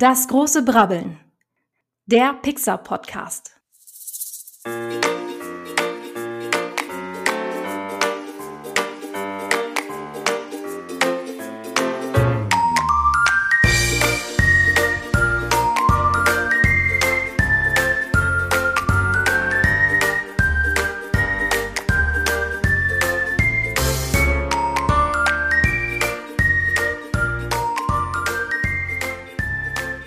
Das 0.00 0.28
große 0.28 0.62
Brabbeln. 0.62 1.18
Der 2.06 2.32
Pixar-Podcast. 2.34 3.50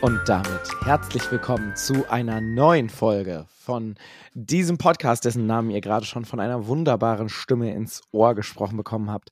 Und 0.01 0.19
damit 0.25 0.67
herzlich 0.83 1.31
willkommen 1.31 1.75
zu 1.75 2.09
einer 2.09 2.41
neuen 2.41 2.89
Folge 2.89 3.45
von 3.59 3.93
diesem 4.33 4.79
Podcast, 4.79 5.25
dessen 5.25 5.45
Namen 5.45 5.69
ihr 5.69 5.79
gerade 5.79 6.07
schon 6.07 6.25
von 6.25 6.39
einer 6.39 6.65
wunderbaren 6.65 7.29
Stimme 7.29 7.71
ins 7.75 8.01
Ohr 8.11 8.33
gesprochen 8.33 8.77
bekommen 8.77 9.11
habt. 9.11 9.31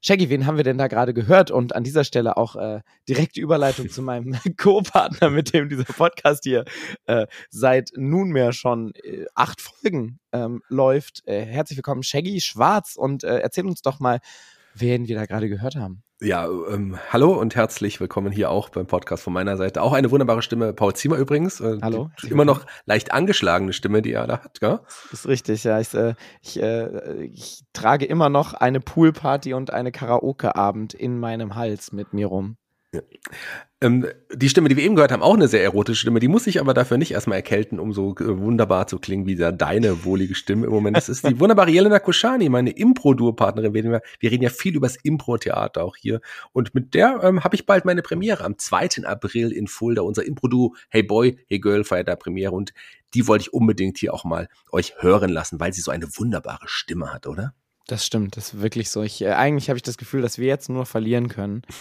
Shaggy, 0.00 0.30
wen 0.30 0.46
haben 0.46 0.58
wir 0.58 0.62
denn 0.62 0.78
da 0.78 0.86
gerade 0.86 1.12
gehört? 1.12 1.50
Und 1.50 1.74
an 1.74 1.82
dieser 1.82 2.04
Stelle 2.04 2.36
auch 2.36 2.54
äh, 2.54 2.82
direkte 3.08 3.40
Überleitung 3.40 3.90
zu 3.90 4.00
meinem 4.00 4.36
Co-Partner, 4.56 5.30
mit 5.30 5.52
dem 5.52 5.68
dieser 5.68 5.92
Podcast 5.92 6.44
hier 6.44 6.64
äh, 7.06 7.26
seit 7.50 7.90
nunmehr 7.96 8.52
schon 8.52 8.92
äh, 9.02 9.26
acht 9.34 9.60
Folgen 9.60 10.20
ähm, 10.30 10.62
läuft. 10.68 11.26
Äh, 11.26 11.44
herzlich 11.46 11.78
willkommen, 11.78 12.04
Shaggy 12.04 12.40
Schwarz, 12.40 12.94
und 12.94 13.24
äh, 13.24 13.38
erzähl 13.38 13.66
uns 13.66 13.82
doch 13.82 13.98
mal, 13.98 14.20
wen 14.78 15.08
wir 15.08 15.16
da 15.16 15.26
gerade 15.26 15.48
gehört 15.48 15.76
haben. 15.76 16.02
Ja, 16.20 16.46
ähm, 16.46 16.98
hallo 17.10 17.38
und 17.38 17.56
herzlich 17.56 18.00
willkommen 18.00 18.32
hier 18.32 18.50
auch 18.50 18.70
beim 18.70 18.86
Podcast 18.86 19.22
von 19.22 19.34
meiner 19.34 19.58
Seite. 19.58 19.82
Auch 19.82 19.92
eine 19.92 20.10
wunderbare 20.10 20.40
Stimme, 20.40 20.72
Paul 20.72 20.94
Ziemer 20.94 21.16
übrigens. 21.16 21.60
Äh, 21.60 21.78
Hallo. 21.82 22.10
Immer 22.22 22.46
noch 22.46 22.64
leicht 22.86 23.12
angeschlagene 23.12 23.74
Stimme, 23.74 24.00
die 24.00 24.12
er 24.12 24.26
da 24.26 24.42
hat, 24.42 24.60
gell? 24.60 24.80
Das 25.10 25.20
ist 25.20 25.28
richtig, 25.28 25.64
ja. 25.64 25.78
Ich, 25.78 25.92
äh, 25.92 26.14
ich, 26.40 26.62
äh, 26.62 27.24
ich 27.24 27.64
trage 27.74 28.06
immer 28.06 28.30
noch 28.30 28.54
eine 28.54 28.80
Poolparty 28.80 29.52
und 29.52 29.72
eine 29.72 29.92
Karaoke-Abend 29.92 30.94
in 30.94 31.18
meinem 31.18 31.54
Hals 31.54 31.92
mit 31.92 32.14
mir 32.14 32.28
rum. 32.28 32.56
Ja. 32.96 33.02
Ähm, 33.82 34.06
die 34.32 34.48
Stimme, 34.48 34.70
die 34.70 34.76
wir 34.76 34.84
eben 34.84 34.94
gehört 34.94 35.12
haben, 35.12 35.22
auch 35.22 35.34
eine 35.34 35.48
sehr 35.48 35.62
erotische 35.62 36.00
Stimme, 36.00 36.18
die 36.18 36.28
muss 36.28 36.44
sich 36.44 36.60
aber 36.60 36.72
dafür 36.72 36.96
nicht 36.96 37.12
erstmal 37.12 37.36
erkälten, 37.36 37.78
um 37.78 37.92
so 37.92 38.14
äh, 38.16 38.38
wunderbar 38.38 38.86
zu 38.86 38.98
klingen 38.98 39.26
wie 39.26 39.36
da 39.36 39.52
deine 39.52 40.04
wohlige 40.04 40.34
Stimme 40.34 40.66
im 40.66 40.72
Moment. 40.72 40.96
Das 40.96 41.10
ist 41.10 41.28
die 41.28 41.38
wunderbare 41.38 41.70
Jelena 41.70 41.98
Koschani, 41.98 42.48
meine 42.48 42.70
Impro-Dur-Partnerin. 42.70 43.74
Wir, 43.74 44.00
wir 44.20 44.30
reden 44.30 44.42
ja 44.42 44.48
viel 44.48 44.74
übers 44.74 44.96
Impro-Theater 44.96 45.84
auch 45.84 45.96
hier. 45.96 46.22
Und 46.52 46.74
mit 46.74 46.94
der 46.94 47.20
ähm, 47.22 47.44
habe 47.44 47.54
ich 47.54 47.66
bald 47.66 47.84
meine 47.84 48.00
Premiere 48.00 48.44
am 48.44 48.56
2. 48.56 49.04
April 49.04 49.52
in 49.52 49.66
Fulda. 49.66 50.02
Unser 50.02 50.24
Impro-Duo 50.24 50.74
Hey 50.88 51.02
Boy, 51.02 51.38
Hey 51.46 51.60
Girl 51.60 51.84
feiert 51.84 52.08
da 52.08 52.16
Premiere 52.16 52.52
und 52.52 52.72
die 53.12 53.28
wollte 53.28 53.42
ich 53.42 53.52
unbedingt 53.52 53.98
hier 53.98 54.14
auch 54.14 54.24
mal 54.24 54.48
euch 54.72 54.94
hören 55.00 55.30
lassen, 55.30 55.60
weil 55.60 55.74
sie 55.74 55.82
so 55.82 55.90
eine 55.90 56.06
wunderbare 56.16 56.66
Stimme 56.66 57.12
hat, 57.12 57.26
oder? 57.26 57.54
Das 57.86 58.04
stimmt, 58.04 58.36
das 58.36 58.54
ist 58.54 58.62
wirklich 58.62 58.90
so. 58.90 59.02
Ich, 59.02 59.22
äh, 59.22 59.32
eigentlich 59.32 59.68
habe 59.68 59.76
ich 59.76 59.82
das 59.82 59.96
Gefühl, 59.96 60.22
dass 60.22 60.38
wir 60.38 60.46
jetzt 60.46 60.68
nur 60.68 60.86
verlieren 60.86 61.28
können. 61.28 61.62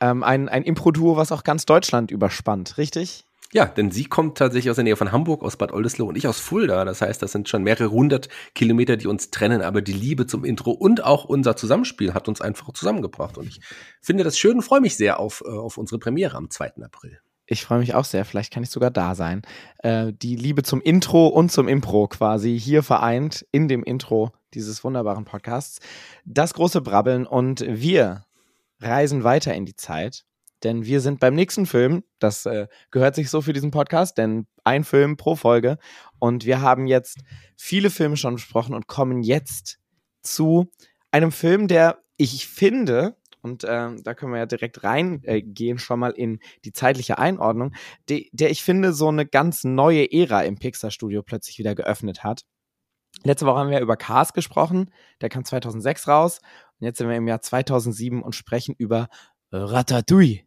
ähm, 0.00 0.22
ein, 0.22 0.48
ein 0.48 0.62
Impro-Duo, 0.62 1.16
was 1.16 1.32
auch 1.32 1.44
ganz 1.44 1.66
Deutschland 1.66 2.10
überspannt, 2.10 2.78
richtig? 2.78 3.24
Ja, 3.52 3.64
denn 3.64 3.90
sie 3.90 4.04
kommt 4.04 4.38
tatsächlich 4.38 4.70
aus 4.70 4.76
der 4.76 4.84
Nähe 4.84 4.94
von 4.94 5.10
Hamburg, 5.10 5.42
aus 5.42 5.56
Bad 5.56 5.72
Oldesloe 5.72 6.06
und 6.06 6.16
ich 6.16 6.28
aus 6.28 6.38
Fulda. 6.38 6.84
Das 6.84 7.02
heißt, 7.02 7.20
das 7.20 7.32
sind 7.32 7.48
schon 7.48 7.64
mehrere 7.64 7.90
hundert 7.90 8.28
Kilometer, 8.54 8.96
die 8.96 9.08
uns 9.08 9.30
trennen, 9.30 9.60
aber 9.60 9.82
die 9.82 9.92
Liebe 9.92 10.26
zum 10.26 10.44
Intro 10.44 10.70
und 10.70 11.02
auch 11.02 11.24
unser 11.24 11.56
Zusammenspiel 11.56 12.14
hat 12.14 12.28
uns 12.28 12.40
einfach 12.40 12.72
zusammengebracht. 12.72 13.38
Und 13.38 13.48
ich 13.48 13.60
finde 14.00 14.22
das 14.22 14.38
schön 14.38 14.56
und 14.56 14.62
freue 14.62 14.80
mich 14.80 14.96
sehr 14.96 15.18
auf, 15.18 15.42
äh, 15.44 15.50
auf 15.50 15.78
unsere 15.78 15.98
Premiere 15.98 16.36
am 16.36 16.48
2. 16.48 16.74
April. 16.84 17.18
Ich 17.46 17.64
freue 17.64 17.80
mich 17.80 17.94
auch 17.94 18.04
sehr, 18.04 18.24
vielleicht 18.24 18.52
kann 18.52 18.62
ich 18.62 18.70
sogar 18.70 18.92
da 18.92 19.16
sein. 19.16 19.42
Äh, 19.78 20.12
die 20.12 20.36
Liebe 20.36 20.62
zum 20.62 20.80
Intro 20.80 21.26
und 21.26 21.50
zum 21.50 21.66
Impro 21.66 22.06
quasi 22.06 22.56
hier 22.56 22.84
vereint 22.84 23.44
in 23.50 23.66
dem 23.66 23.82
Intro 23.82 24.30
dieses 24.54 24.84
wunderbaren 24.84 25.24
Podcasts. 25.24 25.80
Das 26.24 26.54
große 26.54 26.80
Brabbeln 26.80 27.26
und 27.26 27.64
wir 27.66 28.24
reisen 28.80 29.24
weiter 29.24 29.54
in 29.54 29.66
die 29.66 29.76
Zeit, 29.76 30.24
denn 30.62 30.84
wir 30.84 31.00
sind 31.00 31.20
beim 31.20 31.34
nächsten 31.34 31.66
Film. 31.66 32.04
Das 32.18 32.46
äh, 32.46 32.66
gehört 32.90 33.14
sich 33.14 33.30
so 33.30 33.40
für 33.40 33.52
diesen 33.52 33.70
Podcast, 33.70 34.18
denn 34.18 34.46
ein 34.64 34.84
Film 34.84 35.16
pro 35.16 35.36
Folge. 35.36 35.78
Und 36.18 36.44
wir 36.44 36.60
haben 36.60 36.86
jetzt 36.86 37.18
viele 37.56 37.90
Filme 37.90 38.16
schon 38.16 38.34
besprochen 38.34 38.74
und 38.74 38.86
kommen 38.86 39.22
jetzt 39.22 39.78
zu 40.22 40.70
einem 41.10 41.32
Film, 41.32 41.66
der 41.66 42.02
ich 42.16 42.46
finde, 42.46 43.16
und 43.42 43.64
äh, 43.64 43.96
da 44.02 44.14
können 44.14 44.32
wir 44.32 44.38
ja 44.38 44.46
direkt 44.46 44.84
reingehen, 44.84 45.76
äh, 45.76 45.80
schon 45.80 45.98
mal 45.98 46.10
in 46.10 46.40
die 46.64 46.72
zeitliche 46.72 47.18
Einordnung, 47.18 47.74
de, 48.08 48.28
der 48.32 48.50
ich 48.50 48.62
finde, 48.62 48.92
so 48.92 49.08
eine 49.08 49.26
ganz 49.26 49.64
neue 49.64 50.12
Ära 50.12 50.42
im 50.42 50.58
Pixar-Studio 50.58 51.22
plötzlich 51.22 51.58
wieder 51.58 51.74
geöffnet 51.74 52.22
hat. 52.22 52.42
Letzte 53.24 53.46
Woche 53.46 53.58
haben 53.58 53.70
wir 53.70 53.80
über 53.80 53.96
Cars 53.96 54.32
gesprochen, 54.32 54.90
der 55.20 55.28
kam 55.28 55.44
2006 55.44 56.08
raus. 56.08 56.40
Und 56.80 56.86
jetzt 56.86 56.98
sind 56.98 57.08
wir 57.08 57.16
im 57.16 57.28
Jahr 57.28 57.42
2007 57.42 58.22
und 58.22 58.34
sprechen 58.34 58.74
über 58.78 59.08
Ratatouille. 59.52 60.44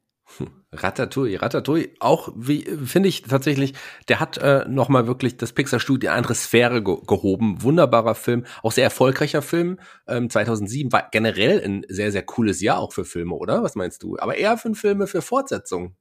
Ratatouille, 0.71 1.41
Ratatouille, 1.41 1.89
auch 1.99 2.29
wie 2.35 2.61
finde 2.63 3.09
ich 3.09 3.23
tatsächlich, 3.23 3.73
der 4.07 4.19
hat 4.19 4.37
äh, 4.37 4.65
noch 4.67 4.89
mal 4.89 5.05
wirklich 5.05 5.37
das 5.37 5.53
Pixar 5.53 5.79
Studio 5.79 6.07
in 6.07 6.11
eine 6.11 6.17
andere 6.17 6.35
Sphäre 6.35 6.83
ge 6.83 6.97
gehoben. 7.05 7.61
Wunderbarer 7.61 8.15
Film, 8.15 8.45
auch 8.63 8.71
sehr 8.71 8.85
erfolgreicher 8.85 9.41
Film. 9.41 9.79
Ähm, 10.07 10.29
2007 10.29 10.91
war 10.91 11.09
generell 11.11 11.63
ein 11.63 11.85
sehr 11.89 12.11
sehr 12.11 12.23
cooles 12.23 12.61
Jahr 12.61 12.79
auch 12.79 12.93
für 12.93 13.05
Filme, 13.05 13.35
oder? 13.35 13.61
Was 13.61 13.75
meinst 13.75 14.01
du? 14.01 14.17
Aber 14.17 14.35
eher 14.35 14.57
für 14.57 14.73
Filme 14.73 15.05
für 15.05 15.21
Fortsetzungen. 15.21 15.95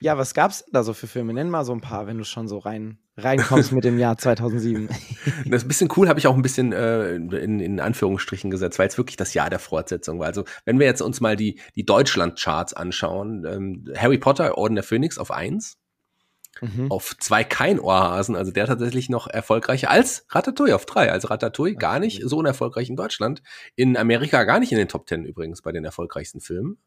Ja, 0.00 0.16
was 0.16 0.32
gab's 0.32 0.64
da 0.70 0.84
so 0.84 0.94
für 0.94 1.08
Filme? 1.08 1.34
Nenn 1.34 1.50
mal 1.50 1.64
so 1.64 1.72
ein 1.72 1.80
paar, 1.80 2.06
wenn 2.06 2.18
du 2.18 2.24
schon 2.24 2.46
so 2.46 2.58
rein 2.58 2.98
reinkommst 3.16 3.72
mit 3.72 3.84
dem 3.84 3.98
Jahr 3.98 4.16
2007. 4.18 4.88
Das 5.46 5.62
ist 5.62 5.64
ein 5.64 5.68
bisschen 5.68 5.88
cool, 5.96 6.08
habe 6.08 6.20
ich 6.20 6.26
auch 6.28 6.36
ein 6.36 6.42
bisschen 6.42 6.72
äh, 6.72 7.14
in, 7.16 7.58
in 7.58 7.80
Anführungsstrichen 7.80 8.50
gesetzt, 8.50 8.78
weil 8.78 8.88
es 8.88 8.96
wirklich 8.96 9.16
das 9.16 9.34
Jahr 9.34 9.50
der 9.50 9.58
Fortsetzung 9.58 10.20
war. 10.20 10.26
Also 10.26 10.44
wenn 10.64 10.78
wir 10.78 10.86
jetzt 10.86 11.02
uns 11.02 11.20
mal 11.20 11.34
die, 11.36 11.60
die 11.74 11.84
Deutschland-Charts 11.84 12.74
anschauen, 12.74 13.44
ähm, 13.44 13.92
Harry 13.96 14.18
Potter, 14.18 14.56
Orden 14.56 14.76
der 14.76 14.84
Phönix 14.84 15.18
auf 15.18 15.32
eins, 15.32 15.78
mhm. 16.60 16.90
auf 16.90 17.16
zwei 17.18 17.42
kein 17.42 17.80
Ohrhasen, 17.80 18.36
also 18.36 18.52
der 18.52 18.66
tatsächlich 18.66 19.08
noch 19.08 19.26
erfolgreicher 19.26 19.90
als 19.90 20.24
Ratatouille 20.30 20.74
auf 20.74 20.86
drei. 20.86 21.10
Also 21.10 21.28
Ratatouille 21.28 21.74
gar 21.74 21.98
nicht 21.98 22.22
so 22.24 22.38
unerfolgreich 22.38 22.88
in 22.88 22.96
Deutschland, 22.96 23.42
in 23.74 23.96
Amerika 23.96 24.44
gar 24.44 24.60
nicht 24.60 24.70
in 24.70 24.78
den 24.78 24.88
Top 24.88 25.06
Ten 25.06 25.24
übrigens 25.24 25.62
bei 25.62 25.72
den 25.72 25.84
erfolgreichsten 25.84 26.40
Filmen. 26.40 26.78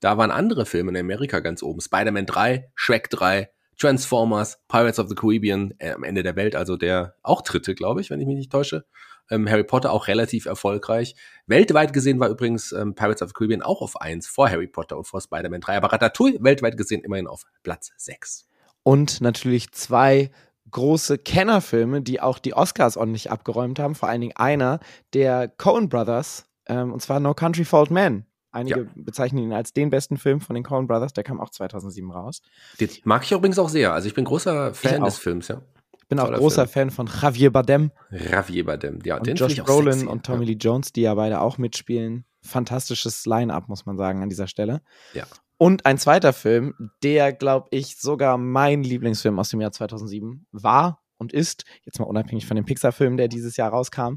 Da 0.00 0.18
waren 0.18 0.30
andere 0.30 0.66
Filme 0.66 0.90
in 0.90 0.96
Amerika 0.96 1.40
ganz 1.40 1.62
oben. 1.62 1.80
Spider-Man 1.80 2.26
3, 2.26 2.70
Shrek 2.74 3.10
3, 3.10 3.50
Transformers, 3.78 4.58
Pirates 4.68 4.98
of 4.98 5.08
the 5.08 5.14
Caribbean, 5.14 5.74
äh, 5.78 5.92
am 5.92 6.04
Ende 6.04 6.22
der 6.22 6.36
Welt, 6.36 6.56
also 6.56 6.76
der 6.76 7.14
auch 7.22 7.42
dritte, 7.42 7.74
glaube 7.74 8.00
ich, 8.00 8.10
wenn 8.10 8.20
ich 8.20 8.26
mich 8.26 8.36
nicht 8.36 8.52
täusche. 8.52 8.84
Ähm, 9.30 9.48
Harry 9.48 9.64
Potter 9.64 9.90
auch 9.90 10.06
relativ 10.06 10.46
erfolgreich. 10.46 11.16
Weltweit 11.46 11.92
gesehen 11.92 12.20
war 12.20 12.28
übrigens 12.28 12.72
ähm, 12.72 12.94
Pirates 12.94 13.22
of 13.22 13.30
the 13.30 13.34
Caribbean 13.34 13.62
auch 13.62 13.80
auf 13.80 14.00
eins 14.00 14.26
vor 14.26 14.50
Harry 14.50 14.66
Potter 14.66 14.98
und 14.98 15.06
vor 15.06 15.20
Spider-Man 15.20 15.62
3. 15.62 15.78
Aber 15.78 15.92
Ratatouille 15.92 16.38
weltweit 16.42 16.76
gesehen 16.76 17.02
immerhin 17.02 17.26
auf 17.26 17.44
Platz 17.62 17.90
6. 17.96 18.46
Und 18.82 19.22
natürlich 19.22 19.72
zwei 19.72 20.30
große 20.70 21.18
Kennerfilme, 21.18 22.02
die 22.02 22.20
auch 22.20 22.38
die 22.38 22.54
Oscars 22.54 22.96
ordentlich 22.96 23.30
abgeräumt 23.30 23.78
haben. 23.78 23.94
Vor 23.94 24.08
allen 24.08 24.20
Dingen 24.20 24.36
einer 24.36 24.80
der 25.14 25.48
Coen 25.48 25.88
Brothers, 25.88 26.44
ähm, 26.66 26.92
und 26.92 27.00
zwar 27.00 27.20
No 27.20 27.32
Country 27.32 27.64
for 27.64 27.80
Old 27.80 27.90
Men. 27.90 28.26
Einige 28.54 28.80
ja. 28.82 28.86
bezeichnen 28.94 29.42
ihn 29.42 29.52
als 29.52 29.72
den 29.72 29.90
besten 29.90 30.16
Film 30.16 30.40
von 30.40 30.54
den 30.54 30.62
Coen 30.62 30.86
Brothers. 30.86 31.12
Der 31.12 31.24
kam 31.24 31.40
auch 31.40 31.50
2007 31.50 32.10
raus. 32.10 32.40
Den 32.80 32.88
mag 33.02 33.24
ich 33.24 33.32
übrigens 33.32 33.58
auch 33.58 33.68
sehr. 33.68 33.92
Also 33.92 34.06
ich 34.06 34.14
bin 34.14 34.24
großer 34.24 34.72
Fan 34.74 35.02
des 35.02 35.18
Films, 35.18 35.48
ja. 35.48 35.60
Ich 35.98 36.08
bin 36.08 36.20
auch 36.20 36.32
großer 36.32 36.68
Film. 36.68 36.90
Fan 36.90 37.08
von 37.08 37.10
Javier 37.22 37.50
Bardem. 37.50 37.90
Javier 38.10 38.64
Bardem, 38.64 39.00
ja. 39.04 39.16
Und 39.16 39.26
den 39.26 39.36
Josh 39.36 39.56
Brolin 39.56 40.06
und 40.06 40.24
Tommy 40.24 40.44
ja. 40.44 40.52
Lee 40.52 40.58
Jones, 40.60 40.92
die 40.92 41.02
ja 41.02 41.14
beide 41.14 41.40
auch 41.40 41.58
mitspielen. 41.58 42.26
Fantastisches 42.42 43.26
Line-Up, 43.26 43.68
muss 43.68 43.86
man 43.86 43.96
sagen, 43.96 44.22
an 44.22 44.28
dieser 44.28 44.46
Stelle. 44.46 44.82
Ja. 45.14 45.24
Und 45.56 45.86
ein 45.86 45.98
zweiter 45.98 46.32
Film, 46.32 46.74
der, 47.02 47.32
glaube 47.32 47.68
ich, 47.70 47.96
sogar 47.96 48.38
mein 48.38 48.84
Lieblingsfilm 48.84 49.38
aus 49.38 49.48
dem 49.48 49.60
Jahr 49.60 49.72
2007 49.72 50.46
war 50.52 51.00
und 51.16 51.32
ist, 51.32 51.64
jetzt 51.84 51.98
mal 51.98 52.06
unabhängig 52.06 52.46
von 52.46 52.54
dem 52.54 52.66
Pixar-Film, 52.66 53.16
der 53.16 53.28
dieses 53.28 53.56
Jahr 53.56 53.70
rauskam. 53.70 54.16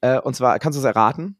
Äh, 0.00 0.18
und 0.20 0.34
zwar, 0.34 0.58
kannst 0.58 0.76
du 0.76 0.80
es 0.80 0.86
erraten? 0.86 1.38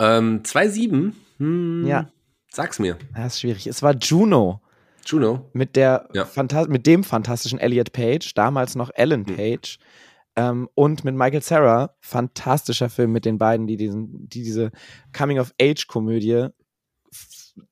Ähm, 0.00 0.42
2,7? 0.42 1.12
Hm, 1.38 1.86
ja. 1.86 2.10
Sag's 2.50 2.78
mir. 2.78 2.98
Das 3.14 3.34
ist 3.34 3.40
schwierig. 3.40 3.66
Es 3.66 3.82
war 3.82 3.94
Juno. 3.94 4.60
Juno. 5.04 5.50
Mit, 5.52 5.76
der 5.76 6.08
ja. 6.14 6.26
mit 6.68 6.86
dem 6.86 7.04
fantastischen 7.04 7.58
Elliot 7.58 7.92
Page, 7.92 8.32
damals 8.34 8.74
noch 8.74 8.90
Ellen 8.94 9.26
hm. 9.26 9.36
Page. 9.36 9.78
Mhm. 9.78 9.84
Ähm, 10.36 10.68
und 10.74 11.04
mit 11.04 11.14
Michael 11.14 11.42
Sarah. 11.42 11.94
Fantastischer 12.00 12.90
Film 12.90 13.12
mit 13.12 13.24
den 13.24 13.38
beiden, 13.38 13.66
die, 13.66 13.76
diesen, 13.76 14.28
die 14.28 14.42
diese 14.42 14.72
Coming-of-Age-Komödie 15.16 16.48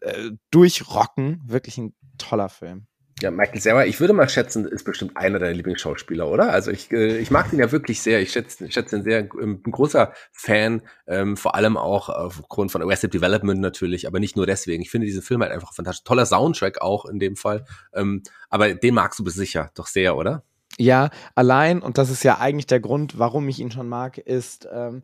äh, 0.01 0.31
durchrocken. 0.51 1.41
Wirklich 1.45 1.79
ein 1.79 1.95
toller 2.19 2.49
Film. 2.49 2.87
Ja, 3.23 3.31
Michael 3.31 3.61
Cera, 3.61 3.87
ich 3.87 4.01
würde 4.01 4.13
mal 4.13 4.29
schätzen, 4.29 4.67
ist 4.67 4.85
bestimmt 4.85 5.17
einer 5.17 5.39
deiner 5.39 5.55
Lieblingsschauspieler, 5.55 6.29
oder? 6.29 6.53
Also 6.53 6.73
ich, 6.73 6.91
äh, 6.91 7.19
ich 7.19 7.31
mag 7.31 7.51
den 7.51 7.61
ja 7.61 7.71
wirklich 7.71 8.03
sehr. 8.03 8.21
Ich 8.21 8.33
schätze, 8.33 8.67
ich 8.67 8.75
schätze 8.75 8.97
ihn 8.97 9.05
sehr. 9.05 9.29
Ein 9.41 9.63
großer 9.63 10.13
Fan, 10.33 10.83
ähm, 11.07 11.37
vor 11.37 11.55
allem 11.55 11.77
auch 11.77 12.09
aufgrund 12.09 12.73
von 12.73 12.83
Arrested 12.83 13.15
Development 13.15 13.61
natürlich, 13.61 14.09
aber 14.09 14.19
nicht 14.19 14.37
nur 14.37 14.47
deswegen. 14.47 14.83
Ich 14.83 14.91
finde 14.91 15.07
diesen 15.07 15.23
Film 15.23 15.41
halt 15.43 15.53
einfach 15.53 15.73
fantastisch. 15.73 16.05
Toller 16.05 16.27
Soundtrack 16.27 16.83
auch 16.83 17.05
in 17.05 17.21
dem 17.21 17.37
Fall. 17.37 17.65
Ähm, 17.95 18.23
aber 18.51 18.75
den 18.75 18.95
magst 18.95 19.21
du 19.21 19.29
sicher 19.31 19.71
doch 19.75 19.87
sehr, 19.87 20.17
oder? 20.17 20.43
Ja, 20.79 21.11
allein, 21.35 21.83
und 21.83 21.99
das 21.99 22.11
ist 22.11 22.25
ja 22.25 22.39
eigentlich 22.39 22.67
der 22.67 22.81
Grund, 22.81 23.19
warum 23.19 23.49
ich 23.49 23.61
ihn 23.61 23.71
schon 23.71 23.89
mag, 23.89 24.19
ist, 24.19 24.67
ähm, 24.73 25.03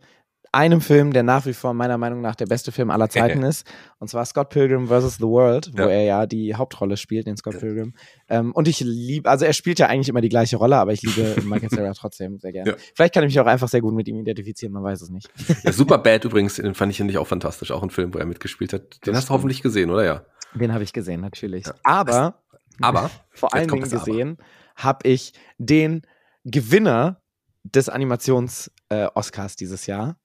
einem 0.52 0.80
Film, 0.80 1.12
der 1.12 1.22
nach 1.22 1.46
wie 1.46 1.52
vor 1.52 1.74
meiner 1.74 1.98
Meinung 1.98 2.20
nach 2.20 2.34
der 2.34 2.46
beste 2.46 2.72
Film 2.72 2.90
aller 2.90 3.08
Zeiten 3.08 3.42
ist. 3.44 3.66
Und 3.98 4.08
zwar 4.08 4.24
Scott 4.24 4.50
Pilgrim 4.50 4.88
vs. 4.88 5.16
The 5.16 5.24
World, 5.24 5.70
wo 5.74 5.82
ja. 5.82 5.88
er 5.88 6.02
ja 6.02 6.26
die 6.26 6.54
Hauptrolle 6.54 6.96
spielt, 6.96 7.26
den 7.26 7.36
Scott 7.36 7.58
Pilgrim. 7.58 7.94
Ähm, 8.28 8.52
und 8.52 8.68
ich 8.68 8.80
liebe, 8.80 9.28
also 9.28 9.44
er 9.44 9.52
spielt 9.52 9.78
ja 9.78 9.86
eigentlich 9.86 10.08
immer 10.08 10.20
die 10.20 10.28
gleiche 10.28 10.56
Rolle, 10.56 10.76
aber 10.76 10.92
ich 10.92 11.02
liebe 11.02 11.40
Michael 11.44 11.70
Cera 11.70 11.92
trotzdem 11.92 12.38
sehr 12.38 12.52
gerne. 12.52 12.70
Ja. 12.70 12.76
Vielleicht 12.94 13.14
kann 13.14 13.24
ich 13.24 13.28
mich 13.28 13.40
auch 13.40 13.46
einfach 13.46 13.68
sehr 13.68 13.80
gut 13.80 13.94
mit 13.94 14.08
ihm 14.08 14.20
identifizieren, 14.20 14.72
man 14.72 14.82
weiß 14.82 15.02
es 15.02 15.10
nicht. 15.10 15.28
Ja, 15.64 15.72
Super 15.72 15.98
Bad 15.98 16.24
übrigens, 16.24 16.54
den 16.54 16.74
fand 16.74 16.92
ich 16.92 16.98
nämlich 16.98 17.18
auch 17.18 17.26
fantastisch. 17.26 17.72
Auch 17.72 17.82
ein 17.82 17.90
Film, 17.90 18.14
wo 18.14 18.18
er 18.18 18.26
mitgespielt 18.26 18.72
hat. 18.72 19.04
Den 19.04 19.12
das 19.12 19.22
hast 19.22 19.28
du 19.28 19.34
hoffentlich 19.34 19.60
gesehen, 19.60 19.90
oder 19.90 20.04
ja? 20.04 20.24
Den 20.54 20.72
habe 20.72 20.84
ich 20.84 20.92
gesehen, 20.92 21.20
natürlich. 21.20 21.66
Aber, 21.82 22.40
aber 22.80 23.10
vor 23.30 23.54
allen 23.54 23.68
Dingen 23.68 23.88
gesehen 23.88 24.38
habe 24.76 25.08
ich 25.08 25.32
den 25.58 26.02
Gewinner 26.44 27.20
des 27.64 27.88
Animations-Oscars 27.88 29.52
äh, 29.52 29.56
dieses 29.58 29.86
Jahr. 29.86 30.16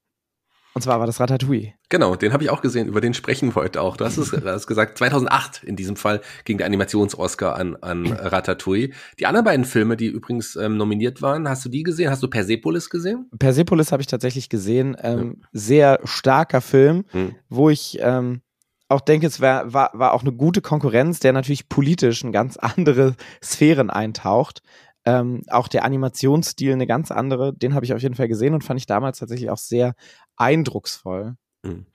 Und 0.74 0.82
zwar 0.82 1.00
war 1.00 1.06
das 1.06 1.20
Ratatouille. 1.20 1.74
Genau, 1.90 2.16
den 2.16 2.34
habe 2.34 2.44
ich 2.44 2.50
auch 2.50 2.62
gesehen, 2.62 2.88
über 2.88 3.00
den 3.00 3.14
sprechen 3.14 3.50
wir 3.50 3.56
heute 3.56 3.82
auch. 3.82 3.96
Du 3.96 4.06
hast 4.06 4.18
es 4.18 4.32
hast 4.46 4.68
gesagt, 4.68 4.98
2008 4.98 5.64
in 5.64 5.76
diesem 5.76 5.96
Fall 5.96 6.22
ging 6.46 6.58
der 6.58 6.66
Animations-Oscar 6.68 7.56
an, 7.56 7.76
an 7.78 8.12
Ratatouille. 8.12 8.90
Die 9.20 9.26
anderen 9.26 9.46
beiden 9.46 9.66
Filme, 9.66 9.96
die 9.98 10.08
übrigens 10.08 10.56
ähm, 10.56 10.78
nominiert 10.78 11.22
waren, 11.22 11.48
hast 11.48 11.64
du 11.66 11.70
die 11.70 11.84
gesehen? 11.84 12.10
Hast 12.10 12.24
du 12.24 12.28
Persepolis 12.28 12.90
gesehen? 12.90 13.30
Persepolis 13.38 13.92
habe 13.92 14.02
ich 14.02 14.08
tatsächlich 14.08 14.50
gesehen. 14.50 14.98
Ähm, 15.00 15.38
ja. 15.40 15.48
Sehr 15.52 16.00
starker 16.06 16.62
Film, 16.62 17.06
hm. 17.12 17.36
wo 17.50 17.70
ich 17.70 18.00
ähm, 18.02 18.42
auch 18.90 19.02
denke, 19.02 19.28
es 19.28 19.40
wär, 19.42 19.74
war, 19.74 19.92
war 19.94 20.14
auch 20.14 20.22
eine 20.22 20.32
gute 20.32 20.62
Konkurrenz, 20.62 21.20
der 21.20 21.34
natürlich 21.34 21.70
politisch 21.70 22.24
in 22.24 22.32
ganz 22.32 22.58
andere 22.58 23.16
Sphären 23.44 23.90
eintaucht. 23.90 24.62
Ähm, 25.06 25.44
auch 25.50 25.68
der 25.68 25.84
Animationsstil 25.84 26.74
eine 26.74 26.88
ganz 26.88 27.12
andere, 27.12 27.54
den 27.54 27.74
habe 27.74 27.86
ich 27.86 27.94
auf 27.94 28.02
jeden 28.02 28.16
Fall 28.16 28.28
gesehen 28.28 28.54
und 28.54 28.64
fand 28.64 28.80
ich 28.80 28.86
damals 28.86 29.20
tatsächlich 29.20 29.50
auch 29.50 29.58
sehr 29.58 29.96
eindrucksvoll. 30.38 31.36
Mhm. 31.64 31.86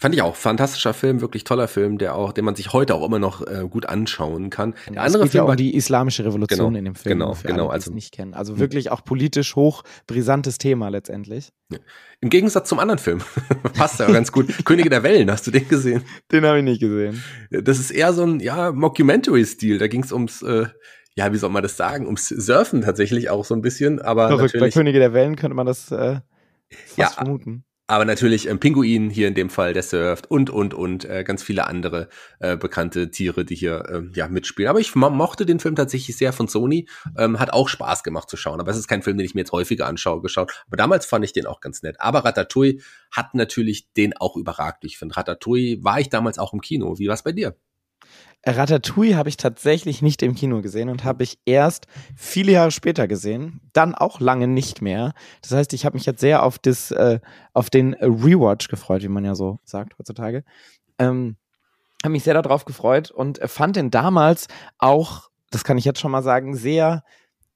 Fand 0.00 0.14
ich 0.14 0.22
auch. 0.22 0.34
Fantastischer 0.34 0.94
Film, 0.94 1.20
wirklich 1.20 1.44
toller 1.44 1.68
Film, 1.68 1.98
der 1.98 2.14
auch, 2.14 2.32
den 2.32 2.46
man 2.46 2.54
sich 2.54 2.72
heute 2.72 2.94
auch 2.94 3.04
immer 3.04 3.18
noch 3.18 3.46
äh, 3.46 3.66
gut 3.68 3.84
anschauen 3.84 4.48
kann. 4.48 4.74
Der 4.88 5.02
es 5.02 5.08
andere 5.08 5.24
geht 5.24 5.32
Film 5.32 5.44
ja 5.44 5.50
um 5.50 5.56
die 5.56 5.74
islamische 5.74 6.24
Revolution 6.24 6.72
genau, 6.72 6.78
in 6.78 6.84
dem 6.86 6.94
Film. 6.94 7.18
Genau, 7.18 7.36
genau. 7.42 7.64
Alle, 7.64 7.74
also 7.74 7.92
nicht 7.92 8.12
kennen. 8.12 8.32
Also 8.32 8.58
wirklich 8.58 8.90
auch 8.90 9.04
politisch 9.04 9.56
hoch 9.56 9.82
brisantes 10.06 10.56
Thema 10.56 10.88
letztendlich. 10.88 11.50
Ja. 11.70 11.78
Im 12.22 12.30
Gegensatz 12.30 12.70
zum 12.70 12.78
anderen 12.78 12.98
Film. 12.98 13.20
Passt 13.74 14.00
ja 14.00 14.10
ganz 14.10 14.32
gut. 14.32 14.46
Könige 14.64 14.88
der 14.88 15.02
Wellen, 15.02 15.30
hast 15.30 15.46
du 15.46 15.50
den 15.50 15.68
gesehen? 15.68 16.02
Den 16.32 16.46
habe 16.46 16.58
ich 16.58 16.64
nicht 16.64 16.80
gesehen. 16.80 17.22
Das 17.50 17.78
ist 17.78 17.90
eher 17.90 18.14
so 18.14 18.22
ein, 18.22 18.40
ja, 18.40 18.72
Mockumentary-Stil. 18.72 19.76
Da 19.76 19.86
ging 19.86 20.02
es 20.02 20.12
ums, 20.12 20.40
äh, 20.40 20.66
ja, 21.20 21.34
wie 21.34 21.36
soll 21.36 21.50
man 21.50 21.62
das 21.62 21.76
sagen? 21.76 22.06
Ums 22.06 22.28
Surfen 22.28 22.80
tatsächlich 22.80 23.28
auch 23.28 23.44
so 23.44 23.54
ein 23.54 23.60
bisschen. 23.60 24.00
Aber 24.00 24.28
Verrückt. 24.28 24.58
Bei 24.58 24.70
Könige 24.70 24.98
der 24.98 25.12
Wellen 25.12 25.36
könnte 25.36 25.54
man 25.54 25.66
das 25.66 25.92
äh, 25.92 26.20
fast 26.70 26.96
ja, 26.96 27.08
vermuten. 27.08 27.64
Aber 27.88 28.06
natürlich 28.06 28.48
ähm, 28.48 28.58
Pinguin 28.58 29.10
hier 29.10 29.28
in 29.28 29.34
dem 29.34 29.50
Fall, 29.50 29.74
der 29.74 29.82
surft 29.82 30.30
und, 30.30 30.48
und, 30.48 30.72
und 30.72 31.04
äh, 31.04 31.22
ganz 31.22 31.42
viele 31.42 31.66
andere 31.66 32.08
äh, 32.38 32.56
bekannte 32.56 33.10
Tiere, 33.10 33.44
die 33.44 33.54
hier 33.54 33.84
äh, 33.86 34.02
ja 34.14 34.28
mitspielen. 34.28 34.70
Aber 34.70 34.80
ich 34.80 34.94
mo 34.94 35.10
mochte 35.10 35.44
den 35.44 35.60
Film 35.60 35.76
tatsächlich 35.76 36.16
sehr 36.16 36.32
von 36.32 36.48
Sony. 36.48 36.88
Ähm, 37.18 37.38
hat 37.38 37.52
auch 37.52 37.68
Spaß 37.68 38.02
gemacht 38.02 38.30
zu 38.30 38.38
schauen. 38.38 38.60
Aber 38.60 38.70
es 38.70 38.78
ist 38.78 38.88
kein 38.88 39.02
Film, 39.02 39.18
den 39.18 39.26
ich 39.26 39.34
mir 39.34 39.42
jetzt 39.42 39.52
häufiger 39.52 39.88
anschaue, 39.88 40.22
geschaut. 40.22 40.64
Aber 40.68 40.78
damals 40.78 41.04
fand 41.04 41.22
ich 41.26 41.34
den 41.34 41.44
auch 41.44 41.60
ganz 41.60 41.82
nett. 41.82 41.96
Aber 41.98 42.24
Ratatouille 42.24 42.78
hat 43.10 43.34
natürlich 43.34 43.92
den 43.92 44.16
auch 44.16 44.38
überragt. 44.38 44.86
Ich 44.86 44.96
finde, 44.96 45.18
Ratatouille 45.18 45.84
war 45.84 46.00
ich 46.00 46.08
damals 46.08 46.38
auch 46.38 46.54
im 46.54 46.62
Kino. 46.62 46.98
Wie 46.98 47.08
war 47.08 47.14
es 47.14 47.24
bei 47.24 47.32
dir? 47.32 47.56
Ratatouille 48.46 49.16
habe 49.16 49.28
ich 49.28 49.36
tatsächlich 49.36 50.00
nicht 50.00 50.22
im 50.22 50.34
Kino 50.34 50.62
gesehen 50.62 50.88
und 50.88 51.04
habe 51.04 51.22
ich 51.22 51.38
erst 51.44 51.86
viele 52.16 52.52
Jahre 52.52 52.70
später 52.70 53.06
gesehen, 53.06 53.60
dann 53.72 53.94
auch 53.94 54.18
lange 54.20 54.48
nicht 54.48 54.80
mehr. 54.80 55.12
Das 55.42 55.52
heißt, 55.52 55.72
ich 55.74 55.84
habe 55.84 55.94
mich 55.94 56.06
jetzt 56.06 56.20
sehr 56.20 56.42
auf 56.42 56.58
das, 56.58 56.90
äh, 56.90 57.20
auf 57.52 57.68
den 57.68 57.94
Rewatch 57.94 58.68
gefreut, 58.68 59.02
wie 59.02 59.08
man 59.08 59.24
ja 59.24 59.34
so 59.34 59.58
sagt 59.64 59.98
heutzutage. 59.98 60.44
Ähm, 60.98 61.36
habe 62.02 62.12
mich 62.12 62.24
sehr 62.24 62.40
darauf 62.40 62.64
gefreut 62.64 63.10
und 63.10 63.38
fand 63.44 63.76
den 63.76 63.90
damals 63.90 64.46
auch, 64.78 65.28
das 65.50 65.64
kann 65.64 65.76
ich 65.76 65.84
jetzt 65.84 66.00
schon 66.00 66.10
mal 66.10 66.22
sagen, 66.22 66.56
sehr, 66.56 67.04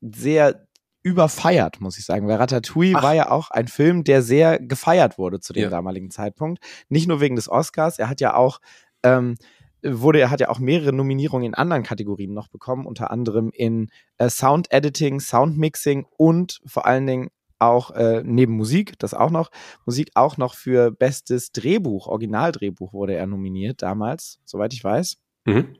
sehr 0.02 0.66
überfeiert, 1.02 1.80
muss 1.80 1.98
ich 1.98 2.04
sagen. 2.04 2.28
Weil 2.28 2.36
Ratatouille 2.36 2.96
Ach. 2.96 3.02
war 3.02 3.14
ja 3.14 3.30
auch 3.30 3.50
ein 3.50 3.68
Film, 3.68 4.04
der 4.04 4.22
sehr 4.22 4.58
gefeiert 4.58 5.16
wurde 5.16 5.40
zu 5.40 5.54
dem 5.54 5.64
ja. 5.64 5.70
damaligen 5.70 6.10
Zeitpunkt. 6.10 6.62
Nicht 6.88 7.08
nur 7.08 7.20
wegen 7.20 7.36
des 7.36 7.48
Oscars, 7.48 7.98
er 7.98 8.10
hat 8.10 8.20
ja 8.20 8.34
auch 8.34 8.60
ähm, 9.02 9.36
wurde, 9.84 10.20
er 10.20 10.30
hat 10.30 10.40
ja 10.40 10.48
auch 10.48 10.58
mehrere 10.58 10.92
Nominierungen 10.92 11.48
in 11.48 11.54
anderen 11.54 11.82
Kategorien 11.82 12.32
noch 12.32 12.48
bekommen, 12.48 12.86
unter 12.86 13.10
anderem 13.10 13.50
in 13.52 13.90
äh, 14.18 14.30
Sound 14.30 14.72
Editing, 14.72 15.20
Sound 15.20 15.58
Mixing 15.58 16.06
und 16.16 16.60
vor 16.64 16.86
allen 16.86 17.06
Dingen 17.06 17.30
auch 17.58 17.90
äh, 17.92 18.22
neben 18.24 18.54
Musik, 18.54 18.98
das 18.98 19.14
auch 19.14 19.30
noch, 19.30 19.50
Musik 19.86 20.10
auch 20.14 20.36
noch 20.36 20.54
für 20.54 20.90
bestes 20.90 21.52
Drehbuch, 21.52 22.06
Originaldrehbuch 22.08 22.92
wurde 22.92 23.14
er 23.14 23.26
nominiert 23.26 23.82
damals, 23.82 24.40
soweit 24.44 24.72
ich 24.72 24.82
weiß. 24.82 25.18
Mhm. 25.44 25.76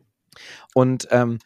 Und 0.75 1.09
ähm, 1.11 1.39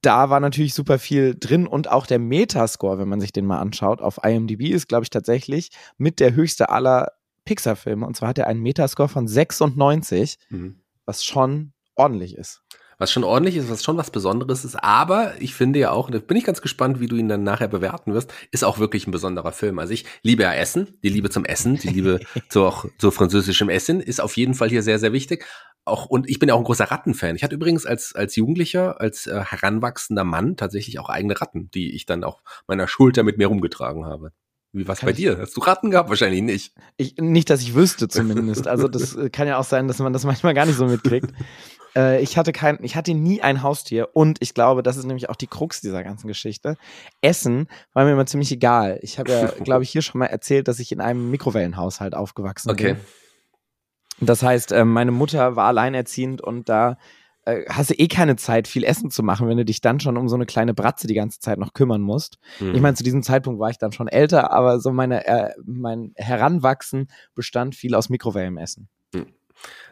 da 0.00 0.30
war 0.30 0.40
natürlich 0.40 0.74
super 0.74 0.98
viel 0.98 1.36
drin 1.38 1.66
und 1.66 1.90
auch 1.90 2.06
der 2.06 2.18
Metascore, 2.18 2.98
wenn 2.98 3.08
man 3.08 3.20
sich 3.20 3.32
den 3.32 3.46
mal 3.46 3.60
anschaut, 3.60 4.00
auf 4.00 4.20
IMDb 4.24 4.70
ist, 4.70 4.88
glaube 4.88 5.04
ich, 5.04 5.10
tatsächlich 5.10 5.70
mit 5.98 6.20
der 6.20 6.34
höchste 6.34 6.70
aller 6.70 7.12
Pixar-Filme. 7.44 8.06
Und 8.06 8.16
zwar 8.16 8.30
hat 8.30 8.38
er 8.38 8.46
einen 8.46 8.62
Metascore 8.62 9.08
von 9.08 9.26
96. 9.26 10.38
Mhm 10.50 10.81
was 11.06 11.24
schon 11.24 11.72
ordentlich 11.94 12.36
ist. 12.36 12.62
Was 12.98 13.10
schon 13.10 13.24
ordentlich 13.24 13.56
ist, 13.56 13.68
was 13.68 13.82
schon 13.82 13.96
was 13.96 14.12
Besonderes 14.12 14.64
ist, 14.64 14.76
aber 14.76 15.32
ich 15.40 15.54
finde 15.54 15.80
ja 15.80 15.90
auch, 15.90 16.06
und 16.06 16.14
da 16.14 16.20
bin 16.20 16.36
ich 16.36 16.44
ganz 16.44 16.62
gespannt, 16.62 17.00
wie 17.00 17.08
du 17.08 17.16
ihn 17.16 17.28
dann 17.28 17.42
nachher 17.42 17.66
bewerten 17.66 18.14
wirst, 18.14 18.32
ist 18.52 18.62
auch 18.62 18.78
wirklich 18.78 19.08
ein 19.08 19.10
besonderer 19.10 19.50
Film. 19.50 19.80
Also 19.80 19.92
ich 19.92 20.04
liebe 20.22 20.44
ja 20.44 20.54
Essen, 20.54 20.98
die 21.02 21.08
Liebe 21.08 21.28
zum 21.28 21.44
Essen, 21.44 21.78
die 21.78 21.88
Liebe 21.88 22.20
zu, 22.48 22.62
auch, 22.62 22.84
zu 22.98 23.10
französischem 23.10 23.68
Essen 23.70 24.00
ist 24.00 24.20
auf 24.20 24.36
jeden 24.36 24.54
Fall 24.54 24.68
hier 24.68 24.84
sehr, 24.84 25.00
sehr 25.00 25.12
wichtig. 25.12 25.46
Auch, 25.84 26.06
und 26.06 26.30
ich 26.30 26.38
bin 26.38 26.48
ja 26.48 26.54
auch 26.54 26.58
ein 26.58 26.64
großer 26.64 26.92
Rattenfan. 26.92 27.34
Ich 27.34 27.42
hatte 27.42 27.56
übrigens 27.56 27.86
als, 27.86 28.14
als 28.14 28.36
Jugendlicher, 28.36 29.00
als 29.00 29.26
äh, 29.26 29.42
heranwachsender 29.42 30.22
Mann 30.22 30.56
tatsächlich 30.56 31.00
auch 31.00 31.08
eigene 31.08 31.40
Ratten, 31.40 31.70
die 31.72 31.96
ich 31.96 32.06
dann 32.06 32.22
auf 32.22 32.40
meiner 32.68 32.86
Schulter 32.86 33.24
mit 33.24 33.36
mir 33.36 33.48
rumgetragen 33.48 34.06
habe. 34.06 34.30
Wie 34.74 34.88
was 34.88 35.00
bei 35.02 35.12
dir? 35.12 35.38
Hast 35.38 35.54
du 35.56 35.60
Ratten 35.60 35.90
gehabt? 35.90 36.08
Wahrscheinlich 36.08 36.40
nicht. 36.40 36.74
Ich, 36.96 37.16
nicht, 37.18 37.50
dass 37.50 37.60
ich 37.60 37.74
wüsste 37.74 38.08
zumindest. 38.08 38.66
Also 38.66 38.88
das 38.88 39.14
äh, 39.14 39.28
kann 39.28 39.46
ja 39.46 39.58
auch 39.58 39.64
sein, 39.64 39.86
dass 39.86 39.98
man 39.98 40.12
das 40.12 40.24
manchmal 40.24 40.54
gar 40.54 40.64
nicht 40.64 40.76
so 40.76 40.86
mitkriegt. 40.86 41.32
äh, 41.94 42.22
ich 42.22 42.38
hatte 42.38 42.52
kein, 42.52 42.78
ich 42.82 42.96
hatte 42.96 43.12
nie 43.12 43.42
ein 43.42 43.62
Haustier 43.62 44.08
und 44.14 44.38
ich 44.40 44.54
glaube, 44.54 44.82
das 44.82 44.96
ist 44.96 45.04
nämlich 45.04 45.28
auch 45.28 45.36
die 45.36 45.46
Krux 45.46 45.82
dieser 45.82 46.02
ganzen 46.02 46.26
Geschichte. 46.26 46.76
Essen 47.20 47.68
war 47.92 48.06
mir 48.06 48.12
immer 48.12 48.24
ziemlich 48.24 48.50
egal. 48.50 48.98
Ich 49.02 49.18
habe 49.18 49.30
ja, 49.30 49.46
glaube 49.62 49.82
ich, 49.82 49.90
hier 49.90 50.00
schon 50.02 50.20
mal 50.20 50.26
erzählt, 50.26 50.68
dass 50.68 50.78
ich 50.78 50.90
in 50.90 51.02
einem 51.02 51.30
Mikrowellenhaushalt 51.30 52.14
aufgewachsen 52.14 52.70
okay. 52.70 52.94
bin. 52.94 54.26
Das 54.26 54.42
heißt, 54.42 54.72
äh, 54.72 54.86
meine 54.86 55.12
Mutter 55.12 55.54
war 55.54 55.66
alleinerziehend 55.66 56.40
und 56.40 56.70
da 56.70 56.96
äh, 57.44 57.64
hast 57.68 57.90
du 57.90 57.94
eh 57.94 58.08
keine 58.08 58.36
Zeit, 58.36 58.68
viel 58.68 58.84
Essen 58.84 59.10
zu 59.10 59.22
machen, 59.22 59.48
wenn 59.48 59.56
du 59.56 59.64
dich 59.64 59.80
dann 59.80 60.00
schon 60.00 60.16
um 60.16 60.28
so 60.28 60.36
eine 60.36 60.46
kleine 60.46 60.74
Bratze 60.74 61.06
die 61.06 61.14
ganze 61.14 61.40
Zeit 61.40 61.58
noch 61.58 61.72
kümmern 61.72 62.00
musst. 62.00 62.38
Mhm. 62.60 62.74
Ich 62.74 62.80
meine, 62.80 62.94
zu 62.94 63.04
diesem 63.04 63.22
Zeitpunkt 63.22 63.60
war 63.60 63.70
ich 63.70 63.78
dann 63.78 63.92
schon 63.92 64.08
älter, 64.08 64.52
aber 64.52 64.80
so 64.80 64.92
meine, 64.92 65.26
äh, 65.26 65.50
mein 65.64 66.12
Heranwachsen 66.16 67.08
bestand 67.34 67.74
viel 67.74 67.94
aus 67.94 68.08
Mikrowellenessen. 68.08 68.88
Mhm. 69.14 69.26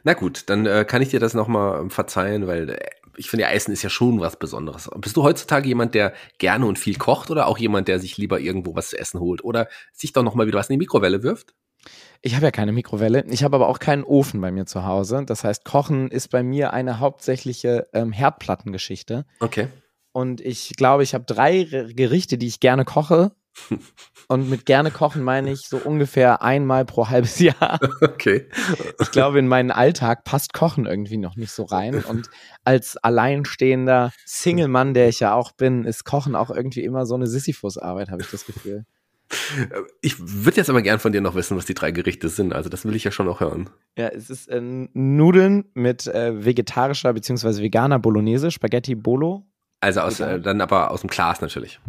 Na 0.05 0.15
gut, 0.15 0.45
dann 0.47 0.67
äh, 0.67 0.85
kann 0.85 1.03
ich 1.03 1.09
dir 1.11 1.21
das 1.21 1.35
nochmal 1.35 1.81
ähm, 1.81 1.91
verzeihen, 1.91 2.47
weil 2.47 2.71
äh, 2.71 2.79
ich 3.17 3.29
finde, 3.29 3.43
ja, 3.43 3.51
Essen 3.51 3.73
ist 3.73 3.83
ja 3.83 3.91
schon 3.91 4.21
was 4.21 4.39
Besonderes. 4.39 4.89
Bist 4.99 5.17
du 5.17 5.23
heutzutage 5.23 5.69
jemand, 5.69 5.95
der 5.95 6.15
gerne 6.39 6.67
und 6.67 6.79
viel 6.79 6.97
kocht 6.97 7.31
oder 7.31 7.49
auch 7.49 7.59
jemand, 7.59 7.89
der 7.89 7.99
sich 7.99 8.17
lieber 8.17 8.41
irgendwo 8.41 8.75
was 8.75 8.91
zu 8.91 8.99
essen 8.99 9.21
holt 9.21 9.45
oder 9.45 9.69
sich 9.93 10.13
doch 10.13 10.23
nochmal 10.23 10.47
wieder 10.47 10.59
was 10.59 10.71
in 10.71 10.75
die 10.75 10.79
Mikrowelle 10.79 11.23
wirft? 11.23 11.55
Ich 12.23 12.35
habe 12.35 12.45
ja 12.45 12.51
keine 12.51 12.73
Mikrowelle. 12.73 13.25
Ich 13.29 13.45
habe 13.45 13.57
aber 13.57 13.69
auch 13.69 13.79
keinen 13.79 14.05
Ofen 14.05 14.41
bei 14.41 14.51
mir 14.51 14.67
zu 14.67 14.85
Hause. 14.85 15.25
Das 15.27 15.45
heißt, 15.45 15.65
Kochen 15.65 16.11
ist 16.11 16.29
bei 16.29 16.43
mir 16.43 16.73
eine 16.73 17.01
hauptsächliche 17.01 17.89
ähm, 17.95 18.13
Herdplattengeschichte. 18.13 19.25
Okay. 19.41 19.69
Und 20.13 20.41
ich 20.41 20.75
glaube, 20.77 21.03
ich 21.03 21.15
habe 21.15 21.25
drei 21.25 21.65
Gerichte, 21.95 22.37
die 22.37 22.47
ich 22.47 22.61
gerne 22.61 22.85
koche. 22.85 23.33
Und 24.29 24.49
mit 24.49 24.65
gerne 24.65 24.91
kochen 24.91 25.25
meine 25.25 25.51
ich 25.51 25.69
so 25.69 25.77
ungefähr 25.77 26.43
einmal 26.43 26.85
pro 26.85 27.09
halbes 27.09 27.39
Jahr. 27.39 27.81
Okay. 28.01 28.47
Ich 29.01 29.11
glaube, 29.11 29.39
in 29.39 29.49
meinen 29.49 29.71
Alltag 29.71 30.25
passt 30.25 30.53
Kochen 30.53 30.87
irgendwie 30.87 31.17
noch 31.17 31.37
nicht 31.37 31.51
so 31.51 31.65
rein. 31.65 32.05
Und 32.05 32.29
als 32.65 32.97
alleinstehender 32.97 34.13
Single-Mann, 34.27 34.95
der 34.95 35.09
ich 35.09 35.21
ja 35.21 35.35
auch 35.35 35.53
bin, 35.53 35.85
ist 35.85 36.05
Kochen 36.05 36.37
auch 36.37 36.51
irgendwie 36.51 36.85
immer 36.85 37.07
so 37.07 37.15
eine 37.15 37.27
Sisyphus-Arbeit, 37.27 38.11
habe 38.11 38.23
ich 38.23 38.31
das 38.31 38.47
Gefühl. 38.47 38.85
Ich 40.01 40.17
würde 40.19 40.57
jetzt 40.57 40.71
aber 40.71 40.83
gern 40.83 40.99
von 40.99 41.13
dir 41.13 41.21
noch 41.21 41.35
wissen, 41.35 41.57
was 41.57 41.65
die 41.65 41.75
drei 41.75 41.93
Gerichte 41.93 42.29
sind. 42.29 42.53
Also 42.53 42.69
das 42.69 42.85
will 42.85 42.97
ich 42.97 43.05
ja 43.05 43.11
schon 43.11 43.27
noch 43.27 43.41
hören. 43.41 43.71
Ja, 43.97 44.09
es 44.09 44.29
ist 44.31 44.49
äh, 44.49 44.61
Nudeln 44.61 45.67
mit 45.75 46.07
äh, 46.07 46.45
vegetarischer 46.45 47.13
bzw. 47.13 47.63
veganer 47.63 47.99
Bolognese, 47.99 48.51
Spaghetti 48.51 48.95
Bolo 48.95 49.47
Also 49.81 50.01
aus, 50.01 50.21
äh, 50.21 50.41
dann 50.41 50.61
aber 50.61 50.91
aus 50.91 51.03
dem 51.03 51.11
Glas 51.11 51.41
natürlich. 51.41 51.81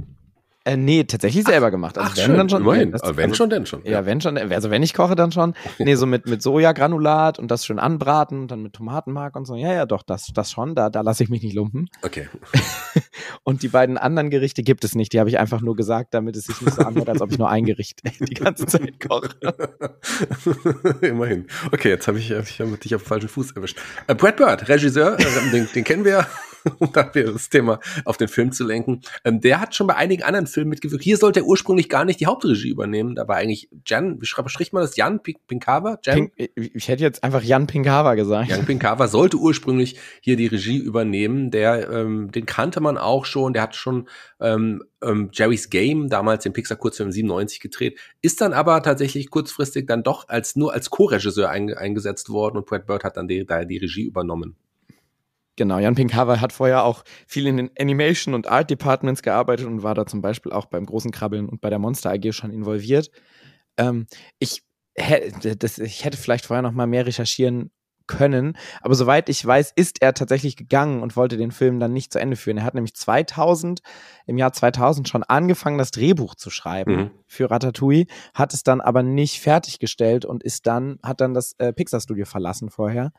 Äh, 0.71 0.77
nee, 0.77 1.03
tatsächlich 1.03 1.43
selber 1.43 1.69
gemacht. 1.69 1.97
Also 1.97 2.11
Ach, 2.11 2.17
wenn 2.17 2.25
schön, 2.25 2.37
dann 2.37 2.49
schon. 2.49 2.61
immerhin. 2.61 2.91
Das, 2.91 3.01
Aber 3.03 3.17
wenn 3.17 3.31
also, 3.31 3.35
schon, 3.35 3.49
denn 3.49 3.65
schon. 3.65 3.83
Ja, 3.83 4.05
wenn 4.05 4.21
schon. 4.21 4.37
Also 4.37 4.69
wenn 4.69 4.83
ich 4.83 4.93
koche, 4.93 5.15
dann 5.15 5.31
schon. 5.31 5.53
Nee, 5.79 5.95
so 5.95 6.05
mit, 6.05 6.27
mit 6.27 6.41
Sojagranulat 6.41 7.39
und 7.39 7.49
das 7.49 7.65
schön 7.65 7.79
anbraten 7.79 8.41
und 8.41 8.51
dann 8.51 8.61
mit 8.61 8.73
Tomatenmark 8.73 9.35
und 9.35 9.45
so. 9.45 9.55
Ja, 9.55 9.73
ja, 9.73 9.85
doch, 9.85 10.03
das, 10.03 10.27
das 10.33 10.51
schon. 10.51 10.75
Da, 10.75 10.89
da 10.89 11.01
lasse 11.01 11.23
ich 11.23 11.29
mich 11.29 11.41
nicht 11.41 11.55
lumpen. 11.55 11.89
Okay. 12.03 12.27
Und 13.43 13.63
die 13.63 13.69
beiden 13.69 13.97
anderen 13.97 14.29
Gerichte 14.29 14.61
gibt 14.61 14.83
es 14.83 14.93
nicht. 14.93 15.13
Die 15.13 15.19
habe 15.19 15.29
ich 15.29 15.39
einfach 15.39 15.61
nur 15.61 15.75
gesagt, 15.75 16.13
damit 16.13 16.35
es 16.35 16.45
sich 16.45 16.61
nicht 16.61 16.75
so 16.75 16.83
anhört, 16.83 17.09
als 17.09 17.21
ob 17.21 17.31
ich 17.31 17.39
nur 17.39 17.49
ein 17.49 17.65
Gericht 17.65 18.01
die 18.19 18.33
ganze 18.33 18.65
Zeit 18.67 18.99
koche. 18.99 19.29
Immerhin. 21.01 21.47
Okay, 21.71 21.89
jetzt 21.89 22.07
habe 22.07 22.19
ich, 22.19 22.31
hab 22.31 22.43
ich 22.47 22.61
hab 22.61 22.79
dich 22.79 22.93
auf 22.93 23.01
den 23.01 23.07
falschen 23.07 23.29
Fuß 23.29 23.51
erwischt. 23.53 23.79
Äh, 24.07 24.15
Brad 24.15 24.37
Bird, 24.37 24.69
Regisseur, 24.69 25.19
äh, 25.19 25.51
den, 25.51 25.67
den 25.73 25.83
kennen 25.83 26.05
wir, 26.05 26.27
um 26.79 26.91
da 26.93 27.13
wieder 27.13 27.33
das 27.33 27.49
Thema 27.49 27.79
auf 28.05 28.17
den 28.17 28.27
Film 28.27 28.51
zu 28.51 28.65
lenken. 28.65 29.01
Ähm, 29.23 29.41
der 29.41 29.59
hat 29.59 29.75
schon 29.75 29.87
bei 29.87 29.95
einigen 29.95 30.23
anderen 30.23 30.47
Filmen 30.47 30.69
mitgewirkt. 30.69 31.03
Hier 31.03 31.17
sollte 31.17 31.41
er 31.41 31.45
ursprünglich 31.45 31.89
gar 31.89 32.05
nicht 32.05 32.19
die 32.19 32.25
Hauptregie 32.25 32.69
übernehmen. 32.69 33.15
Da 33.15 33.27
war 33.27 33.37
eigentlich 33.37 33.69
Jan, 33.85 34.21
wie 34.21 34.25
schreibt, 34.25 34.51
spricht 34.51 34.73
man 34.73 34.81
das? 34.83 34.95
Jan 34.95 35.21
Pink- 35.21 35.45
Pinkava? 35.47 35.97
Jan? 36.03 36.31
Pink, 36.31 36.51
ich 36.55 36.87
hätte 36.87 37.03
jetzt 37.03 37.23
einfach 37.23 37.43
Jan 37.43 37.67
Pinkava 37.67 38.15
gesagt. 38.15 38.49
Jan 38.49 38.65
Pinkava 38.65 39.07
sollte 39.07 39.37
ursprünglich 39.37 39.97
hier 40.21 40.35
die 40.35 40.47
Regie 40.47 40.77
übernehmen. 40.77 41.51
Der, 41.51 41.89
ähm, 41.89 42.31
den 42.31 42.45
kannte 42.45 42.79
man 42.79 42.97
auch 42.97 43.25
schon. 43.25 43.53
Der 43.53 43.63
hat 43.63 43.75
schon 43.75 44.07
ähm, 44.39 44.83
ähm, 45.03 45.29
Jerry's 45.33 45.69
Game, 45.69 46.09
damals 46.09 46.43
den 46.43 46.53
Pixar-Kurzfilm 46.53 47.11
97 47.11 47.59
gedreht, 47.59 47.99
ist 48.21 48.41
dann 48.41 48.53
aber 48.53 48.81
tatsächlich 48.83 49.29
kurzfristig 49.29 49.87
dann 49.87 50.03
doch 50.03 50.27
als 50.29 50.55
nur 50.55 50.73
als 50.73 50.89
Co-Regisseur 50.89 51.49
einge 51.49 51.77
eingesetzt 51.77 52.29
worden 52.29 52.57
und 52.57 52.65
Brad 52.65 52.85
Bird 52.85 53.03
hat 53.03 53.17
dann 53.17 53.27
die, 53.27 53.45
da 53.45 53.65
die 53.65 53.77
Regie 53.77 54.03
übernommen. 54.03 54.55
Genau, 55.61 55.77
Jan 55.77 55.93
Pinkava 55.93 56.41
hat 56.41 56.53
vorher 56.53 56.83
auch 56.85 57.03
viel 57.27 57.45
in 57.45 57.55
den 57.55 57.69
Animation- 57.79 58.33
und 58.33 58.47
Art-Departments 58.47 59.21
gearbeitet 59.21 59.67
und 59.67 59.83
war 59.83 59.93
da 59.93 60.07
zum 60.07 60.19
Beispiel 60.19 60.51
auch 60.51 60.65
beim 60.65 60.87
großen 60.87 61.11
Krabbeln 61.11 61.47
und 61.47 61.61
bei 61.61 61.69
der 61.69 61.77
Monster 61.77 62.09
AG 62.09 62.31
schon 62.33 62.49
involviert. 62.49 63.11
Ähm, 63.77 64.07
ich, 64.39 64.63
hä- 64.95 65.31
das, 65.55 65.77
ich 65.77 66.03
hätte 66.03 66.17
vielleicht 66.17 66.47
vorher 66.47 66.63
noch 66.63 66.71
mal 66.71 66.87
mehr 66.87 67.05
recherchieren 67.05 67.69
können, 68.07 68.57
aber 68.81 68.95
soweit 68.95 69.29
ich 69.29 69.45
weiß, 69.45 69.71
ist 69.75 70.01
er 70.01 70.15
tatsächlich 70.15 70.57
gegangen 70.57 71.03
und 71.03 71.15
wollte 71.15 71.37
den 71.37 71.51
Film 71.51 71.79
dann 71.79 71.93
nicht 71.93 72.11
zu 72.11 72.19
Ende 72.19 72.37
führen. 72.37 72.57
Er 72.57 72.63
hat 72.63 72.73
nämlich 72.73 72.95
2000, 72.95 73.81
im 74.25 74.39
Jahr 74.39 74.51
2000 74.51 75.07
schon 75.07 75.21
angefangen, 75.21 75.77
das 75.77 75.91
Drehbuch 75.91 76.33
zu 76.33 76.49
schreiben 76.49 76.95
Mhm. 76.95 77.11
für 77.27 77.51
Ratatouille, 77.51 78.07
hat 78.33 78.55
es 78.55 78.63
dann 78.63 78.81
aber 78.81 79.03
nicht 79.03 79.39
fertiggestellt 79.39 80.25
und 80.25 80.41
ist 80.43 80.65
dann, 80.65 80.97
hat 81.03 81.21
dann 81.21 81.35
das 81.35 81.53
äh, 81.59 81.71
Pixar-Studio 81.71 82.25
verlassen 82.25 82.71
vorher. 82.71 83.11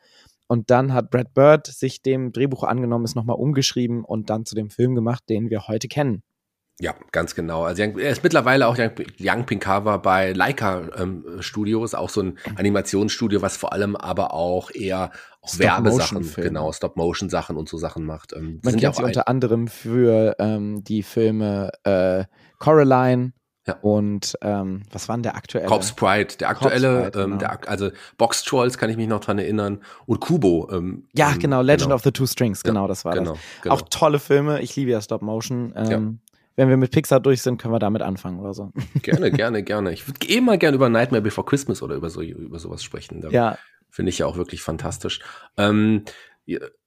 Und 0.52 0.68
dann 0.68 0.92
hat 0.92 1.08
Brad 1.08 1.32
Bird 1.32 1.66
sich 1.66 2.02
dem 2.02 2.30
Drehbuch 2.30 2.62
angenommen, 2.62 3.06
ist 3.06 3.16
nochmal 3.16 3.36
umgeschrieben 3.36 4.04
und 4.04 4.28
dann 4.28 4.44
zu 4.44 4.54
dem 4.54 4.68
Film 4.68 4.94
gemacht, 4.94 5.22
den 5.30 5.48
wir 5.48 5.66
heute 5.66 5.88
kennen. 5.88 6.22
Ja, 6.78 6.94
ganz 7.10 7.34
genau. 7.34 7.64
Also 7.64 7.84
er 7.84 8.10
ist 8.10 8.22
mittlerweile 8.22 8.68
auch 8.68 8.76
Young 9.18 9.46
Pinkava 9.46 9.96
bei 9.96 10.34
Leica 10.34 10.90
ähm, 10.98 11.24
Studios, 11.40 11.94
auch 11.94 12.10
so 12.10 12.20
ein 12.20 12.38
Animationsstudio, 12.56 13.40
was 13.40 13.56
vor 13.56 13.72
allem 13.72 13.96
aber 13.96 14.34
auch 14.34 14.70
eher 14.70 15.12
auch 15.40 15.58
Werbesachen, 15.58 16.22
Stop-Motion-Filme. 16.22 16.48
genau, 16.50 16.70
Stop-Motion-Sachen 16.70 17.56
und 17.56 17.70
so 17.70 17.78
Sachen 17.78 18.04
macht. 18.04 18.34
Ähm, 18.34 18.60
Man 18.62 18.72
sind 18.72 18.82
ja 18.82 18.88
kennt 18.90 18.96
sie 18.96 19.02
auch 19.04 19.06
unter 19.06 19.28
anderem 19.28 19.68
für 19.68 20.36
ähm, 20.38 20.84
die 20.84 21.02
Filme 21.02 21.70
äh, 21.84 22.24
Coraline 22.58 23.32
Ja. 23.66 23.76
und 23.80 24.36
ähm, 24.42 24.82
was 24.90 25.08
war 25.08 25.16
denn 25.16 25.22
der 25.22 25.36
aktuelle? 25.36 25.68
Corpse 25.68 25.94
Pride, 25.94 26.34
der 26.40 26.48
aktuelle, 26.48 27.02
Pride, 27.10 27.18
ähm, 27.20 27.24
genau. 27.26 27.36
der, 27.38 27.52
ak- 27.52 27.68
also 27.70 27.90
Box 28.18 28.42
Trolls 28.42 28.76
kann 28.76 28.90
ich 28.90 28.96
mich 28.96 29.06
noch 29.06 29.20
dran 29.20 29.38
erinnern 29.38 29.78
und 30.06 30.18
Kubo. 30.20 30.68
Ähm, 30.72 31.06
Ja, 31.14 31.30
ähm, 31.32 31.38
genau, 31.38 31.62
Legend 31.62 31.92
of 31.92 32.02
the 32.02 32.10
Two 32.10 32.26
Strings, 32.26 32.64
genau, 32.64 32.88
das 32.88 33.04
war 33.04 33.14
genau, 33.14 33.34
das. 33.34 33.40
genau. 33.62 33.74
Auch 33.76 33.82
tolle 33.88 34.18
Filme, 34.18 34.60
ich 34.62 34.74
liebe 34.74 34.90
ja 34.90 35.00
Stop 35.00 35.22
Motion. 35.22 35.72
Ähm, 35.76 36.18
Wenn 36.56 36.68
wir 36.68 36.76
mit 36.76 36.90
Pixar 36.90 37.20
durch 37.20 37.40
sind, 37.40 37.58
können 37.62 37.72
wir 37.72 37.78
damit 37.78 38.02
anfangen 38.02 38.40
oder 38.40 38.52
so. 38.52 38.72
gerne, 39.02 39.30
gerne, 39.30 39.62
gerne. 39.62 39.92
Ich 39.92 40.08
würde 40.08 40.26
eh 40.28 40.40
mal 40.40 40.58
gerne 40.58 40.74
über 40.74 40.88
Nightmare 40.88 41.22
Before 41.22 41.44
Christmas 41.46 41.82
oder 41.82 41.94
über 41.94 42.10
so 42.10 42.20
über 42.20 42.58
sowas 42.58 42.82
sprechen. 42.82 43.20
Da 43.20 43.28
Ja, 43.30 43.58
Finde 43.88 44.10
ich 44.10 44.18
ja 44.18 44.26
auch 44.26 44.36
wirklich 44.36 44.60
fantastisch. 44.62 45.20
Ähm, 45.56 46.02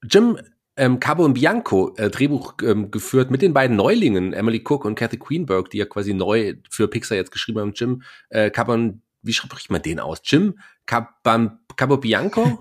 Jim 0.04 0.38
ähm, 0.78 1.00
Cabo 1.00 1.24
und 1.24 1.34
Bianco 1.34 1.94
äh, 1.98 2.10
Drehbuch 2.10 2.56
ähm, 2.64 2.92
geführt 2.92 3.32
mit 3.32 3.42
den 3.42 3.54
beiden 3.54 3.76
Neulingen, 3.76 4.34
Emily 4.34 4.64
Cook 4.66 4.86
und 4.86 4.96
Kathy 4.96 5.18
Queenberg, 5.18 5.70
die 5.70 5.78
ja 5.78 5.86
quasi 5.86 6.14
neu 6.14 6.56
für 6.70 6.88
Pixar 6.88 7.18
jetzt 7.18 7.32
geschrieben 7.32 7.60
haben. 7.60 7.74
Jim 7.74 8.04
äh, 8.30 8.50
Caban, 8.50 9.02
wie 9.22 9.34
spricht 9.34 9.72
man 9.72 9.82
den 9.82 10.00
aus? 10.00 10.22
Jim 10.24 10.60
Caban, 10.86 11.60
Cabo 11.76 11.98
Bianco? 11.98 12.60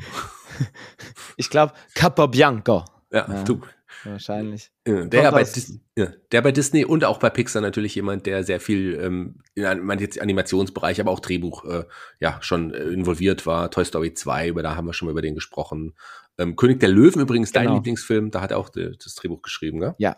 ich 1.36 1.50
glaube 1.50 1.74
Capobianco. 1.94 2.84
ja, 3.12 3.26
Ja. 3.28 3.42
du. 3.42 3.60
Wahrscheinlich. 4.04 4.70
Ja, 4.86 5.04
der, 5.04 5.32
bei 5.32 5.44
Dis 5.44 5.78
ja, 5.96 6.08
der 6.32 6.42
bei 6.42 6.52
Disney 6.52 6.84
und 6.84 7.04
auch 7.04 7.18
bei 7.18 7.30
Pixar 7.30 7.62
natürlich 7.62 7.94
jemand, 7.94 8.26
der 8.26 8.44
sehr 8.44 8.60
viel 8.60 8.98
ähm, 9.00 9.36
in 9.54 9.84
man 9.84 9.98
jetzt 9.98 10.20
Animationsbereich, 10.20 11.00
aber 11.00 11.10
auch 11.10 11.20
Drehbuch 11.20 11.64
äh, 11.64 11.84
ja 12.20 12.38
schon 12.42 12.74
äh, 12.74 12.82
involviert 12.84 13.46
war. 13.46 13.70
Toy 13.70 13.84
Story 13.84 14.12
2, 14.12 14.48
über 14.48 14.62
da 14.62 14.76
haben 14.76 14.86
wir 14.86 14.92
schon 14.92 15.06
mal 15.06 15.12
über 15.12 15.22
den 15.22 15.34
gesprochen. 15.34 15.94
Ähm, 16.38 16.56
König 16.56 16.80
der 16.80 16.88
Löwen 16.88 17.20
übrigens, 17.20 17.52
dein 17.52 17.64
Genau. 17.64 17.76
Lieblingsfilm, 17.76 18.30
da 18.30 18.40
hat 18.40 18.50
er 18.50 18.58
auch 18.58 18.68
de, 18.68 18.96
das 18.96 19.14
Drehbuch 19.14 19.42
geschrieben, 19.42 19.80
gell? 19.80 19.94
Ja. 19.98 20.16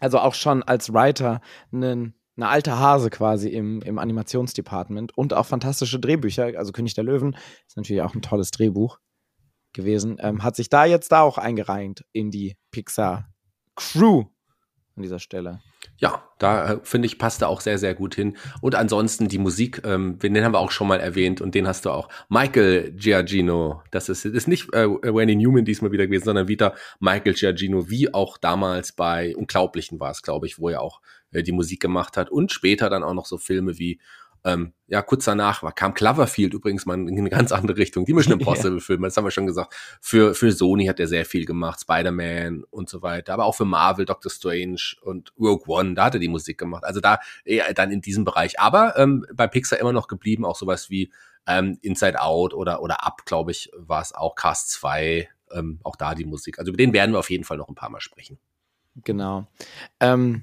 Also 0.00 0.18
auch 0.18 0.34
schon 0.34 0.62
als 0.62 0.92
Writer 0.92 1.40
eine 1.72 2.12
eine 2.36 2.48
alte 2.48 2.78
Hase 2.78 3.10
quasi 3.10 3.48
im, 3.48 3.82
im 3.82 3.98
Animationsdepartment 3.98 5.16
und 5.16 5.34
auch 5.34 5.46
fantastische 5.46 6.00
Drehbücher. 6.00 6.52
Also 6.56 6.72
König 6.72 6.94
der 6.94 7.04
Löwen 7.04 7.36
ist 7.66 7.76
natürlich 7.76 8.02
auch 8.02 8.14
ein 8.14 8.22
tolles 8.22 8.50
Drehbuch 8.50 8.98
gewesen. 9.72 10.16
Ähm, 10.20 10.42
hat 10.42 10.56
sich 10.56 10.68
da 10.68 10.84
jetzt 10.84 11.12
da 11.12 11.20
auch 11.20 11.38
eingereiht 11.38 12.04
in 12.12 12.30
die 12.30 12.56
Pixar 12.70 13.28
Crew 13.76 14.24
an 14.96 15.02
dieser 15.02 15.18
Stelle. 15.18 15.60
Ja, 15.98 16.28
da 16.38 16.72
äh, 16.72 16.80
finde 16.82 17.06
ich, 17.06 17.18
passt 17.18 17.42
er 17.42 17.48
auch 17.48 17.60
sehr, 17.60 17.78
sehr 17.78 17.94
gut 17.94 18.14
hin. 18.14 18.36
Und 18.60 18.74
ansonsten 18.74 19.28
die 19.28 19.38
Musik, 19.38 19.82
ähm, 19.84 20.18
den 20.18 20.44
haben 20.44 20.54
wir 20.54 20.58
auch 20.58 20.70
schon 20.70 20.88
mal 20.88 21.00
erwähnt 21.00 21.40
und 21.40 21.54
den 21.54 21.68
hast 21.68 21.84
du 21.84 21.90
auch. 21.90 22.08
Michael 22.28 22.92
Giacchino, 22.92 23.82
das 23.90 24.08
ist, 24.08 24.24
ist 24.24 24.48
nicht 24.48 24.72
äh, 24.74 24.88
Wendy 24.88 25.36
Newman 25.36 25.64
diesmal 25.64 25.92
wieder 25.92 26.06
gewesen, 26.06 26.24
sondern 26.24 26.48
wieder 26.48 26.74
Michael 26.98 27.34
Giacchino, 27.34 27.88
wie 27.88 28.12
auch 28.12 28.36
damals 28.38 28.92
bei 28.92 29.36
Unglaublichen 29.36 30.00
war 30.00 30.10
es, 30.10 30.22
glaube 30.22 30.46
ich, 30.46 30.58
wo 30.58 30.68
er 30.68 30.80
auch 30.80 31.00
äh, 31.30 31.42
die 31.42 31.52
Musik 31.52 31.80
gemacht 31.80 32.16
hat. 32.16 32.30
Und 32.30 32.52
später 32.52 32.90
dann 32.90 33.04
auch 33.04 33.14
noch 33.14 33.26
so 33.26 33.38
Filme 33.38 33.78
wie, 33.78 34.00
ähm, 34.44 34.72
ja, 34.88 35.02
kurz 35.02 35.24
danach 35.24 35.62
war, 35.62 35.72
kam 35.72 35.94
Cloverfield 35.94 36.52
übrigens 36.52 36.84
mal 36.84 36.98
in 36.98 37.16
eine 37.16 37.30
ganz 37.30 37.52
andere 37.52 37.76
Richtung. 37.76 38.04
Die 38.04 38.12
Mission 38.12 38.32
Impossible 38.40 38.80
Filme, 38.80 39.06
das 39.06 39.16
haben 39.16 39.24
wir 39.24 39.30
schon 39.30 39.46
gesagt. 39.46 39.74
Für, 40.00 40.34
für 40.34 40.52
Sony 40.52 40.86
hat 40.86 40.98
er 41.00 41.06
sehr 41.06 41.24
viel 41.24 41.44
gemacht, 41.44 41.80
Spider-Man 41.80 42.64
und 42.70 42.88
so 42.88 43.02
weiter, 43.02 43.34
aber 43.34 43.44
auch 43.44 43.54
für 43.54 43.64
Marvel, 43.64 44.04
Doctor 44.04 44.30
Strange 44.30 44.96
und 45.02 45.32
Rogue 45.38 45.64
One, 45.66 45.94
da 45.94 46.06
hat 46.06 46.14
er 46.14 46.20
die 46.20 46.28
Musik 46.28 46.58
gemacht. 46.58 46.84
Also 46.84 47.00
da 47.00 47.20
eher 47.44 47.72
dann 47.74 47.92
in 47.92 48.00
diesem 48.00 48.24
Bereich. 48.24 48.58
Aber 48.58 48.98
ähm, 48.98 49.24
bei 49.32 49.46
Pixar 49.46 49.78
immer 49.78 49.92
noch 49.92 50.08
geblieben, 50.08 50.44
auch 50.44 50.56
sowas 50.56 50.90
wie 50.90 51.12
ähm, 51.46 51.78
Inside 51.82 52.20
Out 52.20 52.54
oder, 52.54 52.82
oder 52.82 53.06
Up, 53.06 53.24
glaube 53.24 53.52
ich, 53.52 53.70
war 53.76 54.02
es 54.02 54.12
auch, 54.12 54.34
Cast 54.34 54.70
2, 54.72 55.28
ähm, 55.52 55.78
auch 55.84 55.96
da 55.96 56.14
die 56.14 56.24
Musik. 56.24 56.58
Also 56.58 56.70
über 56.70 56.78
den 56.78 56.92
werden 56.92 57.12
wir 57.12 57.18
auf 57.18 57.30
jeden 57.30 57.44
Fall 57.44 57.56
noch 57.56 57.68
ein 57.68 57.74
paar 57.74 57.90
Mal 57.90 58.00
sprechen. 58.00 58.38
Genau. 58.96 59.46
Ähm, 60.00 60.42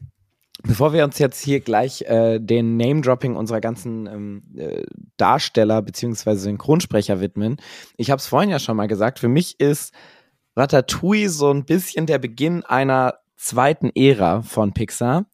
bevor 0.63 0.93
wir 0.93 1.03
uns 1.03 1.19
jetzt 1.19 1.41
hier 1.41 1.59
gleich 1.59 2.01
äh, 2.03 2.39
den 2.39 2.77
Name-Dropping 2.77 3.35
unserer 3.35 3.61
ganzen 3.61 4.07
ähm, 4.07 4.43
äh, 4.55 4.83
Darsteller 5.17 5.81
bzw. 5.81 6.35
Synchronsprecher 6.35 7.21
widmen, 7.21 7.57
ich 7.97 8.11
habe 8.11 8.19
es 8.19 8.27
vorhin 8.27 8.49
ja 8.49 8.59
schon 8.59 8.77
mal 8.77 8.87
gesagt, 8.87 9.19
für 9.19 9.29
mich 9.29 9.59
ist 9.59 9.93
Ratatouille 10.55 11.29
so 11.29 11.51
ein 11.51 11.65
bisschen 11.65 12.05
der 12.05 12.19
Beginn 12.19 12.63
einer 12.63 13.19
zweiten 13.37 13.91
Ära 13.95 14.41
von 14.41 14.73
Pixar. 14.73 15.25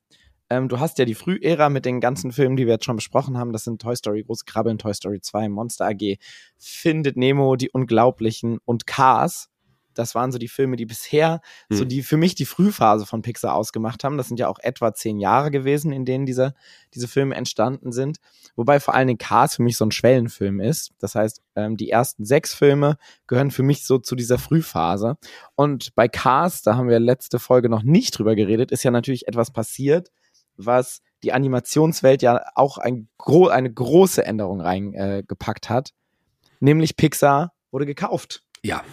Ähm, 0.50 0.70
du 0.70 0.80
hast 0.80 1.00
ja 1.00 1.06
die 1.06 1.16
Frühära 1.16 1.70
mit 1.70 1.86
den 1.86 2.00
ganzen 2.00 2.32
Filmen, 2.32 2.56
die 2.56 2.68
wir 2.68 2.74
jetzt 2.74 2.86
schon 2.86 2.98
besprochen 2.98 3.38
haben. 3.38 3.52
Das 3.52 3.64
sind 3.64 3.82
Toy 3.82 3.96
Story, 3.96 4.24
Große 4.24 4.46
Krabbeln, 4.46 4.78
Toy 4.78 4.94
Story 4.94 5.20
2, 5.20 5.50
Monster 5.50 5.88
AG, 5.88 6.18
Findet 6.58 7.18
Nemo, 7.18 7.56
Die 7.56 7.72
Unglaublichen 7.72 8.60
und 8.66 8.86
Cars. 8.86 9.50
Das 9.98 10.16
waren 10.16 10.32
so 10.32 10.38
die 10.38 10.48
Filme, 10.48 10.76
die 10.76 10.86
bisher 10.86 11.42
so 11.70 11.82
Hm. 11.82 11.90
die 11.90 12.04
für 12.04 12.18
mich 12.18 12.36
die 12.36 12.46
Frühphase 12.46 13.06
von 13.06 13.22
Pixar 13.22 13.56
ausgemacht 13.56 14.04
haben. 14.04 14.18
Das 14.18 14.28
sind 14.28 14.40
ja 14.40 14.48
auch 14.48 14.60
etwa 14.60 14.94
zehn 14.94 15.20
Jahre 15.20 15.52
gewesen, 15.52 15.92
in 15.92 16.06
denen 16.06 16.26
diese, 16.26 16.54
diese 16.94 17.08
Filme 17.08 17.36
entstanden 17.36 17.92
sind. 17.92 18.18
Wobei 18.56 18.80
vor 18.80 18.94
allen 18.94 19.08
Dingen 19.08 19.18
Cars 19.18 19.56
für 19.56 19.64
mich 19.64 19.78
so 19.78 19.86
ein 19.86 19.92
Schwellenfilm 19.92 20.60
ist. 20.60 20.94
Das 21.00 21.16
heißt, 21.16 21.42
ähm, 21.56 21.78
die 21.78 21.90
ersten 21.90 22.26
sechs 22.26 22.54
Filme 22.54 22.98
gehören 23.28 23.52
für 23.52 23.64
mich 23.64 23.86
so 23.86 23.98
zu 23.98 24.16
dieser 24.16 24.38
Frühphase. 24.38 25.18
Und 25.56 25.96
bei 25.96 26.08
Cars, 26.08 26.62
da 26.62 26.76
haben 26.76 26.90
wir 26.90 27.00
letzte 27.00 27.40
Folge 27.40 27.70
noch 27.70 27.84
nicht 27.84 28.18
drüber 28.18 28.36
geredet, 28.36 28.72
ist 28.72 28.84
ja 28.84 28.92
natürlich 28.92 29.28
etwas 29.28 29.52
passiert, 29.52 30.12
was 30.58 31.02
die 31.24 31.34
Animationswelt 31.34 32.22
ja 32.22 32.46
auch 32.56 32.78
ein 32.78 33.08
gro 33.18 33.48
eine 33.48 33.72
große 33.72 34.24
Änderung 34.26 34.62
reingepackt 34.62 35.66
äh, 35.66 35.74
hat. 35.74 35.94
Nämlich 36.60 36.96
Pixar 36.96 37.54
wurde 37.72 37.86
gekauft. 37.86 38.45
Ja, 38.66 38.84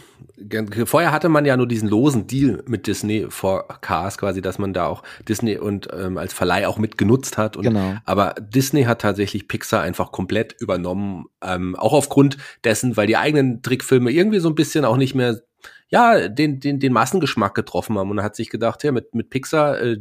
vorher 0.84 1.12
hatte 1.12 1.30
man 1.30 1.46
ja 1.46 1.56
nur 1.56 1.66
diesen 1.66 1.88
losen 1.88 2.26
Deal 2.26 2.62
mit 2.66 2.86
Disney 2.86 3.26
vor 3.30 3.66
Cars 3.80 4.18
quasi, 4.18 4.42
dass 4.42 4.58
man 4.58 4.74
da 4.74 4.86
auch 4.86 5.02
Disney 5.26 5.56
und 5.56 5.88
ähm, 5.96 6.18
als 6.18 6.34
Verleih 6.34 6.68
auch 6.68 6.78
mit 6.78 6.98
genutzt 6.98 7.38
hat. 7.38 7.56
Und, 7.56 7.64
Genau. 7.64 7.94
Aber 8.04 8.34
Disney 8.38 8.84
hat 8.84 9.00
tatsächlich 9.00 9.48
Pixar 9.48 9.80
einfach 9.80 10.12
komplett 10.12 10.54
übernommen, 10.60 11.24
ähm, 11.42 11.74
auch 11.76 11.94
aufgrund 11.94 12.36
dessen, 12.64 12.98
weil 12.98 13.06
die 13.06 13.16
eigenen 13.16 13.62
Trickfilme 13.62 14.10
irgendwie 14.10 14.40
so 14.40 14.50
ein 14.50 14.54
bisschen 14.54 14.84
auch 14.84 14.98
nicht 14.98 15.14
mehr 15.14 15.40
ja, 15.88 16.28
den, 16.28 16.60
den, 16.60 16.80
den 16.80 16.92
Massengeschmack 16.92 17.54
getroffen 17.54 17.98
haben 17.98 18.10
und 18.10 18.22
hat 18.22 18.36
sich 18.36 18.50
gedacht, 18.50 18.82
ja, 18.82 18.92
mit, 18.92 19.14
mit 19.14 19.30
Pixar 19.30 19.80
äh, 19.80 19.98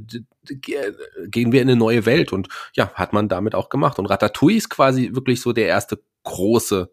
gehen 0.47 1.51
wir 1.51 1.61
in 1.61 1.69
eine 1.69 1.77
neue 1.77 2.05
Welt 2.05 2.33
und 2.33 2.47
ja, 2.73 2.91
hat 2.93 3.13
man 3.13 3.29
damit 3.29 3.55
auch 3.55 3.69
gemacht. 3.69 3.99
Und 3.99 4.05
Ratatouille 4.05 4.57
ist 4.57 4.69
quasi 4.69 5.11
wirklich 5.13 5.41
so 5.41 5.53
der 5.53 5.67
erste 5.67 6.01
große 6.23 6.91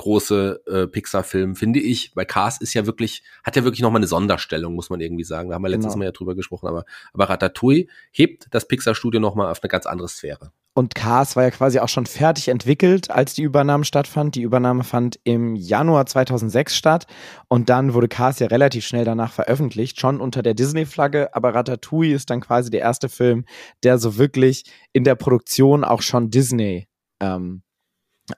große 0.00 0.62
äh, 0.66 0.86
Pixar-Film, 0.86 1.56
finde 1.56 1.78
ich, 1.78 2.16
weil 2.16 2.24
Cars 2.24 2.58
ist 2.58 2.72
ja 2.72 2.86
wirklich, 2.86 3.22
hat 3.44 3.54
ja 3.54 3.64
wirklich 3.64 3.82
nochmal 3.82 4.00
eine 4.00 4.06
Sonderstellung, 4.06 4.74
muss 4.74 4.88
man 4.88 5.00
irgendwie 5.00 5.24
sagen. 5.24 5.50
Da 5.50 5.56
haben 5.56 5.62
wir 5.62 5.68
letztes 5.68 5.92
genau. 5.92 5.98
Mal 5.98 6.04
ja 6.06 6.12
drüber 6.12 6.34
gesprochen, 6.34 6.68
aber, 6.68 6.86
aber 7.12 7.28
Ratatouille 7.28 7.86
hebt 8.10 8.46
das 8.50 8.66
Pixar-Studio 8.66 9.20
nochmal 9.20 9.50
auf 9.50 9.62
eine 9.62 9.68
ganz 9.68 9.84
andere 9.84 10.08
Sphäre. 10.08 10.52
Und 10.72 10.94
Cars 10.94 11.36
war 11.36 11.42
ja 11.42 11.50
quasi 11.50 11.80
auch 11.80 11.88
schon 11.90 12.06
fertig 12.06 12.48
entwickelt, 12.48 13.10
als 13.10 13.34
die 13.34 13.42
Übernahme 13.42 13.84
stattfand. 13.84 14.36
Die 14.36 14.42
Übernahme 14.42 14.84
fand 14.84 15.20
im 15.24 15.54
Januar 15.54 16.06
2006 16.06 16.74
statt 16.74 17.06
und 17.48 17.68
dann 17.68 17.92
wurde 17.92 18.08
Cars 18.08 18.38
ja 18.38 18.46
relativ 18.46 18.86
schnell 18.86 19.04
danach 19.04 19.32
veröffentlicht, 19.32 20.00
schon 20.00 20.18
unter 20.18 20.42
der 20.42 20.54
Disney-Flagge. 20.54 21.34
Aber 21.34 21.54
Ratatouille 21.54 22.14
ist 22.14 22.30
dann 22.30 22.40
quasi 22.40 22.70
der 22.70 22.80
erste 22.80 23.10
Film, 23.10 23.44
der 23.82 23.98
so 23.98 24.16
wirklich 24.16 24.64
in 24.94 25.04
der 25.04 25.16
Produktion 25.16 25.84
auch 25.84 26.00
schon 26.00 26.30
Disney 26.30 26.88
ähm, 27.20 27.62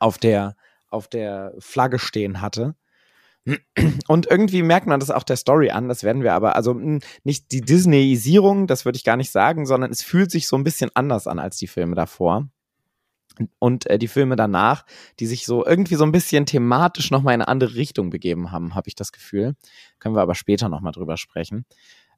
auf 0.00 0.18
der 0.18 0.56
auf 0.92 1.08
der 1.08 1.54
Flagge 1.58 1.98
stehen 1.98 2.40
hatte. 2.40 2.74
Und 4.06 4.26
irgendwie 4.30 4.62
merkt 4.62 4.86
man 4.86 5.00
das 5.00 5.10
auch 5.10 5.24
der 5.24 5.36
Story 5.36 5.70
an, 5.70 5.88
das 5.88 6.04
werden 6.04 6.22
wir 6.22 6.32
aber, 6.32 6.54
also 6.54 6.72
hm, 6.72 7.00
nicht 7.24 7.50
die 7.50 7.60
Disneyisierung, 7.60 8.68
das 8.68 8.84
würde 8.84 8.96
ich 8.96 9.04
gar 9.04 9.16
nicht 9.16 9.32
sagen, 9.32 9.66
sondern 9.66 9.90
es 9.90 10.02
fühlt 10.02 10.30
sich 10.30 10.46
so 10.46 10.56
ein 10.56 10.62
bisschen 10.64 10.90
anders 10.94 11.26
an 11.26 11.40
als 11.40 11.56
die 11.56 11.66
Filme 11.66 11.96
davor. 11.96 12.48
Und 13.58 13.86
äh, 13.86 13.98
die 13.98 14.08
Filme 14.08 14.36
danach, 14.36 14.84
die 15.18 15.26
sich 15.26 15.46
so 15.46 15.64
irgendwie 15.64 15.94
so 15.94 16.04
ein 16.04 16.12
bisschen 16.12 16.44
thematisch 16.44 17.10
nochmal 17.10 17.34
in 17.34 17.40
eine 17.40 17.48
andere 17.48 17.74
Richtung 17.74 18.10
begeben 18.10 18.52
haben, 18.52 18.74
habe 18.74 18.88
ich 18.88 18.94
das 18.94 19.10
Gefühl. 19.10 19.54
Können 19.98 20.14
wir 20.14 20.20
aber 20.20 20.34
später 20.34 20.68
nochmal 20.68 20.92
drüber 20.92 21.16
sprechen. 21.16 21.64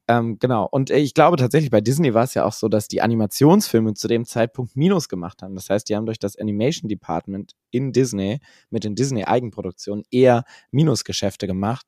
Ähm, 0.06 0.38
genau. 0.38 0.68
Und 0.70 0.90
äh, 0.90 0.98
ich 0.98 1.14
glaube 1.14 1.36
tatsächlich, 1.36 1.70
bei 1.70 1.80
Disney 1.80 2.12
war 2.12 2.24
es 2.24 2.34
ja 2.34 2.44
auch 2.44 2.52
so, 2.52 2.68
dass 2.68 2.88
die 2.88 3.00
Animationsfilme 3.00 3.94
zu 3.94 4.06
dem 4.06 4.26
Zeitpunkt 4.26 4.76
Minus 4.76 5.08
gemacht 5.08 5.42
haben. 5.42 5.54
Das 5.54 5.70
heißt, 5.70 5.88
die 5.88 5.96
haben 5.96 6.04
durch 6.04 6.18
das 6.18 6.36
Animation 6.36 6.88
Department 6.88 7.52
in 7.70 7.92
Disney 7.92 8.40
mit 8.68 8.84
den 8.84 8.94
Disney-Eigenproduktionen 8.94 10.04
eher 10.10 10.44
Minusgeschäfte 10.70 11.46
gemacht. 11.46 11.86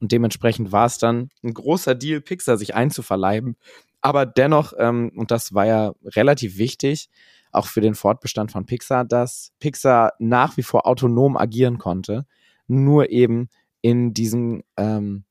Und 0.00 0.12
dementsprechend 0.12 0.70
war 0.70 0.86
es 0.86 0.98
dann 0.98 1.30
ein 1.42 1.54
großer 1.54 1.94
Deal, 1.94 2.20
Pixar 2.20 2.56
sich 2.56 2.74
einzuverleiben. 2.74 3.56
Aber 4.00 4.26
dennoch, 4.26 4.72
ähm, 4.78 5.10
und 5.16 5.30
das 5.32 5.52
war 5.52 5.66
ja 5.66 5.92
relativ 6.04 6.58
wichtig, 6.58 7.08
auch 7.50 7.66
für 7.66 7.80
den 7.80 7.94
Fortbestand 7.94 8.52
von 8.52 8.66
Pixar, 8.66 9.04
dass 9.04 9.52
Pixar 9.58 10.12
nach 10.18 10.56
wie 10.56 10.62
vor 10.62 10.86
autonom 10.86 11.36
agieren 11.36 11.78
konnte, 11.78 12.26
nur 12.68 13.10
eben 13.10 13.48
in 13.80 14.12
diesem 14.12 14.62
ähm, 14.76 15.24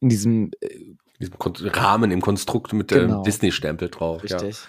in 0.00 0.08
diesem 0.08 0.50
diesem 1.20 1.34
Rahmen 1.72 2.10
im 2.10 2.20
Konstrukt 2.20 2.72
mit 2.72 2.90
dem 2.90 3.08
genau. 3.08 3.22
Disney-Stempel 3.22 3.88
drauf. 3.88 4.22
Richtig. 4.22 4.56
Ja. 4.60 4.68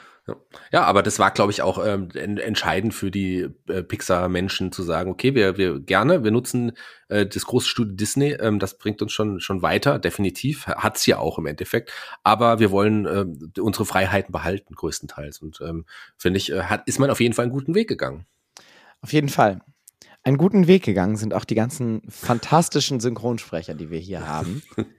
Ja, 0.72 0.84
aber 0.84 1.02
das 1.02 1.18
war, 1.20 1.32
glaube 1.32 1.52
ich, 1.52 1.62
auch 1.62 1.84
ähm, 1.84 2.10
entscheidend 2.14 2.94
für 2.94 3.10
die 3.10 3.48
äh, 3.68 3.84
Pixar-Menschen 3.84 4.72
zu 4.72 4.84
sagen, 4.84 5.10
okay, 5.10 5.34
wir, 5.34 5.58
wir 5.58 5.80
gerne, 5.80 6.24
wir 6.24 6.32
nutzen 6.32 6.74
äh, 7.08 7.26
das 7.26 7.46
große 7.46 7.68
Studio 7.68 7.96
Disney, 7.96 8.34
ähm, 8.34 8.60
das 8.60 8.78
bringt 8.78 9.02
uns 9.02 9.12
schon, 9.12 9.40
schon 9.40 9.62
weiter, 9.62 9.98
definitiv, 9.98 10.68
hat's 10.68 11.06
ja 11.06 11.18
auch 11.18 11.38
im 11.40 11.48
Endeffekt, 11.48 11.92
aber 12.24 12.60
wir 12.60 12.72
wollen 12.72 13.06
äh, 13.06 13.60
unsere 13.60 13.86
Freiheiten 13.86 14.32
behalten, 14.32 14.76
größtenteils. 14.76 15.40
Und 15.40 15.62
ähm, 15.62 15.86
finde 16.18 16.38
ich, 16.38 16.52
äh, 16.52 16.64
hat, 16.64 16.88
ist 16.88 17.00
man 17.00 17.10
auf 17.10 17.20
jeden 17.20 17.34
Fall 17.34 17.44
einen 17.44 17.54
guten 17.54 17.74
Weg 17.74 17.88
gegangen. 17.88 18.26
Auf 19.02 19.14
jeden 19.14 19.30
Fall. 19.30 19.62
Einen 20.24 20.38
guten 20.38 20.68
Weg 20.68 20.84
gegangen 20.84 21.16
sind 21.16 21.34
auch 21.34 21.46
die 21.46 21.56
ganzen 21.56 22.02
fantastischen 22.10 23.00
Synchronsprecher, 23.00 23.74
die 23.74 23.90
wir 23.90 24.00
hier 24.00 24.28
haben. 24.28 24.62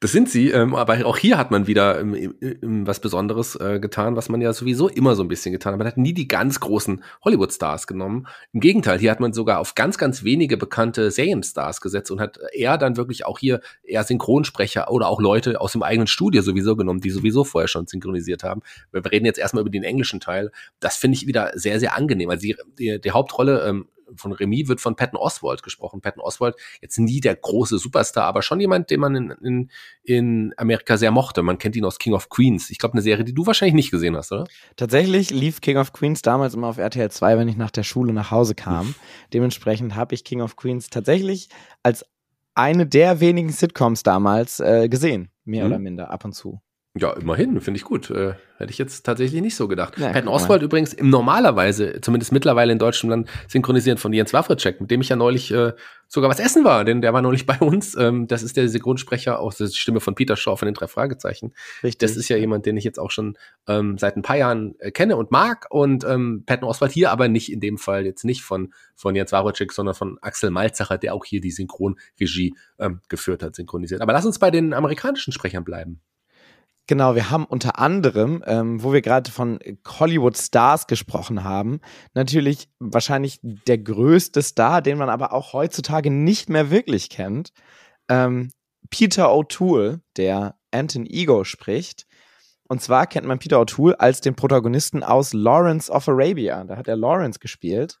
Das 0.00 0.12
sind 0.12 0.30
sie, 0.30 0.50
ähm, 0.50 0.74
aber 0.74 1.04
auch 1.06 1.16
hier 1.16 1.38
hat 1.38 1.50
man 1.50 1.66
wieder 1.66 2.00
ähm, 2.00 2.34
ähm, 2.40 2.86
was 2.86 3.00
Besonderes 3.00 3.56
äh, 3.56 3.80
getan, 3.80 4.16
was 4.16 4.28
man 4.28 4.40
ja 4.40 4.52
sowieso 4.52 4.88
immer 4.88 5.16
so 5.16 5.22
ein 5.22 5.28
bisschen 5.28 5.52
getan 5.52 5.72
hat. 5.72 5.78
Man 5.78 5.86
hat 5.86 5.96
nie 5.96 6.12
die 6.12 6.28
ganz 6.28 6.60
großen 6.60 7.02
Hollywood-Stars 7.24 7.86
genommen. 7.86 8.26
Im 8.52 8.60
Gegenteil, 8.60 8.98
hier 8.98 9.10
hat 9.10 9.20
man 9.20 9.32
sogar 9.32 9.58
auf 9.58 9.74
ganz, 9.74 9.98
ganz 9.98 10.24
wenige 10.24 10.56
bekannte 10.56 11.10
Serienstars 11.10 11.80
gesetzt 11.80 12.10
und 12.10 12.20
hat 12.20 12.38
eher 12.52 12.78
dann 12.78 12.96
wirklich 12.96 13.26
auch 13.26 13.38
hier 13.38 13.60
eher 13.82 14.04
Synchronsprecher 14.04 14.90
oder 14.90 15.08
auch 15.08 15.20
Leute 15.20 15.60
aus 15.60 15.72
dem 15.72 15.82
eigenen 15.82 16.06
Studio 16.06 16.42
sowieso 16.42 16.76
genommen, 16.76 17.00
die 17.00 17.10
sowieso 17.10 17.44
vorher 17.44 17.68
schon 17.68 17.86
synchronisiert 17.86 18.44
haben. 18.44 18.62
Wir 18.92 19.04
reden 19.04 19.26
jetzt 19.26 19.38
erstmal 19.38 19.62
über 19.62 19.70
den 19.70 19.82
englischen 19.82 20.20
Teil. 20.20 20.52
Das 20.80 20.96
finde 20.96 21.16
ich 21.16 21.26
wieder 21.26 21.52
sehr, 21.54 21.80
sehr 21.80 21.96
angenehm. 21.96 22.30
Also 22.30 22.42
die, 22.42 22.56
die, 22.78 23.00
die 23.00 23.10
Hauptrolle 23.10 23.66
ähm, 23.66 23.86
von 24.16 24.32
Remy 24.32 24.68
wird 24.68 24.80
von 24.80 24.96
Patton 24.96 25.18
Oswald 25.18 25.62
gesprochen. 25.62 26.00
Patton 26.00 26.22
Oswald, 26.22 26.56
jetzt 26.80 26.98
nie 26.98 27.20
der 27.20 27.36
große 27.36 27.78
Superstar, 27.78 28.24
aber 28.24 28.42
schon 28.42 28.60
jemand, 28.60 28.90
den 28.90 29.00
man 29.00 29.14
in, 29.14 29.30
in, 29.42 29.70
in 30.02 30.54
Amerika 30.56 30.96
sehr 30.96 31.10
mochte. 31.10 31.42
Man 31.42 31.58
kennt 31.58 31.76
ihn 31.76 31.84
aus 31.84 31.98
King 31.98 32.14
of 32.14 32.28
Queens. 32.28 32.70
Ich 32.70 32.78
glaube, 32.78 32.94
eine 32.94 33.02
Serie, 33.02 33.24
die 33.24 33.34
du 33.34 33.46
wahrscheinlich 33.46 33.74
nicht 33.74 33.90
gesehen 33.90 34.16
hast, 34.16 34.32
oder? 34.32 34.46
Tatsächlich 34.76 35.30
lief 35.30 35.60
King 35.60 35.76
of 35.76 35.92
Queens 35.92 36.22
damals 36.22 36.54
immer 36.54 36.68
auf 36.68 36.78
RTL 36.78 37.10
2, 37.10 37.38
wenn 37.38 37.48
ich 37.48 37.56
nach 37.56 37.70
der 37.70 37.82
Schule 37.82 38.12
nach 38.12 38.30
Hause 38.30 38.54
kam. 38.54 38.94
Dementsprechend 39.32 39.94
habe 39.94 40.14
ich 40.14 40.24
King 40.24 40.40
of 40.40 40.56
Queens 40.56 40.90
tatsächlich 40.90 41.48
als 41.82 42.04
eine 42.54 42.86
der 42.86 43.20
wenigen 43.20 43.50
Sitcoms 43.50 44.02
damals 44.02 44.58
äh, 44.58 44.88
gesehen, 44.88 45.30
mehr 45.44 45.64
mhm. 45.64 45.70
oder 45.70 45.78
minder 45.78 46.10
ab 46.10 46.24
und 46.24 46.32
zu. 46.32 46.60
Ja, 46.98 47.12
immerhin, 47.12 47.60
finde 47.60 47.78
ich 47.78 47.84
gut. 47.84 48.10
Äh, 48.10 48.34
hätte 48.56 48.72
ich 48.72 48.78
jetzt 48.78 49.06
tatsächlich 49.06 49.40
nicht 49.40 49.54
so 49.54 49.68
gedacht. 49.68 49.96
Ja, 49.98 50.10
Patton 50.10 50.28
Oswald 50.28 50.62
übrigens 50.62 50.92
im 50.92 51.10
normalerweise, 51.10 52.00
zumindest 52.00 52.32
mittlerweile 52.32 52.72
in 52.72 52.78
Deutschland, 52.78 53.28
synchronisiert 53.46 54.00
von 54.00 54.12
Jens 54.12 54.32
Wawritschek, 54.32 54.80
mit 54.80 54.90
dem 54.90 55.00
ich 55.00 55.08
ja 55.08 55.16
neulich 55.16 55.52
äh, 55.52 55.72
sogar 56.08 56.28
was 56.28 56.40
essen 56.40 56.64
war, 56.64 56.84
denn 56.84 57.00
der 57.00 57.12
war 57.12 57.22
neulich 57.22 57.46
bei 57.46 57.58
uns. 57.60 57.96
Ähm, 57.96 58.26
das 58.26 58.42
ist 58.42 58.56
der 58.56 58.68
Synchronsprecher 58.68 59.38
aus 59.38 59.58
der 59.58 59.68
Stimme 59.68 60.00
von 60.00 60.16
Peter 60.16 60.34
Shaw 60.34 60.56
von 60.56 60.66
den 60.66 60.74
drei 60.74 60.88
Fragezeichen. 60.88 61.54
Richtig. 61.82 61.98
Das 61.98 62.16
ist 62.16 62.28
ja 62.28 62.36
jemand, 62.36 62.66
den 62.66 62.76
ich 62.76 62.84
jetzt 62.84 62.98
auch 62.98 63.12
schon 63.12 63.38
ähm, 63.68 63.96
seit 63.96 64.16
ein 64.16 64.22
paar 64.22 64.36
Jahren 64.36 64.74
äh, 64.80 64.90
kenne 64.90 65.16
und 65.16 65.30
mag. 65.30 65.66
Und 65.70 66.04
ähm, 66.04 66.42
Patton 66.44 66.68
Oswald 66.68 66.92
hier 66.92 67.12
aber 67.12 67.28
nicht 67.28 67.52
in 67.52 67.60
dem 67.60 67.78
Fall 67.78 68.06
jetzt 68.06 68.24
nicht 68.24 68.42
von, 68.42 68.72
von 68.96 69.14
Jens 69.14 69.30
Wawritschek, 69.30 69.72
sondern 69.72 69.94
von 69.94 70.18
Axel 70.20 70.50
Malzacher, 70.50 70.98
der 70.98 71.14
auch 71.14 71.24
hier 71.24 71.40
die 71.40 71.52
Synchronregie 71.52 72.54
ähm, 72.80 73.00
geführt 73.08 73.44
hat, 73.44 73.54
synchronisiert. 73.54 74.00
Aber 74.00 74.12
lass 74.12 74.26
uns 74.26 74.38
bei 74.40 74.50
den 74.50 74.74
amerikanischen 74.74 75.32
Sprechern 75.32 75.62
bleiben. 75.62 76.00
Genau, 76.88 77.14
wir 77.14 77.30
haben 77.30 77.44
unter 77.44 77.78
anderem, 77.78 78.42
ähm, 78.46 78.82
wo 78.82 78.94
wir 78.94 79.02
gerade 79.02 79.30
von 79.30 79.58
Hollywood 79.86 80.38
Stars 80.38 80.86
gesprochen 80.86 81.44
haben, 81.44 81.80
natürlich 82.14 82.70
wahrscheinlich 82.78 83.40
der 83.42 83.76
größte 83.76 84.40
Star, 84.40 84.80
den 84.80 84.96
man 84.96 85.10
aber 85.10 85.34
auch 85.34 85.52
heutzutage 85.52 86.10
nicht 86.10 86.48
mehr 86.48 86.70
wirklich 86.70 87.10
kennt. 87.10 87.52
Ähm, 88.08 88.50
Peter 88.88 89.26
O'Toole, 89.28 90.00
der 90.16 90.56
Anton 90.70 91.04
Ego 91.04 91.44
spricht. 91.44 92.06
Und 92.68 92.80
zwar 92.80 93.06
kennt 93.06 93.26
man 93.26 93.38
Peter 93.38 93.60
O'Toole 93.60 93.92
als 93.98 94.22
den 94.22 94.34
Protagonisten 94.34 95.02
aus 95.02 95.34
Lawrence 95.34 95.92
of 95.92 96.08
Arabia. 96.08 96.64
Da 96.64 96.78
hat 96.78 96.88
er 96.88 96.96
Lawrence 96.96 97.38
gespielt. 97.38 97.98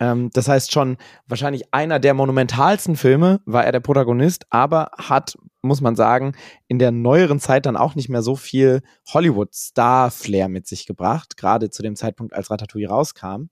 Ähm, 0.00 0.30
das 0.32 0.48
heißt 0.48 0.72
schon, 0.72 0.96
wahrscheinlich 1.26 1.72
einer 1.72 1.98
der 1.98 2.14
monumentalsten 2.14 2.96
Filme 2.96 3.40
war 3.46 3.64
er 3.64 3.72
der 3.72 3.80
Protagonist, 3.80 4.46
aber 4.50 4.90
hat, 4.96 5.36
muss 5.62 5.80
man 5.80 5.96
sagen, 5.96 6.32
in 6.68 6.78
der 6.78 6.92
neueren 6.92 7.40
Zeit 7.40 7.66
dann 7.66 7.76
auch 7.76 7.94
nicht 7.94 8.08
mehr 8.08 8.22
so 8.22 8.36
viel 8.36 8.82
Hollywood-Star-Flair 9.12 10.48
mit 10.48 10.66
sich 10.66 10.86
gebracht, 10.86 11.36
gerade 11.36 11.70
zu 11.70 11.82
dem 11.82 11.96
Zeitpunkt, 11.96 12.32
als 12.32 12.50
Ratatouille 12.50 12.88
rauskam. 12.88 13.48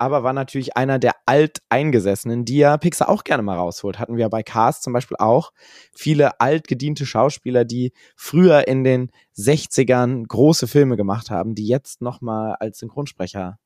Aber 0.00 0.22
war 0.22 0.32
natürlich 0.32 0.76
einer 0.76 1.00
der 1.00 1.14
Alteingesessenen, 1.26 2.44
die 2.44 2.58
ja 2.58 2.76
Pixar 2.76 3.08
auch 3.08 3.24
gerne 3.24 3.42
mal 3.42 3.56
rausholt. 3.56 3.98
Hatten 3.98 4.16
wir 4.16 4.28
bei 4.28 4.44
Cast 4.44 4.84
zum 4.84 4.92
Beispiel 4.92 5.16
auch 5.18 5.52
viele 5.92 6.40
altgediente 6.40 7.04
Schauspieler, 7.04 7.64
die 7.64 7.92
früher 8.14 8.68
in 8.68 8.84
den 8.84 9.10
60ern 9.36 10.24
große 10.26 10.68
Filme 10.68 10.96
gemacht 10.96 11.30
haben, 11.30 11.56
die 11.56 11.66
jetzt 11.66 12.00
nochmal 12.00 12.54
als 12.60 12.78
Synchronsprecher 12.78 13.58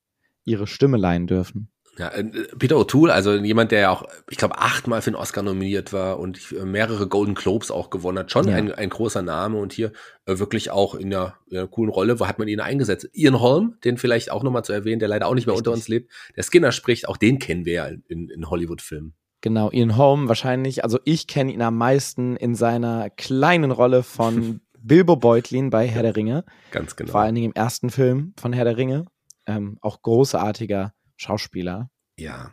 ihre 0.45 0.67
Stimme 0.67 0.97
leihen 0.97 1.27
dürfen. 1.27 1.72
Ja, 1.99 2.09
äh, 2.09 2.25
Peter 2.59 2.77
O'Toole, 2.77 3.11
also 3.11 3.35
jemand, 3.35 3.71
der 3.71 3.81
ja 3.81 3.91
auch, 3.91 4.05
ich 4.31 4.39
glaube, 4.39 4.59
achtmal 4.59 5.03
für 5.03 5.11
den 5.11 5.17
Oscar 5.17 5.43
nominiert 5.43 5.93
war 5.93 6.19
und 6.19 6.53
mehrere 6.65 7.07
Golden 7.07 7.35
Globes 7.35 7.71
auch 7.71 7.91
gewonnen 7.91 8.19
hat. 8.19 8.31
Schon 8.31 8.49
ja. 8.49 8.57
ein, 8.57 8.73
ein 8.73 8.89
großer 8.89 9.21
Name 9.21 9.59
und 9.59 9.73
hier 9.73 9.93
äh, 10.25 10.39
wirklich 10.39 10.71
auch 10.71 10.95
in 10.95 11.13
einer, 11.13 11.35
in 11.51 11.59
einer, 11.59 11.69
coolen 11.69 11.91
Rolle. 11.91 12.19
Wo 12.19 12.27
hat 12.27 12.39
man 12.39 12.49
ihn 12.49 12.61
eingesetzt? 12.61 13.11
Ian 13.13 13.41
Holm, 13.41 13.77
den 13.85 13.99
vielleicht 13.99 14.31
auch 14.31 14.43
nochmal 14.43 14.65
zu 14.65 14.73
erwähnen, 14.73 15.01
der 15.01 15.09
leider 15.09 15.27
auch 15.27 15.35
nicht 15.35 15.47
mehr 15.47 15.53
Richtig. 15.55 15.69
unter 15.69 15.77
uns 15.77 15.89
lebt. 15.89 16.11
Der 16.35 16.45
Skinner 16.45 16.73
spricht, 16.73 17.09
auch 17.09 17.19
den 17.19 17.39
kennen 17.39 17.67
wir 17.67 17.73
ja 17.73 17.89
in, 18.09 18.29
in 18.31 18.49
Hollywood-Filmen. 18.49 19.15
Genau, 19.43 19.71
Ian 19.73 19.97
Holm 19.97 20.29
wahrscheinlich, 20.29 20.85
also 20.85 21.01
ich 21.05 21.27
kenne 21.27 21.53
ihn 21.53 21.63
am 21.63 21.77
meisten 21.77 22.37
in 22.37 22.55
seiner 22.55 23.11
kleinen 23.11 23.73
Rolle 23.73 24.03
von 24.03 24.61
Bilbo 24.81 25.17
Beutlin 25.17 25.69
bei 25.71 25.87
Herr 25.89 26.03
der 26.03 26.17
Ringe. 26.17 26.45
Ganz 26.71 26.97
genau. 26.97 27.13
Vor 27.13 27.21
allen 27.21 27.35
Dingen 27.35 27.51
im 27.51 27.55
ersten 27.55 27.91
Film 27.91 28.35
von 28.41 28.53
Herr 28.53 28.65
der 28.65 28.77
Ringe. 28.77 29.05
Ähm, 29.47 29.79
auch 29.81 30.01
großartiger 30.03 30.95
Schauspieler. 31.23 31.91
Ja, 32.19 32.53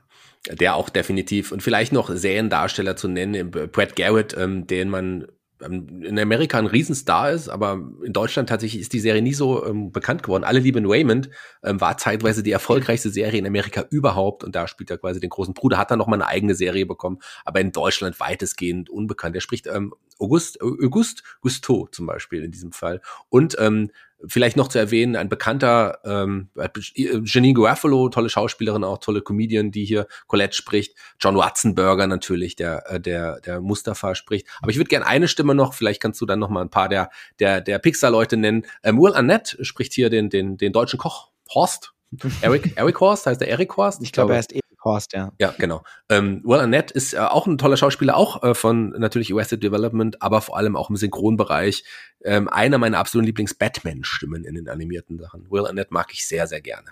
der 0.50 0.76
auch 0.76 0.90
definitiv 0.90 1.52
und 1.52 1.62
vielleicht 1.62 1.92
noch 1.92 2.10
Seriendarsteller 2.10 2.96
zu 2.96 3.08
nennen, 3.08 3.52
Brad 3.52 3.96
Garrett, 3.96 4.36
ähm, 4.38 4.68
den 4.68 4.90
man 4.90 5.28
ähm, 5.62 6.04
in 6.04 6.18
Amerika 6.18 6.58
ein 6.58 6.66
Riesenstar 6.66 7.32
ist, 7.32 7.50
aber 7.50 7.82
in 8.04 8.14
Deutschland 8.14 8.50
tatsächlich 8.50 8.82
ist 8.82 8.94
die 8.94 9.00
Serie 9.00 9.22
nie 9.22 9.34
so 9.34 9.66
ähm, 9.66 9.92
bekannt 9.92 10.24
geworden. 10.24 10.44
Alle 10.44 10.60
lieben 10.60 10.86
Raymond 10.90 11.30
ähm, 11.64 11.82
war 11.82 11.98
zeitweise 11.98 12.44
die 12.44 12.52
erfolgreichste 12.52 13.10
Serie 13.10 13.40
in 13.40 13.48
Amerika 13.48 13.86
überhaupt 13.90 14.44
und 14.44 14.56
da 14.56 14.68
spielt 14.68 14.90
er 14.92 14.98
quasi 14.98 15.20
den 15.20 15.30
großen 15.30 15.54
Bruder, 15.54 15.78
hat 15.78 15.92
dann 15.92 16.00
noch 16.00 16.08
mal 16.08 16.16
eine 16.16 16.28
eigene 16.28 16.56
Serie 16.56 16.86
bekommen, 16.86 17.20
aber 17.44 17.60
in 17.60 17.72
Deutschland 17.72 18.20
weitestgehend 18.20 18.90
unbekannt. 18.90 19.36
Er 19.36 19.42
spricht 19.42 19.68
ähm, 19.68 19.94
August, 20.20 20.62
August 20.62 21.24
Gusteau 21.42 21.88
zum 21.92 22.06
Beispiel 22.06 22.44
in 22.44 22.52
diesem 22.52 22.72
Fall 22.72 23.02
und 23.30 23.56
ähm, 23.60 23.92
Vielleicht 24.28 24.58
noch 24.58 24.68
zu 24.68 24.80
erwähnen, 24.80 25.16
ein 25.16 25.30
bekannter 25.30 26.00
ähm, 26.04 26.50
Janine 26.94 27.54
Garofalo, 27.54 28.10
tolle 28.10 28.30
Schauspielerin, 28.30 28.84
auch 28.84 28.98
tolle 28.98 29.22
Comedian, 29.22 29.72
die 29.72 29.86
hier 29.86 30.08
Colette 30.28 30.56
spricht. 30.56 30.96
John 31.20 31.38
Watzenberger 31.38 32.06
natürlich, 32.08 32.56
der 32.56 32.84
äh, 32.92 33.00
der 33.00 33.40
der 33.42 33.62
Mustafa 33.62 34.16
spricht. 34.16 34.48
Aber 34.62 34.72
ich 34.72 34.78
würde 34.78 34.90
gerne 34.90 35.06
eine 35.06 35.28
Stimme 35.28 35.56
noch, 35.56 35.74
vielleicht 35.74 36.02
kannst 36.02 36.20
du 36.20 36.26
dann 36.26 36.40
noch 36.40 36.50
mal 36.50 36.62
ein 36.62 36.70
paar 36.70 36.90
der 36.90 37.10
der 37.40 37.62
der 37.62 37.80
Pixar-Leute 37.80 38.36
nennen. 38.36 38.66
Ähm, 38.84 39.00
Will 39.00 39.14
Arnett 39.14 39.58
spricht 39.62 39.94
hier 39.94 40.10
den 40.10 40.30
den 40.30 40.58
den 40.58 40.74
deutschen 40.74 41.00
Koch 41.00 41.30
Horst. 41.54 41.94
Eric 42.42 42.74
Eric 42.76 43.00
Horst 43.00 43.26
heißt 43.26 43.40
der 43.40 43.50
Eric 43.50 43.78
Horst. 43.78 44.02
Ich, 44.02 44.08
ich 44.08 44.12
glaube, 44.12 44.34
er 44.34 44.40
ist 44.40 44.54
Horst, 44.90 45.14
ja. 45.14 45.32
Ja, 45.40 45.54
genau. 45.58 45.84
Ähm, 46.10 46.42
Will 46.44 46.60
Arnett 46.60 46.92
ist 46.92 47.14
äh, 47.14 47.20
auch 47.20 47.48
ein 47.48 47.58
toller 47.58 47.78
Schauspieler, 47.78 48.18
auch 48.18 48.44
äh, 48.44 48.54
von 48.54 48.90
natürlich 48.92 49.34
Arrested 49.34 49.64
Development, 49.64 50.22
aber 50.22 50.42
vor 50.42 50.58
allem 50.58 50.76
auch 50.76 50.90
im 50.90 50.96
Synchronbereich. 50.96 51.84
Ähm, 52.24 52.50
einer 52.50 52.78
meiner 52.78 53.00
absoluten 53.00 53.28
Lieblings-Batman-Stimmen 53.28 54.44
in 54.44 54.56
den 54.56 54.68
animierten 54.68 55.18
Sachen. 55.18 55.50
Will 55.50 55.66
Arnett 55.66 55.92
mag 55.92 56.08
ich 56.12 56.28
sehr, 56.28 56.48
sehr 56.48 56.62
gerne. 56.62 56.90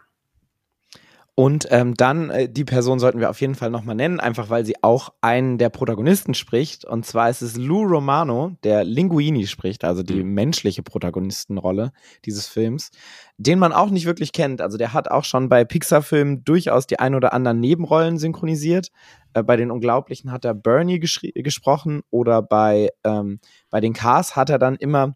Und 1.40 1.68
ähm, 1.70 1.94
dann, 1.94 2.32
äh, 2.32 2.50
die 2.50 2.66
Person 2.66 2.98
sollten 2.98 3.20
wir 3.20 3.30
auf 3.30 3.42
jeden 3.42 3.54
Fall 3.54 3.70
nochmal 3.70 3.94
nennen, 3.94 4.20
einfach 4.20 4.50
weil 4.50 4.66
sie 4.66 4.82
auch 4.82 5.14
einen 5.22 5.60
der 5.60 5.70
Protagonisten 5.70 6.34
spricht. 6.34 6.84
Und 6.84 7.06
zwar 7.06 7.30
ist 7.30 7.44
es 7.44 7.56
Lou 7.58 7.84
Romano, 7.84 8.58
der 8.64 8.84
Linguini 8.84 9.46
spricht, 9.46 9.84
also 9.84 10.02
die 10.02 10.24
mhm. 10.24 10.34
menschliche 10.34 10.82
Protagonistenrolle 10.82 11.92
dieses 12.26 12.48
Films, 12.48 12.90
den 13.38 13.60
man 13.60 13.72
auch 13.72 13.92
nicht 13.92 14.08
wirklich 14.08 14.32
kennt. 14.32 14.62
Also 14.62 14.80
der 14.80 14.94
hat 14.94 15.12
auch 15.12 15.26
schon 15.26 15.48
bei 15.48 15.64
Pixar-Filmen 15.64 16.44
durchaus 16.44 16.88
die 16.88 16.98
ein 16.98 17.14
oder 17.14 17.34
anderen 17.34 17.60
Nebenrollen 17.60 18.18
synchronisiert. 18.18 18.90
Äh, 19.36 19.44
bei 19.44 19.58
den 19.58 19.70
Unglaublichen 19.70 20.32
hat 20.32 20.44
er 20.44 20.56
Bernie 20.56 21.00
gesprochen 21.00 22.02
oder 22.10 22.42
bei, 22.42 22.90
ähm, 23.04 23.40
bei 23.70 23.80
den 23.80 23.94
Cars 23.94 24.36
hat 24.36 24.50
er 24.50 24.58
dann 24.58 24.76
immer 24.76 25.16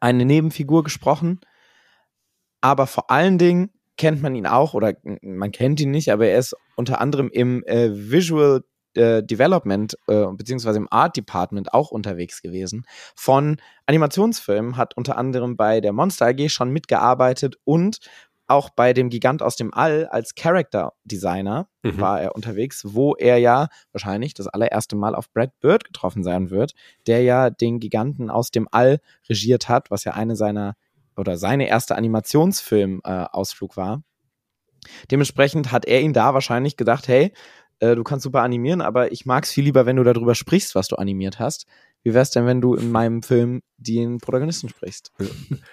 eine 0.00 0.24
Nebenfigur 0.24 0.82
gesprochen. 0.82 1.38
Aber 2.60 2.88
vor 2.88 3.12
allen 3.12 3.38
Dingen 3.38 3.70
kennt 3.98 4.22
man 4.22 4.34
ihn 4.34 4.46
auch 4.46 4.72
oder 4.72 4.94
man 5.20 5.52
kennt 5.52 5.80
ihn 5.80 5.90
nicht, 5.90 6.10
aber 6.10 6.26
er 6.26 6.38
ist 6.38 6.56
unter 6.76 7.00
anderem 7.00 7.28
im 7.30 7.62
äh, 7.64 7.90
Visual 7.92 8.62
äh, 8.94 9.22
Development 9.22 9.94
äh, 10.06 10.26
beziehungsweise 10.32 10.78
im 10.78 10.88
Art 10.90 11.16
Department 11.16 11.74
auch 11.74 11.90
unterwegs 11.90 12.40
gewesen. 12.40 12.86
Von 13.14 13.58
Animationsfilmen 13.86 14.76
hat 14.76 14.96
unter 14.96 15.18
anderem 15.18 15.56
bei 15.56 15.80
der 15.80 15.92
Monster 15.92 16.26
AG 16.26 16.48
schon 16.48 16.70
mitgearbeitet 16.70 17.56
und 17.64 17.98
auch 18.48 18.70
bei 18.70 18.94
dem 18.94 19.10
Gigant 19.10 19.42
aus 19.42 19.56
dem 19.56 19.74
All 19.74 20.06
als 20.06 20.34
Character 20.34 20.94
Designer 21.04 21.68
mhm. 21.82 22.00
war 22.00 22.20
er 22.20 22.34
unterwegs, 22.34 22.82
wo 22.86 23.14
er 23.14 23.36
ja 23.36 23.68
wahrscheinlich 23.92 24.32
das 24.32 24.48
allererste 24.48 24.96
Mal 24.96 25.14
auf 25.14 25.30
Brad 25.30 25.50
Bird 25.60 25.84
getroffen 25.84 26.24
sein 26.24 26.48
wird, 26.48 26.72
der 27.06 27.22
ja 27.22 27.50
den 27.50 27.78
Giganten 27.78 28.30
aus 28.30 28.50
dem 28.50 28.66
All 28.70 29.00
regiert 29.28 29.68
hat, 29.68 29.90
was 29.90 30.04
ja 30.04 30.12
eine 30.12 30.34
seiner 30.34 30.76
oder 31.18 31.36
seine 31.36 31.68
erste 31.68 31.96
Animationsfilm-Ausflug 31.96 33.72
äh, 33.72 33.76
war. 33.76 34.02
Dementsprechend 35.10 35.72
hat 35.72 35.84
er 35.84 36.00
ihn 36.00 36.12
da 36.12 36.34
wahrscheinlich 36.34 36.76
gedacht, 36.76 37.08
hey, 37.08 37.32
äh, 37.80 37.94
du 37.94 38.04
kannst 38.04 38.24
super 38.24 38.42
animieren, 38.42 38.80
aber 38.80 39.12
ich 39.12 39.26
mag 39.26 39.44
es 39.44 39.52
viel 39.52 39.64
lieber, 39.64 39.86
wenn 39.86 39.96
du 39.96 40.04
darüber 40.04 40.34
sprichst, 40.34 40.74
was 40.74 40.88
du 40.88 40.96
animiert 40.96 41.38
hast. 41.38 41.66
Wie 42.04 42.14
wär's 42.14 42.30
denn, 42.30 42.46
wenn 42.46 42.60
du 42.60 42.74
in 42.74 42.92
meinem 42.92 43.22
Film 43.22 43.60
den 43.76 44.18
Protagonisten 44.18 44.68
sprichst? 44.68 45.12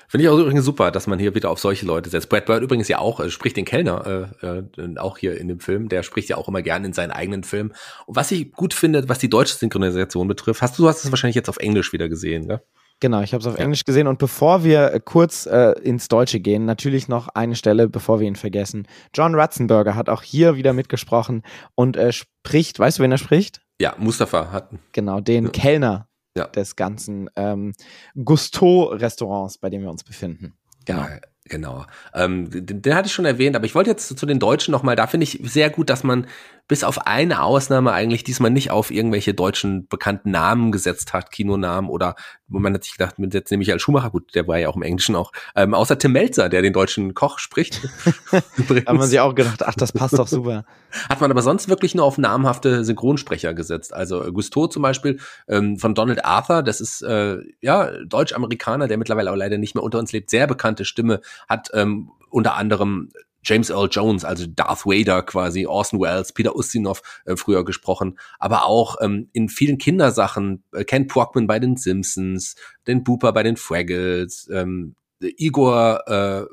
Finde 0.07 0.23
ich 0.23 0.27
auch 0.27 0.37
übrigens 0.39 0.65
super, 0.65 0.89
dass 0.89 1.05
man 1.05 1.19
hier 1.19 1.35
wieder 1.35 1.51
auf 1.51 1.59
solche 1.59 1.85
Leute 1.85 2.09
setzt. 2.09 2.29
Brad 2.29 2.47
Bird 2.47 2.63
übrigens 2.63 2.87
ja 2.87 2.97
auch, 2.97 3.19
äh, 3.19 3.29
spricht 3.29 3.57
den 3.57 3.65
Kellner, 3.65 4.33
äh, 4.41 4.57
äh, 4.81 4.97
auch 4.97 5.19
hier 5.19 5.39
in 5.39 5.47
dem 5.47 5.59
Film. 5.59 5.87
Der 5.87 6.01
spricht 6.01 6.29
ja 6.29 6.37
auch 6.37 6.47
immer 6.47 6.63
gerne 6.63 6.87
in 6.87 6.93
seinen 6.93 7.11
eigenen 7.11 7.43
Filmen. 7.43 7.73
Und 8.07 8.15
was 8.15 8.31
ich 8.31 8.51
gut 8.51 8.73
finde, 8.73 9.07
was 9.07 9.19
die 9.19 9.29
deutsche 9.29 9.55
Synchronisation 9.55 10.27
betrifft, 10.27 10.61
hast 10.61 10.77
du, 10.77 10.83
du 10.83 10.89
hast 10.89 11.05
es 11.05 11.11
wahrscheinlich 11.11 11.35
jetzt 11.35 11.49
auf 11.49 11.57
Englisch 11.57 11.93
wieder 11.93 12.09
gesehen, 12.09 12.47
ne? 12.47 12.61
Genau, 13.05 13.21
ich 13.21 13.33
habe 13.33 13.41
es 13.41 13.45
auf. 13.45 13.59
Englisch 13.59 13.83
gesehen. 13.83 14.07
Und 14.07 14.17
bevor 14.17 14.63
wir 14.63 14.91
äh, 14.91 14.99
kurz 14.99 15.45
äh, 15.45 15.73
ins 15.83 16.07
Deutsche 16.07 16.39
gehen, 16.39 16.65
natürlich 16.65 17.07
noch 17.07 17.27
eine 17.27 17.55
Stelle, 17.55 17.87
bevor 17.87 18.19
wir 18.19 18.27
ihn 18.27 18.35
vergessen. 18.35 18.87
John 19.13 19.35
Ratzenberger 19.35 19.93
hat 19.93 20.09
auch 20.09 20.23
hier 20.23 20.55
wieder 20.55 20.73
mitgesprochen 20.73 21.43
und 21.75 21.97
äh, 21.97 22.11
spricht, 22.11 22.79
weißt 22.79 22.97
du, 22.97 23.03
wen 23.03 23.11
er 23.11 23.19
spricht? 23.19 23.61
Ja, 23.79 23.93
Mustafa 23.99 24.51
hat. 24.51 24.71
Genau, 24.91 25.19
den 25.19 25.43
ja. 25.43 25.49
Kellner 25.51 26.07
ja. 26.35 26.47
des 26.47 26.75
ganzen 26.75 27.29
ähm, 27.35 27.73
Gusto-Restaurants, 28.15 29.59
bei 29.59 29.69
dem 29.69 29.83
wir 29.83 29.91
uns 29.91 30.03
befinden. 30.03 30.55
Genau. 30.85 31.01
Ja, 31.01 31.19
genau. 31.43 31.85
Ähm, 32.15 32.49
den, 32.49 32.81
den, 32.81 32.95
hatte 32.95 33.05
ich 33.05 33.13
schon 33.13 33.25
erwähnt, 33.25 33.55
aber 33.55 33.65
ich 33.65 33.75
wollte 33.75 33.91
jetzt 33.91 34.17
zu 34.17 34.25
den 34.25 34.39
Deutschen 34.39 34.71
nochmal, 34.71 34.95
da 34.95 35.05
finde 35.05 35.25
ich 35.25 35.39
sehr 35.43 35.69
gut, 35.69 35.91
dass 35.91 36.03
man 36.03 36.25
bis 36.67 36.83
auf 36.83 37.05
eine 37.05 37.43
Ausnahme 37.43 37.91
eigentlich 37.91 38.23
diesmal 38.23 38.49
nicht 38.49 38.71
auf 38.71 38.89
irgendwelche 38.89 39.33
deutschen 39.33 39.87
bekannten 39.87 40.31
Namen 40.31 40.71
gesetzt 40.71 41.13
hat, 41.13 41.31
Kinonamen 41.31 41.89
oder 41.89 42.15
wo 42.47 42.59
man 42.59 42.73
hat 42.73 42.83
sich 42.83 42.93
gedacht, 42.93 43.19
man 43.19 43.31
setzt 43.31 43.51
nämlich 43.51 43.71
als 43.71 43.81
Schumacher, 43.81 44.09
gut, 44.09 44.33
der 44.35 44.47
war 44.47 44.57
ja 44.57 44.69
auch 44.69 44.75
im 44.75 44.81
Englischen 44.81 45.15
auch, 45.15 45.31
ähm, 45.55 45.73
außer 45.73 45.97
Tim 45.97 46.11
Melzer, 46.11 46.49
der 46.49 46.61
den 46.61 46.73
deutschen 46.73 47.13
Koch 47.13 47.39
spricht. 47.39 47.81
da 48.31 48.41
haben 48.85 48.97
man 48.97 49.07
sich 49.07 49.19
auch 49.19 49.33
gedacht, 49.35 49.63
ach, 49.65 49.75
das 49.75 49.91
passt 49.91 50.17
doch 50.17 50.27
super. 50.27 50.65
Hat 51.09 51.21
man 51.21 51.31
aber 51.31 51.41
sonst 51.41 51.69
wirklich 51.69 51.95
nur 51.95 52.05
auf 52.05 52.17
namhafte 52.17 52.83
Synchronsprecher 52.83 53.53
gesetzt. 53.53 53.93
Also 53.93 54.31
Gusto 54.31 54.67
zum 54.67 54.81
Beispiel 54.81 55.19
ähm, 55.47 55.77
von 55.77 55.95
Donald 55.95 56.23
Arthur, 56.23 56.63
das 56.63 56.81
ist 56.81 57.01
äh, 57.01 57.39
ja 57.61 57.91
Deutsch-Amerikaner, 58.05 58.87
der 58.87 58.97
mittlerweile 58.97 59.31
auch 59.31 59.35
leider 59.35 59.57
nicht 59.57 59.75
mehr 59.75 59.83
unter 59.83 59.99
uns 59.99 60.11
lebt, 60.11 60.29
sehr 60.29 60.47
bekannte 60.47 60.85
Stimme, 60.85 61.21
hat 61.47 61.69
ähm, 61.73 62.11
unter 62.29 62.55
anderem 62.55 63.09
James 63.45 63.69
Earl 63.69 63.89
Jones, 63.89 64.25
also 64.25 64.45
Darth 64.47 64.85
Vader 64.85 65.23
quasi, 65.23 65.65
Orson 65.65 65.99
Welles, 65.99 66.33
Peter 66.33 66.55
Ustinov 66.55 67.01
äh, 67.25 67.35
früher 67.35 67.63
gesprochen, 67.63 68.17
aber 68.39 68.65
auch 68.65 68.97
ähm, 69.01 69.29
in 69.33 69.49
vielen 69.49 69.77
Kindersachen, 69.77 70.63
äh, 70.73 70.83
Ken 70.83 71.07
Brockman 71.07 71.47
bei 71.47 71.59
den 71.59 71.77
Simpsons, 71.77 72.55
den 72.87 73.03
Booper 73.03 73.31
bei 73.31 73.43
den 73.43 73.57
Fraggles, 73.57 74.49
ähm, 74.51 74.95
Igor 75.19 76.07
äh, 76.07 76.45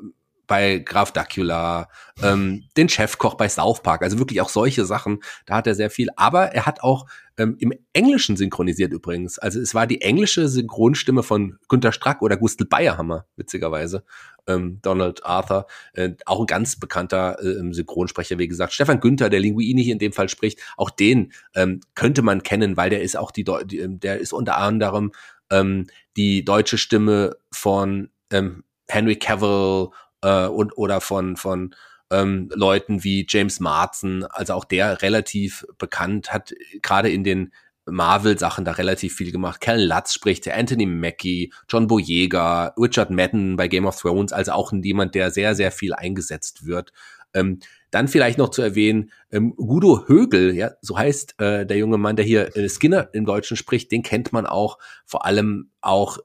bei 0.47 0.79
Graf 0.79 1.11
Dacula, 1.11 1.87
ähm, 2.21 2.65
den 2.77 2.89
Chefkoch 2.89 3.35
bei 3.35 3.49
South 3.49 3.81
Park, 3.81 4.03
also 4.03 4.19
wirklich 4.19 4.41
auch 4.41 4.49
solche 4.49 4.85
Sachen, 4.85 5.23
da 5.45 5.55
hat 5.55 5.67
er 5.67 5.75
sehr 5.75 5.89
viel, 5.89 6.09
aber 6.15 6.53
er 6.53 6.65
hat 6.65 6.83
auch 6.83 7.05
ähm, 7.37 7.55
im 7.59 7.73
Englischen 7.93 8.37
synchronisiert 8.37 8.93
übrigens, 8.93 9.39
also 9.39 9.59
es 9.59 9.73
war 9.73 9.87
die 9.87 10.01
englische 10.01 10.47
Synchronstimme 10.47 11.23
von 11.23 11.57
Günter 11.67 11.91
Strack 11.91 12.21
oder 12.21 12.37
Gustl 12.37 12.65
Bayerhammer, 12.65 13.25
witzigerweise, 13.35 14.03
ähm, 14.47 14.79
Donald 14.81 15.25
Arthur, 15.25 15.67
äh, 15.93 16.11
auch 16.25 16.41
ein 16.41 16.45
ganz 16.45 16.79
bekannter 16.79 17.39
äh, 17.41 17.73
Synchronsprecher, 17.73 18.37
wie 18.37 18.47
gesagt, 18.47 18.73
Stefan 18.73 18.99
Günther, 18.99 19.29
der 19.29 19.39
Linguini 19.39 19.83
hier 19.83 19.93
in 19.93 19.99
dem 19.99 20.13
Fall 20.13 20.29
spricht, 20.29 20.59
auch 20.77 20.89
den 20.89 21.33
ähm, 21.55 21.79
könnte 21.95 22.21
man 22.21 22.43
kennen, 22.43 22.77
weil 22.77 22.89
der 22.89 23.01
ist 23.01 23.17
auch 23.17 23.31
die, 23.31 23.45
die 23.65 23.79
ähm, 23.79 23.99
der 23.99 24.19
ist 24.19 24.33
unter 24.33 24.57
anderem 24.57 25.11
ähm, 25.49 25.87
die 26.17 26.45
deutsche 26.45 26.77
Stimme 26.77 27.35
von 27.51 28.09
ähm, 28.31 28.63
Henry 28.87 29.15
Cavill 29.15 29.89
äh, 30.21 30.47
und 30.47 30.77
oder 30.77 31.01
von 31.01 31.37
von 31.37 31.73
ähm, 32.13 32.49
Leuten 32.53 33.03
wie 33.03 33.25
James 33.27 33.59
Marsden, 33.59 34.23
also 34.25 34.53
auch 34.53 34.65
der 34.65 35.01
relativ 35.01 35.65
bekannt, 35.77 36.31
hat 36.31 36.53
gerade 36.81 37.09
in 37.09 37.23
den 37.23 37.51
Marvel-Sachen 37.85 38.63
da 38.63 38.71
relativ 38.73 39.15
viel 39.15 39.31
gemacht. 39.31 39.59
Cal 39.59 39.83
Lutz 39.83 40.13
spricht, 40.13 40.47
Anthony 40.47 40.85
Mackie, 40.85 41.51
John 41.67 41.87
Boyega, 41.87 42.73
Richard 42.77 43.09
Madden 43.09 43.55
bei 43.57 43.67
Game 43.67 43.85
of 43.85 43.99
Thrones, 43.99 44.31
also 44.31 44.53
auch 44.53 44.71
jemand, 44.71 45.15
der 45.15 45.31
sehr, 45.31 45.55
sehr 45.55 45.71
viel 45.71 45.93
eingesetzt 45.93 46.65
wird. 46.65 46.93
Ähm, 47.33 47.59
dann 47.91 48.07
vielleicht 48.07 48.37
noch 48.37 48.49
zu 48.49 48.61
erwähnen, 48.61 49.11
ähm, 49.31 49.53
Gudo 49.55 50.07
Högel, 50.07 50.55
ja, 50.55 50.71
so 50.81 50.97
heißt 50.97 51.39
äh, 51.41 51.65
der 51.65 51.77
junge 51.77 51.97
Mann, 51.97 52.15
der 52.15 52.25
hier 52.25 52.55
äh, 52.55 52.69
Skinner 52.69 53.09
im 53.13 53.25
Deutschen 53.25 53.57
spricht, 53.57 53.91
den 53.91 54.03
kennt 54.03 54.31
man 54.31 54.45
auch 54.45 54.77
vor 55.05 55.25
allem 55.25 55.71
auch 55.81 56.19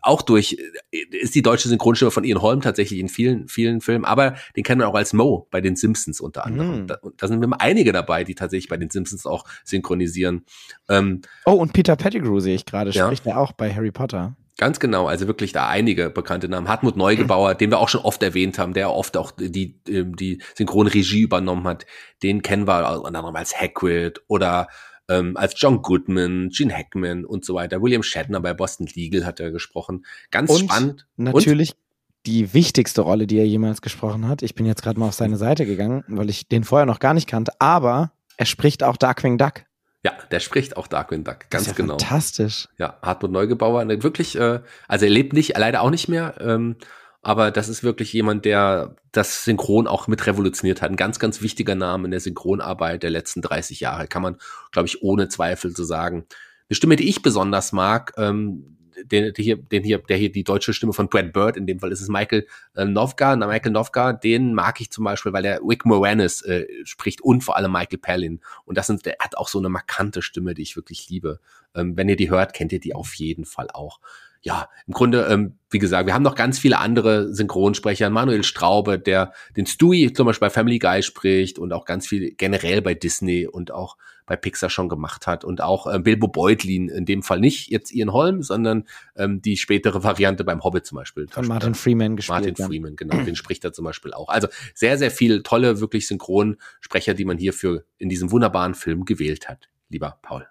auch 0.00 0.22
durch, 0.22 0.56
ist 0.90 1.34
die 1.34 1.42
deutsche 1.42 1.68
Synchronstimme 1.68 2.10
von 2.10 2.24
Ian 2.24 2.40
Holm 2.40 2.60
tatsächlich 2.60 2.98
in 2.98 3.08
vielen, 3.08 3.48
vielen 3.48 3.80
Filmen, 3.80 4.04
aber 4.04 4.36
den 4.56 4.64
kennt 4.64 4.78
man 4.80 4.88
auch 4.88 4.94
als 4.94 5.12
Mo 5.12 5.48
bei 5.50 5.60
den 5.60 5.76
Simpsons 5.76 6.20
unter 6.20 6.46
anderem. 6.46 6.84
Mm. 6.84 6.86
Da, 6.86 6.98
da, 7.16 7.28
sind 7.28 7.42
immer 7.42 7.60
einige 7.60 7.92
dabei, 7.92 8.24
die 8.24 8.34
tatsächlich 8.34 8.68
bei 8.68 8.76
den 8.76 8.90
Simpsons 8.90 9.26
auch 9.26 9.44
synchronisieren. 9.64 10.44
Ähm, 10.88 11.20
oh, 11.44 11.52
und 11.52 11.72
Peter 11.72 11.96
Pettigrew 11.96 12.40
sehe 12.40 12.54
ich 12.54 12.64
gerade, 12.64 12.92
spricht 12.92 13.26
ja. 13.26 13.32
er 13.32 13.38
auch 13.38 13.52
bei 13.52 13.72
Harry 13.72 13.90
Potter. 13.90 14.36
Ganz 14.58 14.80
genau, 14.80 15.06
also 15.06 15.26
wirklich 15.26 15.52
da 15.52 15.68
einige 15.68 16.08
bekannte 16.08 16.48
Namen. 16.48 16.68
Hartmut 16.68 16.96
Neugebauer, 16.96 17.54
den 17.54 17.70
wir 17.70 17.78
auch 17.78 17.90
schon 17.90 18.00
oft 18.00 18.22
erwähnt 18.22 18.58
haben, 18.58 18.72
der 18.72 18.90
oft 18.90 19.18
auch 19.18 19.32
die, 19.32 19.78
die 19.86 20.42
Synchronregie 20.54 21.20
übernommen 21.20 21.66
hat, 21.66 21.84
den 22.22 22.40
kennen 22.40 22.66
wir 22.66 23.02
unter 23.02 23.18
anderem 23.18 23.36
als 23.36 23.60
Hagrid 23.60 24.22
oder 24.28 24.68
ähm, 25.08 25.36
als 25.36 25.54
John 25.56 25.82
Goodman, 25.82 26.50
Gene 26.50 26.74
Hackman 26.74 27.24
und 27.24 27.44
so 27.44 27.54
weiter. 27.54 27.82
William 27.82 28.02
Shatner 28.02 28.40
bei 28.40 28.54
Boston 28.54 28.86
Legal 28.94 29.24
hat 29.24 29.40
er 29.40 29.50
gesprochen. 29.50 30.04
Ganz 30.30 30.50
und 30.50 30.60
spannend. 30.60 31.06
Natürlich 31.16 31.70
und? 31.70 31.78
die 32.26 32.54
wichtigste 32.54 33.02
Rolle, 33.02 33.26
die 33.26 33.38
er 33.38 33.46
jemals 33.46 33.82
gesprochen 33.82 34.28
hat. 34.28 34.42
Ich 34.42 34.54
bin 34.54 34.66
jetzt 34.66 34.82
gerade 34.82 34.98
mal 34.98 35.08
auf 35.08 35.14
seine 35.14 35.36
Seite 35.36 35.64
gegangen, 35.66 36.04
weil 36.08 36.28
ich 36.28 36.48
den 36.48 36.64
vorher 36.64 36.86
noch 36.86 36.98
gar 36.98 37.14
nicht 37.14 37.28
kannte, 37.28 37.52
aber 37.60 38.12
er 38.36 38.46
spricht 38.46 38.82
auch 38.82 38.96
Darkwing 38.96 39.38
Duck. 39.38 39.64
Ja, 40.04 40.12
der 40.30 40.40
spricht 40.40 40.76
auch 40.76 40.86
Darkwing 40.86 41.24
Duck, 41.24 41.50
ganz 41.50 41.66
ja 41.66 41.72
genau. 41.72 41.98
Fantastisch. 41.98 42.68
Ja, 42.78 42.98
Hartmut 43.02 43.32
Neugebauer, 43.32 43.84
ne, 43.84 44.02
wirklich, 44.02 44.36
äh, 44.38 44.60
also 44.86 45.04
er 45.04 45.10
lebt 45.10 45.32
nicht, 45.32 45.56
leider 45.56 45.82
auch 45.82 45.90
nicht 45.90 46.08
mehr, 46.08 46.34
ähm, 46.40 46.76
aber 47.26 47.50
das 47.50 47.68
ist 47.68 47.82
wirklich 47.82 48.12
jemand, 48.12 48.44
der 48.44 48.94
das 49.10 49.44
Synchron 49.44 49.88
auch 49.88 50.06
mit 50.06 50.28
revolutioniert 50.28 50.80
hat. 50.80 50.90
Ein 50.90 50.96
ganz, 50.96 51.18
ganz 51.18 51.42
wichtiger 51.42 51.74
Name 51.74 52.04
in 52.04 52.12
der 52.12 52.20
Synchronarbeit 52.20 53.02
der 53.02 53.10
letzten 53.10 53.42
30 53.42 53.80
Jahre, 53.80 54.06
kann 54.06 54.22
man, 54.22 54.36
glaube 54.70 54.86
ich, 54.86 55.02
ohne 55.02 55.28
Zweifel 55.28 55.74
so 55.74 55.82
sagen. 55.82 56.26
Eine 56.68 56.76
Stimme, 56.76 56.94
die 56.94 57.08
ich 57.08 57.22
besonders 57.22 57.72
mag, 57.72 58.12
ähm, 58.16 58.76
den, 59.02 59.32
den 59.32 59.42
hier, 59.42 59.56
den 59.56 59.82
hier, 59.82 59.98
der 59.98 60.16
hier 60.18 60.30
die 60.30 60.44
deutsche 60.44 60.72
Stimme 60.72 60.92
von 60.92 61.08
Brad 61.08 61.32
Bird, 61.32 61.56
in 61.56 61.66
dem 61.66 61.80
Fall 61.80 61.90
ist 61.90 62.00
es 62.00 62.06
Michael 62.06 62.46
äh, 62.76 62.84
Novka, 62.84 63.34
na, 63.34 63.48
Michael 63.48 63.72
Novka, 63.72 64.12
den 64.12 64.54
mag 64.54 64.80
ich 64.80 64.92
zum 64.92 65.02
Beispiel, 65.02 65.32
weil 65.32 65.42
der 65.42 65.58
Wick 65.62 65.84
Moranis 65.84 66.42
äh, 66.42 66.66
spricht 66.84 67.22
und 67.22 67.42
vor 67.42 67.56
allem 67.56 67.72
Michael 67.72 67.98
Palin. 67.98 68.40
Und 68.66 68.78
das 68.78 68.86
sind, 68.86 69.04
der 69.04 69.16
hat 69.18 69.36
auch 69.36 69.48
so 69.48 69.58
eine 69.58 69.68
markante 69.68 70.22
Stimme, 70.22 70.54
die 70.54 70.62
ich 70.62 70.76
wirklich 70.76 71.10
liebe. 71.10 71.40
Ähm, 71.74 71.96
wenn 71.96 72.08
ihr 72.08 72.14
die 72.14 72.30
hört, 72.30 72.54
kennt 72.54 72.72
ihr 72.72 72.78
die 72.78 72.94
auf 72.94 73.14
jeden 73.14 73.46
Fall 73.46 73.68
auch 73.72 73.98
ja, 74.46 74.68
im 74.86 74.94
Grunde, 74.94 75.26
ähm, 75.28 75.58
wie 75.70 75.80
gesagt, 75.80 76.06
wir 76.06 76.14
haben 76.14 76.22
noch 76.22 76.36
ganz 76.36 76.60
viele 76.60 76.78
andere 76.78 77.34
Synchronsprecher. 77.34 78.10
Manuel 78.10 78.44
Straube, 78.44 78.96
der 78.96 79.32
den 79.56 79.66
Stewie 79.66 80.12
zum 80.12 80.24
Beispiel 80.24 80.46
bei 80.46 80.50
Family 80.50 80.78
Guy 80.78 81.02
spricht 81.02 81.58
und 81.58 81.72
auch 81.72 81.84
ganz 81.84 82.06
viel 82.06 82.30
generell 82.30 82.80
bei 82.80 82.94
Disney 82.94 83.48
und 83.48 83.72
auch 83.72 83.96
bei 84.24 84.36
Pixar 84.36 84.70
schon 84.70 84.88
gemacht 84.88 85.26
hat. 85.26 85.42
Und 85.42 85.60
auch 85.60 85.92
äh, 85.92 85.98
Bilbo 85.98 86.28
Beutlin, 86.28 86.88
in 86.88 87.04
dem 87.06 87.24
Fall 87.24 87.40
nicht 87.40 87.72
jetzt 87.72 87.92
Ian 87.92 88.12
Holm, 88.12 88.44
sondern 88.44 88.84
ähm, 89.16 89.42
die 89.42 89.56
spätere 89.56 90.04
Variante 90.04 90.44
beim 90.44 90.62
Hobbit 90.62 90.86
zum 90.86 90.94
Beispiel. 90.94 91.26
Von 91.28 91.48
Martin 91.48 91.74
Freeman 91.74 92.14
gespielt. 92.14 92.38
Martin 92.38 92.54
ja. 92.56 92.66
Freeman, 92.66 92.94
genau, 92.94 93.20
den 93.24 93.34
spricht 93.34 93.64
er 93.64 93.72
zum 93.72 93.84
Beispiel 93.84 94.12
auch. 94.12 94.28
Also 94.28 94.46
sehr, 94.74 94.96
sehr 94.96 95.10
viele 95.10 95.42
tolle, 95.42 95.80
wirklich 95.80 96.06
Synchronsprecher, 96.06 97.14
die 97.14 97.24
man 97.24 97.36
hierfür 97.36 97.82
in 97.98 98.08
diesem 98.08 98.30
wunderbaren 98.30 98.74
Film 98.74 99.06
gewählt 99.06 99.48
hat, 99.48 99.68
lieber 99.88 100.20
Paul. 100.22 100.46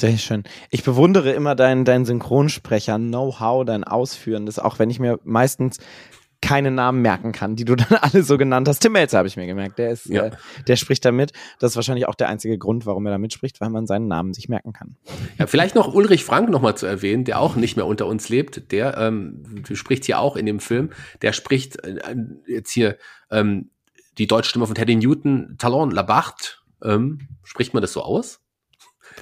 Sehr 0.00 0.16
schön. 0.16 0.44
Ich 0.70 0.82
bewundere 0.82 1.32
immer 1.32 1.54
deinen 1.54 1.84
dein 1.84 2.06
Synchronsprecher, 2.06 2.96
Know-how, 2.96 3.66
dein 3.66 3.84
Ausführen. 3.84 4.46
Das 4.46 4.58
auch 4.58 4.78
wenn 4.78 4.88
ich 4.88 4.98
mir 4.98 5.20
meistens 5.24 5.76
keine 6.40 6.70
Namen 6.70 7.02
merken 7.02 7.32
kann, 7.32 7.54
die 7.54 7.66
du 7.66 7.76
dann 7.76 7.98
alle 8.00 8.22
so 8.22 8.38
genannt 8.38 8.66
hast. 8.66 8.78
Tim 8.78 8.92
Melzer 8.92 9.18
habe 9.18 9.28
ich 9.28 9.36
mir 9.36 9.46
gemerkt, 9.46 9.78
der 9.78 9.90
ist, 9.90 10.06
ja. 10.06 10.28
äh, 10.28 10.30
der 10.66 10.76
spricht 10.76 11.04
da 11.04 11.12
mit. 11.12 11.34
Das 11.58 11.72
ist 11.72 11.76
wahrscheinlich 11.76 12.08
auch 12.08 12.14
der 12.14 12.30
einzige 12.30 12.56
Grund, 12.56 12.86
warum 12.86 13.04
er 13.04 13.12
da 13.12 13.18
mitspricht, 13.18 13.60
weil 13.60 13.68
man 13.68 13.86
seinen 13.86 14.08
Namen 14.08 14.32
sich 14.32 14.48
merken 14.48 14.72
kann. 14.72 14.96
Ja, 15.36 15.46
vielleicht 15.46 15.74
noch 15.74 15.92
Ulrich 15.92 16.24
Frank 16.24 16.48
nochmal 16.48 16.78
zu 16.78 16.86
erwähnen, 16.86 17.26
der 17.26 17.38
auch 17.38 17.54
nicht 17.54 17.76
mehr 17.76 17.84
unter 17.84 18.06
uns 18.06 18.30
lebt. 18.30 18.72
Der 18.72 18.96
ähm, 18.96 19.64
spricht 19.70 20.06
hier 20.06 20.18
auch 20.18 20.34
in 20.34 20.46
dem 20.46 20.60
Film. 20.60 20.92
Der 21.20 21.34
spricht 21.34 21.84
äh, 21.84 22.16
jetzt 22.46 22.72
hier 22.72 22.96
ähm, 23.30 23.68
die 24.16 24.26
deutsche 24.26 24.48
Stimme 24.48 24.66
von 24.66 24.74
Teddy 24.74 24.96
Newton, 24.96 25.56
Talon 25.58 25.90
Labarthe. 25.90 26.54
Ähm, 26.82 27.28
spricht 27.44 27.74
man 27.74 27.82
das 27.82 27.92
so 27.92 28.00
aus? 28.00 28.40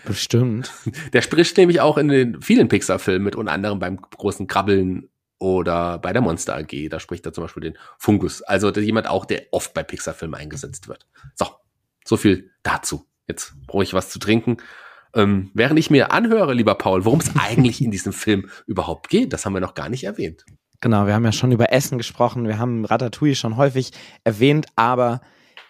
Bestimmt. 0.04 0.72
Der 1.12 1.22
spricht 1.22 1.56
nämlich 1.56 1.80
auch 1.80 1.98
in 1.98 2.08
den 2.08 2.42
vielen 2.42 2.68
Pixar-Filmen 2.68 3.24
mit, 3.24 3.36
unter 3.36 3.52
anderem 3.52 3.78
beim 3.78 3.96
großen 4.00 4.46
Krabbeln 4.46 5.08
oder 5.38 5.98
bei 5.98 6.12
der 6.12 6.22
Monster 6.22 6.56
AG. 6.56 6.88
Da 6.90 7.00
spricht 7.00 7.24
er 7.26 7.32
zum 7.32 7.44
Beispiel 7.44 7.62
den 7.62 7.78
Fungus. 7.98 8.42
Also 8.42 8.70
jemand 8.70 9.08
auch, 9.08 9.24
der 9.24 9.44
oft 9.52 9.74
bei 9.74 9.82
Pixar-Filmen 9.82 10.34
eingesetzt 10.34 10.88
wird. 10.88 11.06
So, 11.34 11.46
so 12.04 12.16
viel 12.16 12.50
dazu. 12.62 13.06
Jetzt 13.26 13.54
brauche 13.66 13.82
ich 13.82 13.94
was 13.94 14.10
zu 14.10 14.18
trinken. 14.18 14.56
Ähm, 15.14 15.50
während 15.54 15.78
ich 15.78 15.90
mir 15.90 16.12
anhöre, 16.12 16.54
lieber 16.54 16.74
Paul, 16.74 17.04
worum 17.04 17.20
es 17.20 17.30
eigentlich 17.38 17.80
in 17.80 17.90
diesem 17.90 18.12
Film 18.12 18.48
überhaupt 18.66 19.08
geht, 19.08 19.32
das 19.32 19.46
haben 19.46 19.54
wir 19.54 19.60
noch 19.60 19.74
gar 19.74 19.88
nicht 19.88 20.04
erwähnt. 20.04 20.44
Genau, 20.80 21.06
wir 21.06 21.14
haben 21.14 21.24
ja 21.24 21.32
schon 21.32 21.50
über 21.50 21.72
Essen 21.72 21.98
gesprochen, 21.98 22.46
wir 22.46 22.58
haben 22.58 22.84
Ratatouille 22.84 23.34
schon 23.34 23.56
häufig 23.56 23.90
erwähnt, 24.22 24.66
aber 24.76 25.20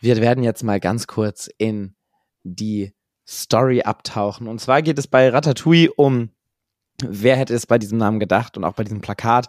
wir 0.00 0.18
werden 0.18 0.44
jetzt 0.44 0.62
mal 0.62 0.80
ganz 0.80 1.06
kurz 1.06 1.48
in 1.56 1.94
die 2.42 2.92
Story 3.28 3.82
abtauchen. 3.82 4.48
Und 4.48 4.58
zwar 4.58 4.80
geht 4.80 4.98
es 4.98 5.06
bei 5.06 5.28
Ratatouille 5.28 5.92
um, 5.94 6.30
wer 7.02 7.36
hätte 7.36 7.54
es 7.54 7.66
bei 7.66 7.78
diesem 7.78 7.98
Namen 7.98 8.20
gedacht 8.20 8.56
und 8.56 8.64
auch 8.64 8.74
bei 8.74 8.84
diesem 8.84 9.02
Plakat. 9.02 9.48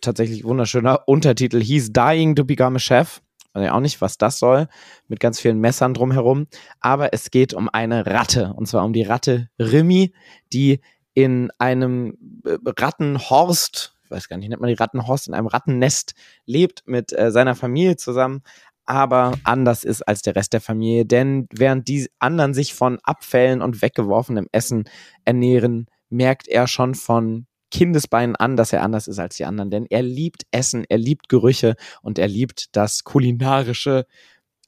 Tatsächlich 0.00 0.44
wunderschöner 0.44 1.08
Untertitel. 1.08 1.60
He's 1.60 1.92
dying 1.92 2.36
to 2.36 2.44
become 2.44 2.76
a 2.76 2.78
chef. 2.78 3.20
Also 3.52 3.70
auch 3.70 3.80
nicht, 3.80 4.00
was 4.02 4.18
das 4.18 4.38
soll, 4.38 4.68
mit 5.08 5.18
ganz 5.18 5.40
vielen 5.40 5.58
Messern 5.58 5.94
drumherum. 5.94 6.46
Aber 6.80 7.14
es 7.14 7.30
geht 7.30 7.54
um 7.54 7.68
eine 7.70 8.06
Ratte. 8.06 8.52
Und 8.54 8.66
zwar 8.66 8.84
um 8.84 8.92
die 8.92 9.02
Ratte 9.02 9.48
Rimi, 9.58 10.12
die 10.52 10.80
in 11.14 11.50
einem 11.58 12.18
äh, 12.44 12.58
Rattenhorst, 12.64 13.96
ich 14.04 14.10
weiß 14.10 14.28
gar 14.28 14.36
nicht, 14.36 14.50
nennt 14.50 14.60
man 14.60 14.68
die 14.68 14.74
Rattenhorst, 14.74 15.26
in 15.26 15.34
einem 15.34 15.46
Rattennest 15.46 16.14
lebt 16.44 16.82
mit 16.86 17.18
äh, 17.18 17.32
seiner 17.32 17.54
Familie 17.54 17.96
zusammen 17.96 18.42
aber 18.86 19.34
anders 19.44 19.84
ist 19.84 20.02
als 20.02 20.22
der 20.22 20.36
Rest 20.36 20.52
der 20.52 20.60
Familie. 20.60 21.04
Denn 21.04 21.46
während 21.52 21.88
die 21.88 22.08
anderen 22.18 22.54
sich 22.54 22.74
von 22.74 22.98
Abfällen 23.02 23.62
und 23.62 23.82
weggeworfenem 23.82 24.48
Essen 24.52 24.88
ernähren, 25.24 25.86
merkt 26.08 26.48
er 26.48 26.66
schon 26.68 26.94
von 26.94 27.46
Kindesbeinen 27.70 28.36
an, 28.36 28.56
dass 28.56 28.72
er 28.72 28.82
anders 28.82 29.08
ist 29.08 29.18
als 29.18 29.36
die 29.36 29.44
anderen. 29.44 29.70
Denn 29.70 29.86
er 29.90 30.02
liebt 30.02 30.44
Essen, 30.50 30.84
er 30.88 30.98
liebt 30.98 31.28
Gerüche 31.28 31.74
und 32.00 32.18
er 32.18 32.28
liebt 32.28 32.76
das 32.76 33.04
kulinarische 33.04 34.06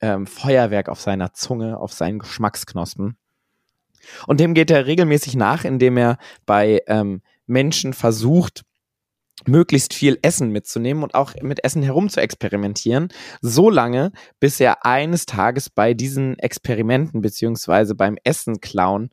ähm, 0.01 0.27
Feuerwerk 0.27 0.89
auf 0.89 1.01
seiner 1.01 1.33
Zunge, 1.33 1.79
auf 1.79 1.93
seinen 1.93 2.19
Geschmacksknospen. 2.19 3.17
Und 4.27 4.41
dem 4.41 4.55
geht 4.55 4.71
er 4.71 4.87
regelmäßig 4.87 5.37
nach, 5.37 5.65
indem 5.65 5.97
er 5.97 6.19
bei 6.47 6.83
ähm, 6.87 7.23
Menschen 7.47 7.93
versucht, 7.93 8.63
möglichst 9.47 9.95
viel 9.95 10.19
Essen 10.23 10.51
mitzunehmen 10.51 11.03
und 11.03 11.15
auch 11.15 11.35
mit 11.43 11.65
Essen 11.65 11.83
herum 11.83 12.09
zu 12.09 12.21
experimentieren, 12.21 13.09
so 13.41 13.71
lange, 13.71 14.13
bis 14.41 14.61
er 14.61 14.85
eines 14.85 15.27
Tages 15.27 15.71
bei 15.71 15.95
diesen 15.95 16.39
Experimenten 16.39 17.21
beziehungsweise 17.21 17.95
beim 17.95 18.19
Essen 18.25 18.61
klauen 18.61 19.11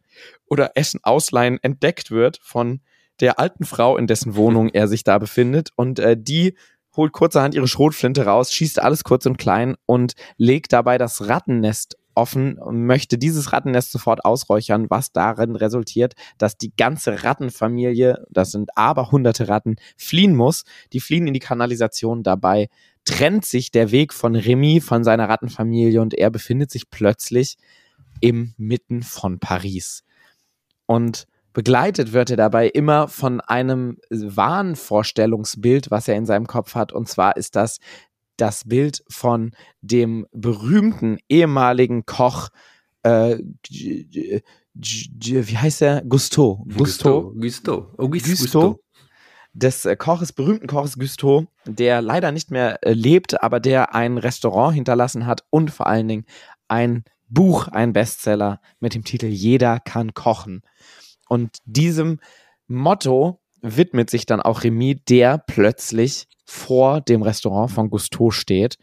oder 0.47 0.71
Essen 0.75 0.99
ausleihen 1.03 1.59
entdeckt 1.61 2.11
wird 2.11 2.39
von 2.41 2.81
der 3.19 3.39
alten 3.39 3.65
Frau, 3.65 3.97
in 3.97 4.07
dessen 4.07 4.35
Wohnung 4.35 4.69
er 4.69 4.87
sich 4.87 5.03
da 5.03 5.17
befindet. 5.17 5.69
Und 5.75 5.99
äh, 5.99 6.17
die 6.19 6.55
holt 6.95 7.11
kurzerhand 7.11 7.55
ihre 7.55 7.67
Schrotflinte 7.67 8.25
raus, 8.25 8.51
schießt 8.53 8.81
alles 8.81 9.03
kurz 9.03 9.25
und 9.25 9.37
klein 9.37 9.75
und 9.85 10.13
legt 10.37 10.73
dabei 10.73 10.97
das 10.97 11.27
Rattennest 11.27 11.97
offen 12.15 12.57
und 12.57 12.85
möchte 12.85 13.17
dieses 13.17 13.53
Rattennest 13.53 13.91
sofort 13.91 14.25
ausräuchern, 14.25 14.87
was 14.89 15.11
darin 15.11 15.55
resultiert, 15.55 16.13
dass 16.37 16.57
die 16.57 16.73
ganze 16.75 17.23
Rattenfamilie, 17.23 18.25
das 18.29 18.51
sind 18.51 18.69
aber 18.75 19.11
hunderte 19.11 19.47
Ratten, 19.47 19.75
fliehen 19.97 20.35
muss. 20.35 20.63
Die 20.93 20.99
fliehen 20.99 21.27
in 21.27 21.33
die 21.33 21.39
Kanalisation 21.39 22.23
dabei 22.23 22.69
trennt 23.05 23.45
sich 23.45 23.71
der 23.71 23.91
Weg 23.91 24.13
von 24.13 24.35
Remy 24.35 24.81
von 24.81 25.03
seiner 25.03 25.29
Rattenfamilie 25.29 26.01
und 26.01 26.13
er 26.15 26.31
befindet 26.31 26.71
sich 26.71 26.89
plötzlich 26.89 27.57
im 28.19 28.53
Mitten 28.57 29.03
von 29.03 29.39
Paris. 29.39 30.03
Und 30.87 31.27
begleitet 31.53 32.13
wird 32.13 32.31
er 32.31 32.37
dabei 32.37 32.67
immer 32.67 33.07
von 33.07 33.41
einem 33.41 33.97
Wahnvorstellungsbild, 34.09 35.91
was 35.91 36.07
er 36.07 36.15
in 36.15 36.25
seinem 36.25 36.47
Kopf 36.47 36.75
hat. 36.75 36.91
Und 36.91 37.07
zwar 37.07 37.37
ist 37.37 37.55
das 37.55 37.79
das 38.37 38.63
Bild 38.65 39.03
von 39.09 39.51
dem 39.81 40.25
berühmten 40.31 41.17
ehemaligen 41.29 42.05
Koch, 42.05 42.49
äh, 43.03 43.37
wie 43.69 45.57
heißt 45.57 45.81
er? 45.81 46.01
Gusto. 46.03 46.65
Gusto. 46.77 47.33
Gusto. 47.39 47.93
Auguste 47.97 48.29
Gusto. 48.29 48.79
Des 49.53 49.85
äh, 49.85 49.95
Koches, 49.95 50.33
berühmten 50.33 50.67
Koches 50.67 50.97
Gusto, 50.99 51.47
der 51.65 52.01
leider 52.01 52.31
nicht 52.31 52.51
mehr 52.51 52.83
äh, 52.83 52.91
lebt, 52.91 53.41
aber 53.41 53.59
der 53.59 53.95
ein 53.95 54.17
Restaurant 54.17 54.75
hinterlassen 54.75 55.25
hat 55.25 55.45
und 55.49 55.71
vor 55.71 55.87
allen 55.87 56.07
Dingen 56.07 56.25
ein 56.67 57.05
Buch, 57.29 57.67
ein 57.69 57.93
Bestseller 57.93 58.59
mit 58.79 58.93
dem 58.95 59.03
Titel 59.03 59.27
Jeder 59.27 59.79
kann 59.79 60.13
kochen. 60.13 60.61
Und 61.27 61.57
diesem 61.65 62.19
Motto 62.67 63.39
widmet 63.65 64.09
sich 64.09 64.25
dann 64.25 64.41
auch 64.41 64.63
Remy, 64.63 64.95
der 64.95 65.37
plötzlich 65.37 66.27
vor 66.45 67.01
dem 67.01 67.23
Restaurant 67.23 67.71
von 67.71 67.89
Gusteau 67.89 68.31
steht 68.31 68.77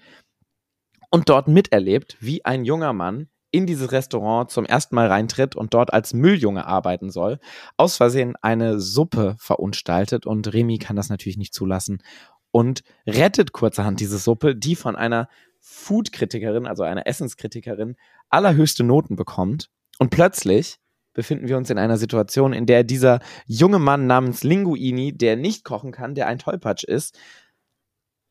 und 1.11 1.29
dort 1.29 1.47
miterlebt, 1.47 2.17
wie 2.21 2.45
ein 2.45 2.65
junger 2.65 2.93
Mann 2.93 3.29
in 3.53 3.67
dieses 3.67 3.93
Restaurant 3.93 4.51
zum 4.51 4.65
ersten 4.65 4.95
Mal 4.95 5.09
reintritt 5.09 5.55
und 5.55 5.75
dort 5.75 5.93
als 5.93 6.15
Mülljunge 6.15 6.67
arbeiten 6.67 7.11
soll, 7.11 7.39
aus 7.77 7.97
Versehen 7.97 8.35
eine 8.41 8.81
Suppe 8.81 9.37
verunstaltet 9.39 10.27
und 10.27 10.53
Remy 10.53 10.79
kann 10.79 10.97
das 10.97 11.11
natürlich 11.11 11.37
nicht 11.37 11.55
zulassen 11.55 12.03
und 12.51 12.83
rettet 13.07 13.53
kurzerhand 13.53 14.01
diese 14.01 14.19
Suppe, 14.19 14.57
die 14.57 14.75
von 14.75 14.97
einer 14.97 15.29
Food-Kritikerin, 15.61 16.67
also 16.67 16.83
einer 16.83 17.07
Essenskritikerin, 17.07 17.97
allerhöchste 18.31 18.83
Noten 18.83 19.17
bekommt. 19.17 19.69
Und 19.99 20.11
plötzlich 20.11 20.79
befinden 21.15 21.49
wir 21.49 21.57
uns 21.57 21.71
in 21.71 21.79
einer 21.79 21.99
Situation, 21.99 22.53
in 22.53 22.67
der 22.67 22.85
dieser 22.85 23.21
junge 23.47 23.79
Mann 23.79 24.07
namens 24.07 24.45
Linguini, 24.45 25.17
der 25.17 25.37
nicht 25.37 25.65
kochen 25.65 25.93
kann, 25.93 26.15
der 26.15 26.27
ein 26.27 26.39
Tollpatsch 26.39 26.85
ist, 26.85 27.19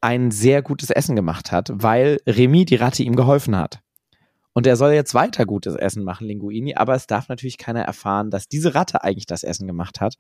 ein 0.02 0.32
sehr 0.32 0.62
gutes 0.62 0.90
Essen 0.90 1.16
gemacht 1.16 1.52
hat, 1.52 1.72
weil 1.74 2.20
Remy, 2.26 2.66
die 2.66 2.76
Ratte, 2.76 3.04
ihm 3.04 3.16
geholfen 3.16 3.56
hat. 3.56 3.82
Und 4.54 4.68
er 4.68 4.76
soll 4.76 4.92
jetzt 4.92 5.14
weiter 5.14 5.46
gutes 5.46 5.76
Essen 5.76 6.04
machen, 6.04 6.28
Linguini, 6.28 6.76
aber 6.76 6.96
es 6.96 7.08
darf 7.08 7.30
natürlich 7.30 7.58
keiner 7.58 7.84
erfahren, 7.84 8.32
dass 8.32 8.48
diese 8.48 8.76
Ratte 8.76 9.04
eigentlich 9.04 9.28
das 9.28 9.44
Essen 9.44 9.68
gemacht 9.68 10.02
hat. 10.02 10.16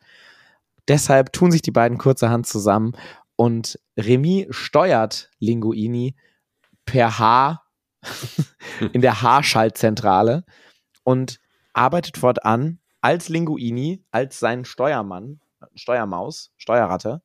Deshalb 0.87 1.33
tun 1.33 1.51
sich 1.51 1.61
die 1.61 1.71
beiden 1.71 1.97
kurzerhand 1.97 2.47
zusammen 2.47 2.93
und 3.35 3.79
Remy 3.97 4.47
steuert 4.51 5.31
Linguini 5.39 6.15
per 6.85 7.19
Haar 7.19 7.65
in 8.93 9.01
der 9.01 9.21
Haarschaltzentrale 9.21 10.43
und 11.03 11.39
arbeitet 11.73 12.17
fortan 12.17 12.79
als 13.01 13.29
Linguini, 13.29 14.03
als 14.11 14.39
sein 14.39 14.65
Steuermann, 14.65 15.39
Steuermaus, 15.75 16.51
Steuerratte 16.57 17.21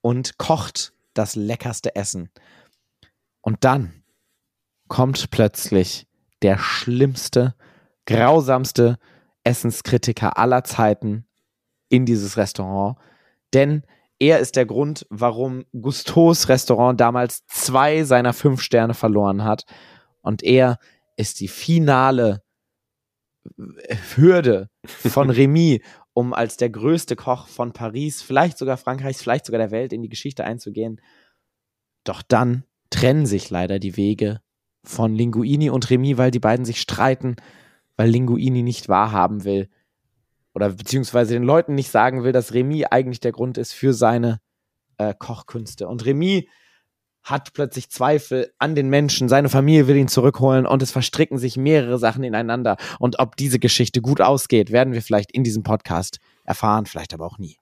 und 0.00 0.38
kocht 0.38 0.92
das 1.14 1.36
leckerste 1.36 1.94
Essen. 1.96 2.30
Und 3.40 3.64
dann 3.64 4.02
kommt 4.88 5.30
plötzlich 5.30 6.06
der 6.42 6.58
schlimmste, 6.58 7.54
grausamste 8.06 8.98
Essenskritiker 9.44 10.38
aller 10.38 10.64
Zeiten 10.64 11.26
in 11.88 12.04
dieses 12.04 12.36
Restaurant, 12.36 12.98
denn 13.54 13.84
er 14.18 14.38
ist 14.38 14.56
der 14.56 14.66
Grund, 14.66 15.06
warum 15.10 15.64
Gustos 15.72 16.48
Restaurant 16.48 17.00
damals 17.00 17.46
zwei 17.46 18.04
seiner 18.04 18.32
fünf 18.32 18.62
Sterne 18.62 18.94
verloren 18.94 19.44
hat. 19.44 19.66
Und 20.22 20.42
er 20.42 20.78
ist 21.16 21.40
die 21.40 21.48
finale 21.48 22.42
Hürde 24.14 24.68
von 24.84 25.30
Remy, 25.30 25.82
um 26.12 26.32
als 26.32 26.56
der 26.56 26.70
größte 26.70 27.16
Koch 27.16 27.46
von 27.46 27.72
Paris, 27.72 28.22
vielleicht 28.22 28.58
sogar 28.58 28.76
Frankreichs, 28.76 29.22
vielleicht 29.22 29.46
sogar 29.46 29.58
der 29.58 29.70
Welt 29.70 29.92
in 29.92 30.02
die 30.02 30.08
Geschichte 30.08 30.44
einzugehen. 30.44 31.00
Doch 32.04 32.22
dann 32.22 32.64
trennen 32.90 33.26
sich 33.26 33.50
leider 33.50 33.78
die 33.78 33.96
Wege 33.96 34.40
von 34.84 35.14
Linguini 35.14 35.70
und 35.70 35.90
Remy, 35.90 36.18
weil 36.18 36.30
die 36.30 36.38
beiden 36.38 36.64
sich 36.64 36.80
streiten, 36.80 37.36
weil 37.96 38.08
Linguini 38.08 38.62
nicht 38.62 38.88
wahrhaben 38.88 39.44
will 39.44 39.68
oder 40.54 40.70
beziehungsweise 40.70 41.34
den 41.34 41.42
Leuten 41.42 41.74
nicht 41.74 41.90
sagen 41.90 42.24
will, 42.24 42.32
dass 42.32 42.54
Remy 42.54 42.86
eigentlich 42.90 43.20
der 43.20 43.32
Grund 43.32 43.58
ist 43.58 43.74
für 43.74 43.92
seine 43.92 44.40
äh, 44.96 45.12
Kochkünste. 45.12 45.86
Und 45.86 46.06
Remy 46.06 46.48
hat 47.26 47.52
plötzlich 47.52 47.90
Zweifel 47.90 48.52
an 48.58 48.76
den 48.76 48.88
Menschen, 48.88 49.28
seine 49.28 49.48
Familie 49.48 49.88
will 49.88 49.96
ihn 49.96 50.08
zurückholen 50.08 50.64
und 50.64 50.80
es 50.80 50.92
verstricken 50.92 51.38
sich 51.38 51.56
mehrere 51.56 51.98
Sachen 51.98 52.22
ineinander. 52.22 52.76
Und 53.00 53.18
ob 53.18 53.36
diese 53.36 53.58
Geschichte 53.58 54.00
gut 54.00 54.20
ausgeht, 54.20 54.70
werden 54.70 54.94
wir 54.94 55.02
vielleicht 55.02 55.32
in 55.32 55.42
diesem 55.42 55.64
Podcast 55.64 56.20
erfahren, 56.44 56.86
vielleicht 56.86 57.12
aber 57.12 57.26
auch 57.26 57.38
nie. 57.38 57.58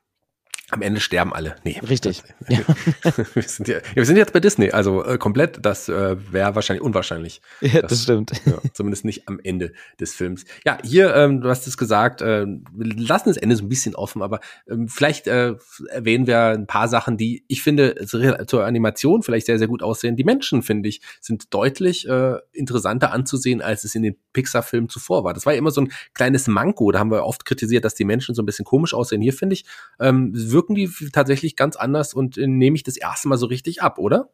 Am 0.74 0.82
Ende 0.82 0.98
sterben 0.98 1.32
alle. 1.32 1.54
Nee. 1.62 1.78
Richtig. 1.88 2.24
Ja. 2.48 2.58
wir, 3.34 3.42
sind 3.44 3.68
ja, 3.68 3.76
wir 3.94 4.04
sind 4.04 4.16
jetzt 4.16 4.32
bei 4.32 4.40
Disney, 4.40 4.72
also 4.72 5.04
äh, 5.04 5.18
komplett, 5.18 5.64
das 5.64 5.88
äh, 5.88 6.16
wäre 6.32 6.56
wahrscheinlich 6.56 6.82
unwahrscheinlich. 6.82 7.40
Ja, 7.60 7.82
das, 7.82 7.90
das 7.90 8.02
stimmt. 8.02 8.32
Ja, 8.44 8.58
zumindest 8.72 9.04
nicht 9.04 9.28
am 9.28 9.38
Ende 9.38 9.72
des 10.00 10.14
Films. 10.14 10.44
Ja, 10.66 10.78
hier, 10.82 11.14
ähm, 11.14 11.40
du 11.42 11.48
hast 11.48 11.68
es 11.68 11.76
gesagt, 11.76 12.22
äh, 12.22 12.44
wir 12.44 12.96
lassen 12.96 13.28
das 13.28 13.36
Ende 13.36 13.54
so 13.54 13.62
ein 13.62 13.68
bisschen 13.68 13.94
offen, 13.94 14.20
aber 14.20 14.40
ähm, 14.68 14.88
vielleicht 14.88 15.28
äh, 15.28 15.54
erwähnen 15.90 16.26
wir 16.26 16.40
ein 16.46 16.66
paar 16.66 16.88
Sachen, 16.88 17.16
die 17.16 17.44
ich 17.46 17.62
finde 17.62 18.04
zur 18.06 18.66
Animation 18.66 19.22
vielleicht 19.22 19.46
sehr, 19.46 19.58
sehr 19.58 19.68
gut 19.68 19.84
aussehen. 19.84 20.16
Die 20.16 20.24
Menschen, 20.24 20.62
finde 20.62 20.88
ich, 20.88 21.02
sind 21.20 21.54
deutlich 21.54 22.08
äh, 22.08 22.38
interessanter 22.50 23.12
anzusehen, 23.12 23.62
als 23.62 23.84
es 23.84 23.94
in 23.94 24.02
den 24.02 24.16
Pixar-Filmen 24.32 24.88
zuvor 24.88 25.22
war. 25.22 25.34
Das 25.34 25.46
war 25.46 25.52
ja 25.52 25.58
immer 25.60 25.70
so 25.70 25.82
ein 25.82 25.92
kleines 26.14 26.48
Manko. 26.48 26.90
Da 26.90 26.98
haben 26.98 27.12
wir 27.12 27.24
oft 27.24 27.44
kritisiert, 27.44 27.84
dass 27.84 27.94
die 27.94 28.04
Menschen 28.04 28.34
so 28.34 28.42
ein 28.42 28.46
bisschen 28.46 28.64
komisch 28.64 28.92
aussehen. 28.92 29.22
Hier, 29.22 29.32
finde 29.32 29.54
ich, 29.54 29.64
ähm, 30.00 30.32
wirkt 30.34 30.63
wirken 30.64 30.74
die 30.74 30.90
tatsächlich 31.10 31.56
ganz 31.56 31.76
anders 31.76 32.14
und 32.14 32.38
äh, 32.38 32.46
nehme 32.46 32.76
ich 32.76 32.82
das 32.82 32.96
erste 32.96 33.28
Mal 33.28 33.36
so 33.36 33.46
richtig 33.46 33.82
ab, 33.82 33.98
oder? 33.98 34.30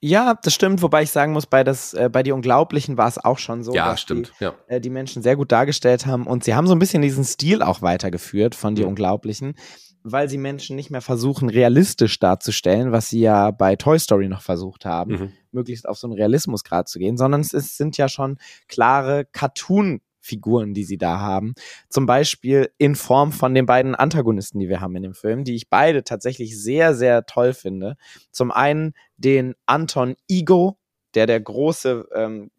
Ja, 0.00 0.34
das 0.42 0.54
stimmt, 0.54 0.82
wobei 0.82 1.02
ich 1.02 1.10
sagen 1.10 1.32
muss, 1.32 1.46
bei, 1.46 1.64
das, 1.64 1.94
äh, 1.94 2.10
bei 2.12 2.22
Die 2.22 2.32
Unglaublichen 2.32 2.98
war 2.98 3.08
es 3.08 3.18
auch 3.18 3.38
schon 3.38 3.62
so, 3.62 3.74
ja, 3.74 3.90
dass 3.90 4.00
stimmt, 4.00 4.32
die, 4.38 4.44
ja. 4.44 4.54
äh, 4.66 4.80
die 4.80 4.90
Menschen 4.90 5.22
sehr 5.22 5.36
gut 5.36 5.52
dargestellt 5.52 6.06
haben 6.06 6.26
und 6.26 6.44
sie 6.44 6.54
haben 6.54 6.66
so 6.66 6.74
ein 6.74 6.78
bisschen 6.78 7.02
diesen 7.02 7.24
Stil 7.24 7.62
auch 7.62 7.82
weitergeführt 7.82 8.54
von 8.54 8.74
Die 8.74 8.82
mhm. 8.82 8.88
Unglaublichen, 8.88 9.54
weil 10.02 10.28
sie 10.28 10.36
Menschen 10.36 10.76
nicht 10.76 10.90
mehr 10.90 11.00
versuchen, 11.00 11.48
realistisch 11.48 12.18
darzustellen, 12.18 12.92
was 12.92 13.08
sie 13.08 13.20
ja 13.20 13.50
bei 13.50 13.76
Toy 13.76 13.98
Story 13.98 14.28
noch 14.28 14.42
versucht 14.42 14.84
haben, 14.84 15.12
mhm. 15.12 15.32
möglichst 15.50 15.88
auf 15.88 15.96
so 15.96 16.06
einen 16.06 16.14
Realismusgrad 16.14 16.88
zu 16.88 16.98
gehen, 16.98 17.16
sondern 17.16 17.40
es 17.40 17.54
ist, 17.54 17.78
sind 17.78 17.96
ja 17.96 18.08
schon 18.08 18.36
klare 18.68 19.24
Cartoon- 19.24 20.02
Figuren, 20.24 20.74
die 20.74 20.84
sie 20.84 20.98
da 20.98 21.20
haben. 21.20 21.54
Zum 21.88 22.06
Beispiel 22.06 22.70
in 22.78 22.96
Form 22.96 23.30
von 23.30 23.54
den 23.54 23.66
beiden 23.66 23.94
Antagonisten, 23.94 24.58
die 24.58 24.68
wir 24.68 24.80
haben 24.80 24.96
in 24.96 25.02
dem 25.02 25.14
Film, 25.14 25.44
die 25.44 25.54
ich 25.54 25.68
beide 25.68 26.02
tatsächlich 26.02 26.60
sehr, 26.60 26.94
sehr 26.94 27.26
toll 27.26 27.52
finde. 27.52 27.96
Zum 28.30 28.50
einen 28.50 28.94
den 29.16 29.54
Anton 29.66 30.16
Igo, 30.28 30.78
der 31.14 31.26
der 31.26 31.40
große 31.40 32.08
ähm, 32.14 32.50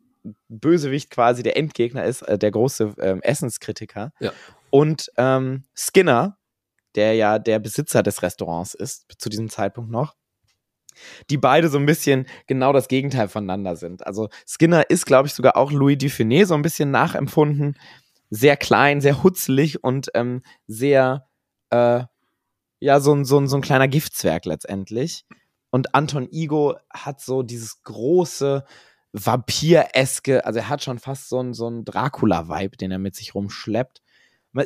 Bösewicht 0.48 1.10
quasi, 1.10 1.44
der 1.44 1.58
Endgegner 1.58 2.06
ist, 2.06 2.22
äh, 2.24 2.38
der 2.38 2.52
große 2.52 2.94
ähm, 3.00 3.22
Essenskritiker. 3.22 4.12
Ja. 4.20 4.32
Und 4.70 5.12
ähm, 5.18 5.64
Skinner, 5.76 6.38
der 6.96 7.14
ja 7.16 7.40
der 7.40 7.60
Besitzer 7.60 8.04
des 8.04 8.22
Restaurants 8.22 8.74
ist, 8.74 9.06
zu 9.18 9.30
diesem 9.30 9.50
Zeitpunkt 9.50 9.92
noch 9.92 10.16
die 11.30 11.38
beide 11.38 11.70
so 11.70 11.78
ein 11.78 11.86
bisschen 11.86 12.26
genau 12.48 12.74
das 12.74 12.88
Gegenteil 12.88 13.28
voneinander 13.28 13.76
sind. 13.76 14.06
Also 14.06 14.30
Skinner 14.48 14.90
ist, 14.90 15.06
glaube 15.06 15.28
ich, 15.28 15.34
sogar 15.34 15.58
auch 15.58 15.72
Louis 15.72 15.98
Dufiné 15.98 16.46
so 16.46 16.54
ein 16.54 16.62
bisschen 16.62 16.92
nachempfunden. 16.92 17.78
Sehr 18.30 18.58
klein, 18.58 19.02
sehr 19.02 19.24
hutzelig 19.24 19.84
und 19.84 20.10
ähm, 20.14 20.42
sehr, 20.68 21.28
äh, 21.70 22.04
ja, 22.80 23.00
so 23.00 23.14
ein, 23.14 23.26
so, 23.26 23.46
so 23.46 23.58
ein 23.58 23.62
kleiner 23.62 23.88
Giftzwerg 23.88 24.46
letztendlich. 24.46 25.26
Und 25.70 25.94
Anton 25.94 26.28
Igo 26.32 26.76
hat 26.92 27.22
so 27.22 27.44
dieses 27.44 27.84
große, 27.84 28.64
Vampireske, 29.18 30.46
also 30.46 30.60
er 30.60 30.68
hat 30.68 30.84
schon 30.84 31.00
fast 31.00 31.30
so 31.30 31.54
so 31.54 31.70
ein 31.70 31.86
Dracula-Vibe, 31.86 32.76
den 32.76 32.92
er 32.92 33.00
mit 33.00 33.16
sich 33.16 33.34
rumschleppt 33.34 34.02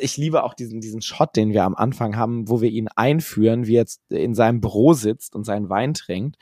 ich 0.00 0.16
liebe 0.16 0.44
auch 0.44 0.54
diesen, 0.54 0.80
diesen 0.80 1.02
Shot, 1.02 1.36
den 1.36 1.52
wir 1.52 1.64
am 1.64 1.74
Anfang 1.74 2.16
haben, 2.16 2.48
wo 2.48 2.60
wir 2.60 2.70
ihn 2.70 2.88
einführen, 2.88 3.66
wie 3.66 3.76
er 3.76 3.82
jetzt 3.82 4.00
in 4.10 4.34
seinem 4.34 4.60
Büro 4.60 4.92
sitzt 4.92 5.34
und 5.34 5.44
seinen 5.44 5.68
Wein 5.68 5.94
trinkt. 5.94 6.36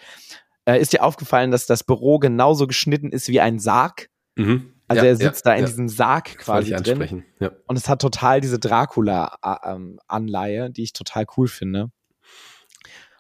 Äh, 0.65 0.81
ist 0.81 0.93
dir 0.93 1.03
aufgefallen, 1.03 1.51
dass 1.51 1.67
das 1.67 1.85
Büro 1.85 2.19
genauso 2.19 2.67
geschnitten 2.67 3.11
ist 3.11 3.29
wie 3.29 3.41
ein 3.41 3.59
Sarg? 3.59 4.09
Mhm. 4.37 4.75
Also 4.87 5.03
ja, 5.03 5.11
er 5.11 5.17
sitzt 5.17 5.45
ja, 5.45 5.53
da 5.53 5.57
in 5.57 5.63
ja. 5.63 5.67
diesem 5.67 5.89
Sarg 5.89 6.39
quasi 6.39 6.73
drin. 6.73 7.25
Und 7.67 7.77
es 7.77 7.89
hat 7.89 8.01
total 8.01 8.41
diese 8.41 8.59
Dracula-Anleihe, 8.59 10.67
ähm, 10.67 10.73
die 10.73 10.83
ich 10.83 10.95
total 10.95 11.27
cool 11.37 11.49
finde. 11.49 11.91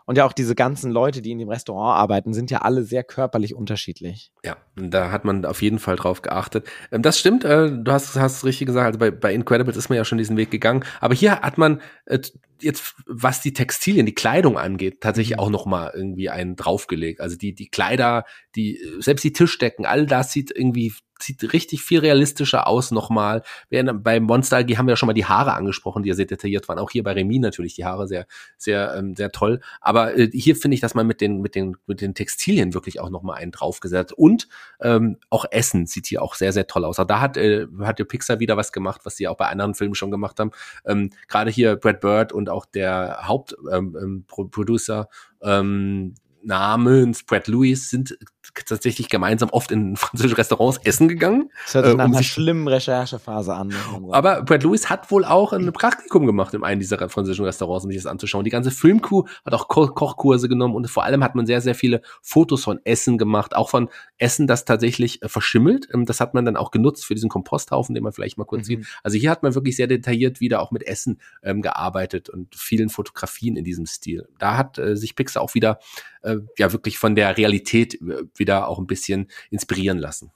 Und 0.08 0.16
ja, 0.16 0.24
auch 0.24 0.32
diese 0.32 0.54
ganzen 0.54 0.90
Leute, 0.90 1.20
die 1.20 1.32
in 1.32 1.38
dem 1.38 1.50
Restaurant 1.50 1.98
arbeiten, 1.98 2.32
sind 2.32 2.50
ja 2.50 2.62
alle 2.62 2.82
sehr 2.82 3.04
körperlich 3.04 3.54
unterschiedlich. 3.54 4.32
Ja, 4.42 4.56
da 4.74 5.10
hat 5.10 5.26
man 5.26 5.44
auf 5.44 5.60
jeden 5.60 5.78
Fall 5.78 5.96
drauf 5.96 6.22
geachtet. 6.22 6.66
Ähm, 6.90 7.02
das 7.02 7.18
stimmt, 7.18 7.44
äh, 7.44 7.70
du 7.70 7.92
hast, 7.92 8.16
hast 8.16 8.38
es 8.38 8.44
richtig 8.46 8.68
gesagt, 8.68 8.86
also 8.86 8.98
bei, 8.98 9.10
bei 9.10 9.34
Incredibles 9.34 9.76
ist 9.76 9.90
man 9.90 9.96
ja 9.96 10.06
schon 10.06 10.16
diesen 10.16 10.38
Weg 10.38 10.50
gegangen. 10.50 10.82
Aber 11.02 11.14
hier 11.14 11.40
hat 11.40 11.58
man 11.58 11.82
äh, 12.06 12.20
jetzt, 12.62 12.94
was 13.06 13.42
die 13.42 13.52
Textilien, 13.52 14.06
die 14.06 14.14
Kleidung 14.14 14.56
angeht, 14.56 15.02
tatsächlich 15.02 15.36
mhm. 15.36 15.42
auch 15.42 15.50
noch 15.50 15.66
mal 15.66 15.92
irgendwie 15.94 16.30
einen 16.30 16.56
draufgelegt. 16.56 17.20
Also 17.20 17.36
die, 17.36 17.54
die 17.54 17.68
Kleider, 17.68 18.24
die, 18.56 18.80
selbst 19.00 19.24
die 19.24 19.34
Tischdecken, 19.34 19.84
all 19.84 20.06
das 20.06 20.32
sieht 20.32 20.50
irgendwie 20.56 20.94
sieht 21.22 21.52
richtig 21.52 21.82
viel 21.82 22.00
realistischer 22.00 22.66
aus 22.66 22.90
nochmal. 22.90 23.42
Bei 23.70 24.20
Monster 24.20 24.58
AG 24.58 24.76
haben 24.76 24.86
wir 24.86 24.92
ja 24.92 24.96
schon 24.96 25.06
mal 25.06 25.12
die 25.12 25.26
Haare 25.26 25.54
angesprochen, 25.54 26.02
die 26.02 26.08
ja 26.08 26.14
sehr 26.14 26.26
detailliert 26.26 26.68
waren. 26.68 26.78
Auch 26.78 26.90
hier 26.90 27.02
bei 27.02 27.12
Remy 27.12 27.38
natürlich 27.38 27.74
die 27.74 27.84
Haare 27.84 28.08
sehr, 28.08 28.26
sehr, 28.56 28.94
ähm, 28.96 29.14
sehr 29.16 29.30
toll. 29.30 29.60
Aber 29.80 30.16
äh, 30.16 30.30
hier 30.32 30.56
finde 30.56 30.74
ich, 30.74 30.80
dass 30.80 30.94
man 30.94 31.06
mit 31.06 31.20
den, 31.20 31.40
mit 31.40 31.54
den, 31.54 31.76
mit 31.86 32.00
den 32.00 32.14
Textilien 32.14 32.74
wirklich 32.74 33.00
auch 33.00 33.10
nochmal 33.10 33.38
einen 33.38 33.52
draufgesetzt. 33.52 34.12
Und 34.12 34.48
ähm, 34.80 35.18
auch 35.30 35.44
Essen 35.50 35.86
sieht 35.86 36.06
hier 36.06 36.22
auch 36.22 36.34
sehr, 36.34 36.52
sehr 36.52 36.66
toll 36.66 36.84
aus. 36.84 36.98
Also 36.98 37.06
da 37.06 37.20
hat, 37.20 37.36
äh, 37.36 37.66
hat 37.80 37.98
der 37.98 38.04
Pixar 38.04 38.40
wieder 38.40 38.56
was 38.56 38.72
gemacht, 38.72 39.02
was 39.04 39.16
sie 39.16 39.28
auch 39.28 39.36
bei 39.36 39.46
anderen 39.46 39.74
Filmen 39.74 39.94
schon 39.94 40.10
gemacht 40.10 40.38
haben. 40.40 40.50
Ähm, 40.84 41.10
Gerade 41.28 41.50
hier 41.50 41.76
Brad 41.76 42.00
Bird 42.00 42.32
und 42.32 42.48
auch 42.48 42.66
der 42.66 43.20
Hauptproducer 43.22 45.08
ähm, 45.42 45.48
ähm, 45.48 45.58
ähm, 45.68 46.14
namens 46.42 47.24
Brad 47.24 47.48
Lewis 47.48 47.90
sind 47.90 48.16
tatsächlich 48.54 49.08
gemeinsam 49.08 49.50
oft 49.50 49.70
in 49.70 49.96
französische 49.96 50.38
Restaurants 50.38 50.78
essen 50.84 51.08
gegangen. 51.08 51.50
Das 51.64 51.74
hört 51.74 51.84
sich 51.86 51.94
äh, 51.94 51.96
nach 51.96 52.06
um 52.06 52.14
einer 52.14 52.22
schlimmen 52.22 52.68
Recherchephase 52.68 53.54
an. 53.54 53.74
Aber 54.10 54.42
Brad 54.42 54.62
Lewis 54.62 54.90
hat 54.90 55.10
wohl 55.10 55.24
auch 55.24 55.52
ein 55.52 55.72
Praktikum 55.72 56.26
gemacht 56.26 56.54
in 56.54 56.64
einem 56.64 56.80
dieser 56.80 57.08
französischen 57.08 57.44
Restaurants, 57.44 57.84
um 57.84 57.90
sich 57.90 58.02
das 58.02 58.10
anzuschauen. 58.10 58.44
Die 58.44 58.50
ganze 58.50 58.70
Filmcrew 58.70 59.24
hat 59.44 59.54
auch 59.54 59.68
Ko 59.68 59.88
Kochkurse 59.88 60.48
genommen 60.48 60.74
und 60.74 60.88
vor 60.88 61.04
allem 61.04 61.24
hat 61.24 61.34
man 61.34 61.46
sehr, 61.46 61.60
sehr 61.60 61.74
viele 61.74 62.02
Fotos 62.22 62.64
von 62.64 62.80
Essen 62.84 63.18
gemacht, 63.18 63.54
auch 63.54 63.70
von 63.70 63.88
Essen, 64.18 64.46
das 64.46 64.64
tatsächlich 64.64 65.22
äh, 65.22 65.28
verschimmelt. 65.28 65.88
Ähm, 65.92 66.06
das 66.06 66.20
hat 66.20 66.34
man 66.34 66.44
dann 66.44 66.56
auch 66.56 66.70
genutzt 66.70 67.04
für 67.04 67.14
diesen 67.14 67.28
Komposthaufen, 67.28 67.94
den 67.94 68.04
man 68.04 68.12
vielleicht 68.12 68.38
mal 68.38 68.44
kurz 68.44 68.62
mhm. 68.62 68.64
sieht. 68.64 68.86
Also 69.02 69.18
hier 69.18 69.30
hat 69.30 69.42
man 69.42 69.54
wirklich 69.54 69.76
sehr 69.76 69.86
detailliert 69.86 70.40
wieder 70.40 70.60
auch 70.60 70.70
mit 70.70 70.86
Essen 70.86 71.20
ähm, 71.42 71.62
gearbeitet 71.62 72.28
und 72.28 72.54
vielen 72.54 72.88
Fotografien 72.88 73.56
in 73.56 73.64
diesem 73.64 73.86
Stil. 73.86 74.28
Da 74.38 74.56
hat 74.56 74.78
äh, 74.78 74.96
sich 74.96 75.16
Pixar 75.16 75.42
auch 75.42 75.54
wieder 75.54 75.78
äh, 76.22 76.36
ja 76.56 76.72
wirklich 76.72 76.98
von 76.98 77.14
der 77.14 77.36
Realität 77.36 77.94
äh, 77.94 78.24
wieder 78.38 78.68
auch 78.68 78.78
ein 78.78 78.86
bisschen 78.86 79.28
inspirieren 79.50 79.98
lassen. 79.98 80.32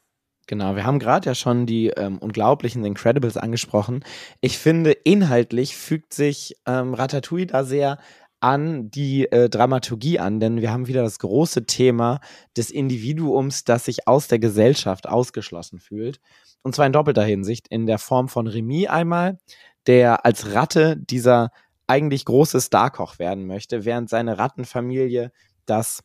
Genau, 0.49 0.75
wir 0.75 0.85
haben 0.85 0.99
gerade 0.99 1.27
ja 1.27 1.35
schon 1.35 1.67
die 1.67 1.89
ähm, 1.89 2.19
unglaublichen 2.19 2.85
Incredibles 2.85 3.37
angesprochen. 3.37 4.05
Ich 4.41 4.59
finde, 4.59 4.91
inhaltlich 4.91 5.77
fügt 5.77 6.13
sich 6.13 6.57
ähm, 6.67 6.95
Ratatouille 6.95 7.47
da 7.47 7.65
sehr 7.65 7.99
an 8.41 8.91
die 8.91 9.31
äh, 9.31 9.49
Dramaturgie 9.49 10.19
an, 10.19 10.41
denn 10.41 10.61
wir 10.61 10.73
haben 10.73 10.89
wieder 10.89 11.03
das 11.03 11.21
große 11.21 11.65
Thema 11.67 12.19
des 12.57 12.73
Individuums, 12.73 13.63
das 13.63 13.85
sich 13.85 14.09
aus 14.09 14.27
der 14.27 14.41
Gesellschaft 14.41 15.09
ausgeschlossen 15.09 15.79
fühlt. 15.79 16.21
Und 16.63 16.75
zwar 16.75 16.87
in 16.87 16.93
doppelter 16.93 17.25
Hinsicht, 17.25 17.69
in 17.69 17.87
der 17.87 17.99
Form 17.99 18.29
von 18.29 18.49
Remy 18.49 18.89
einmal, 18.89 19.39
der 19.87 20.27
als 20.27 20.55
Ratte 20.55 20.97
dieser 20.97 21.51
eigentlich 21.87 22.25
große 22.25 22.61
Starkoch 22.61 23.21
werden 23.21 23.47
möchte, 23.47 23.85
während 23.85 24.11
seine 24.11 24.39
Rattenfamilie 24.39 25.31
das 25.65 26.03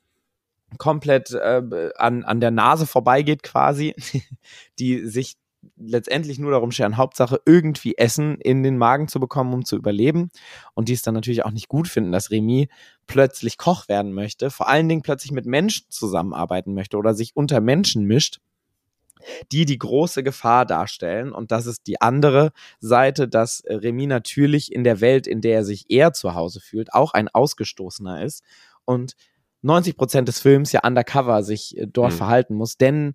komplett 0.78 1.32
äh, 1.32 1.92
an, 1.96 2.24
an 2.24 2.40
der 2.40 2.52
Nase 2.52 2.86
vorbeigeht 2.86 3.44
quasi, 3.44 3.96
die 4.80 5.06
sich 5.06 5.38
letztendlich 5.76 6.40
nur 6.40 6.52
darum 6.52 6.72
scheren, 6.72 6.98
Hauptsache 6.98 7.42
irgendwie 7.46 7.98
Essen 7.98 8.40
in 8.40 8.64
den 8.64 8.78
Magen 8.78 9.08
zu 9.08 9.20
bekommen, 9.20 9.54
um 9.54 9.66
zu 9.66 9.76
überleben. 9.76 10.30
Und 10.74 10.90
die 10.90 10.94
es 10.94 11.02
dann 11.02 11.14
natürlich 11.14 11.46
auch 11.46 11.52
nicht 11.52 11.68
gut 11.68 11.88
finden, 11.88 12.12
dass 12.12 12.32
Remy 12.32 12.70
plötzlich 13.06 13.58
Koch 13.58 13.88
werden 13.88 14.14
möchte, 14.14 14.50
vor 14.50 14.68
allen 14.68 14.88
Dingen 14.88 15.02
plötzlich 15.02 15.32
mit 15.32 15.46
Menschen 15.46 15.88
zusammenarbeiten 15.90 16.74
möchte 16.74 16.98
oder 16.98 17.14
sich 17.14 17.36
unter 17.36 17.62
Menschen 17.62 18.06
mischt 18.06 18.40
die 19.52 19.66
die 19.66 19.78
große 19.78 20.24
Gefahr 20.24 20.66
darstellen. 20.66 21.32
Und 21.32 21.52
das 21.52 21.66
ist 21.66 21.88
die 21.88 22.02
andere 22.02 22.52
Seite, 22.80 23.28
dass 23.28 23.64
Remy 23.68 24.08
natürlich 24.08 24.72
in 24.72 24.84
der 24.84 25.02
Welt, 25.02 25.28
in 25.28 25.42
der 25.42 25.56
er 25.56 25.66
sich 25.66 25.90
eher 25.90 26.14
zu 26.14 26.36
Hause 26.36 26.60
fühlt, 26.60 26.94
auch 26.94 27.14
ein 27.14 27.28
Ausgestoßener 27.28 28.24
ist 28.24 28.44
und 28.86 29.16
90 29.62 29.98
Prozent 29.98 30.28
des 30.28 30.40
Films 30.40 30.72
ja 30.72 30.82
undercover 30.86 31.44
sich 31.44 31.78
äh, 31.78 31.88
dort 31.88 32.14
mhm. 32.14 32.18
verhalten 32.18 32.56
muss, 32.56 32.78
denn 32.78 33.14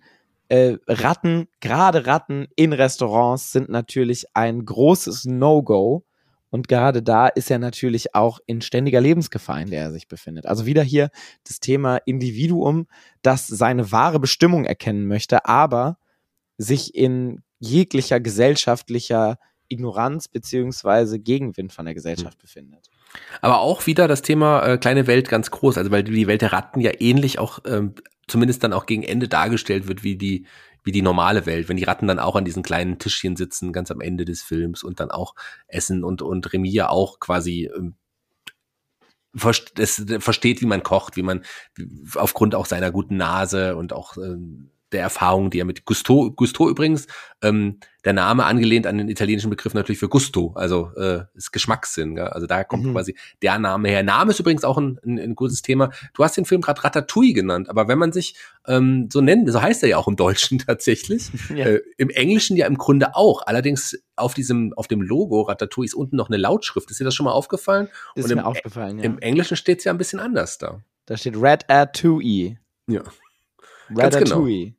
äh, 0.53 0.77
Ratten, 0.87 1.49
gerade 1.61 2.07
Ratten 2.07 2.47
in 2.57 2.75
Restaurants 2.75 3.53
sind 3.53 3.71
natürlich 3.71 4.27
ein 4.35 4.65
großes 4.65 5.25
No-Go. 5.25 6.05
Und 6.51 6.69
gerade 6.69 7.03
da 7.03 7.29
ist 7.29 7.51
er 7.51 7.59
natürlich 7.59 8.15
auch 8.15 8.39
in 8.45 8.61
ständiger 8.61 9.01
Lebensgefahr, 9.01 9.63
in 9.63 9.71
der 9.71 9.85
er 9.85 9.93
sich 9.93 10.09
befindet. 10.09 10.45
Also 10.45 10.67
wieder 10.67 10.83
hier 10.83 11.09
das 11.49 11.61
Thema 11.61 11.97
Individuum, 11.97 12.87
das 13.23 13.47
seine 13.47 13.91
wahre 13.91 14.21
Bestimmung 14.21 14.67
erkennen 14.67 15.07
möchte, 15.07 15.47
aber 15.47 15.97
sich 16.59 16.95
in 16.95 17.43
jeglicher 17.59 18.21
gesellschaftlicher 18.21 19.39
Ignoranz 19.69 20.29
beziehungsweise 20.29 21.19
Gegenwind 21.19 21.73
von 21.73 21.87
der 21.87 21.95
Gesellschaft 21.95 22.37
mhm. 22.37 22.43
befindet. 22.43 22.91
Aber 23.41 23.61
auch 23.61 23.87
wieder 23.87 24.09
das 24.09 24.23
Thema 24.23 24.65
äh, 24.67 24.79
kleine 24.79 25.07
Welt 25.07 25.29
ganz 25.29 25.51
groß, 25.51 25.79
also 25.79 25.91
weil 25.91 26.05
die 26.05 26.27
Welt 26.27 26.43
der 26.43 26.53
Ratten 26.53 26.81
ja 26.81 26.93
ähnlich 26.99 27.39
auch 27.39 27.61
ähm, 27.67 27.95
zumindest 28.27 28.63
dann 28.65 28.73
auch 28.73 28.87
gegen 28.87 29.03
Ende 29.03 29.29
dargestellt 29.29 29.89
wird 29.89 30.03
wie 30.03 30.17
die 30.17 30.47
wie 30.85 30.93
die 30.93 31.03
normale 31.03 31.47
Welt, 31.47 31.69
wenn 31.69 31.77
die 31.77 31.85
Ratten 31.85 32.09
dann 32.09 32.19
auch 32.19 32.35
an 32.35 32.45
diesen 32.45 32.65
kleinen 32.65 32.99
Tischchen 32.99 33.37
sitzen, 33.37 33.73
ganz 33.73 33.93
am 33.93 34.01
Ende 34.01 34.25
des 34.25 34.43
Films 34.43 34.83
und 34.83 34.99
dann 34.99 35.13
auch 35.13 35.37
essen 35.69 36.03
und 36.03 36.23
und 36.23 36.53
Remy 36.53 36.71
ja 36.71 36.89
auch 36.89 37.21
quasi 37.21 37.71
ähm, 37.77 37.95
versteht, 39.35 40.61
wie 40.61 40.67
man 40.67 40.83
kocht, 40.83 41.17
wie 41.17 41.23
man 41.23 41.45
aufgrund 42.17 42.55
auch 42.55 42.67
seiner 42.67 42.91
guten 42.91 43.17
Nase 43.17 43.77
und 43.77 43.93
auch 43.93 44.17
ähm, 44.17 44.72
der 44.93 45.03
Erfahrung, 45.03 45.51
die 45.51 45.61
er 45.61 45.65
mit 45.65 45.85
Gusto, 45.85 46.31
Gusto 46.31 46.69
übrigens, 46.69 47.07
ähm, 47.43 47.79
der 48.05 48.13
Name 48.13 48.45
angelehnt 48.45 48.87
an 48.87 48.99
den 48.99 49.09
italienischen 49.09 49.51
Begriff 49.51 49.75
natürlich 49.75 49.99
für 49.99 50.09
Gusto, 50.09 50.53
also 50.55 50.91
äh, 50.97 51.25
ist 51.35 51.53
Geschmackssinn. 51.53 52.17
Gell? 52.17 52.27
Also 52.27 52.47
da 52.47 52.65
kommt 52.65 52.85
mhm. 52.85 52.93
quasi 52.93 53.17
der 53.43 53.59
Name 53.59 53.89
her. 53.89 54.03
Name 54.03 54.31
ist 54.31 54.41
übrigens 54.41 54.65
auch 54.65 54.77
ein, 54.77 54.99
ein, 55.05 55.19
ein 55.19 55.35
gutes 55.37 55.63
Thema. 55.63 55.91
Du 56.15 56.25
hast 56.25 56.37
den 56.37 56.45
Film 56.45 56.61
gerade 56.61 56.83
Ratatouille 56.83 57.33
genannt, 57.33 57.69
aber 57.69 57.87
wenn 57.89 57.99
man 57.99 58.13
sich 58.13 58.35
ähm, 58.67 59.09
so 59.13 59.21
nennt, 59.21 59.51
so 59.51 59.63
heißt 59.63 59.83
er 59.85 59.89
ja 59.89 59.97
auch 59.99 60.09
im 60.09 60.17
Deutschen 60.17 60.59
tatsächlich, 60.67 61.31
ja. 61.55 61.67
äh, 61.67 61.83
im 61.97 62.11
Englischen 62.11 62.57
ja 62.57 62.67
im 62.67 62.77
Grunde 62.77 63.15
auch. 63.15 63.47
Allerdings 63.47 64.03
auf 64.17 64.35
diesem, 64.35 64.73
auf 64.75 64.89
dem 64.89 65.01
Logo 65.01 65.43
Ratatouille 65.43 65.87
ist 65.87 65.95
unten 65.95 66.17
noch 66.17 66.29
eine 66.29 66.39
Lautschrift. 66.39 66.91
Ist 66.91 67.01
dir 67.01 67.05
das 67.05 67.15
schon 67.15 67.25
mal 67.25 67.33
aufgefallen? 67.33 67.89
Ist 68.15 68.31
Und 68.31 68.37
mir 68.37 68.47
aufgefallen, 68.47 68.99
ja. 68.99 69.05
Im 69.05 69.19
Englischen 69.19 69.57
steht 69.57 69.79
es 69.79 69.85
ja 69.85 69.93
ein 69.93 69.99
bisschen 69.99 70.21
anders 70.21 70.59
da. 70.59 70.81
Da 71.07 71.17
steht 71.17 71.35
Ratatouille. 71.37 72.59
Ja. 72.89 73.03
Ratatouille. 73.91 74.65
Genau. 74.67 74.77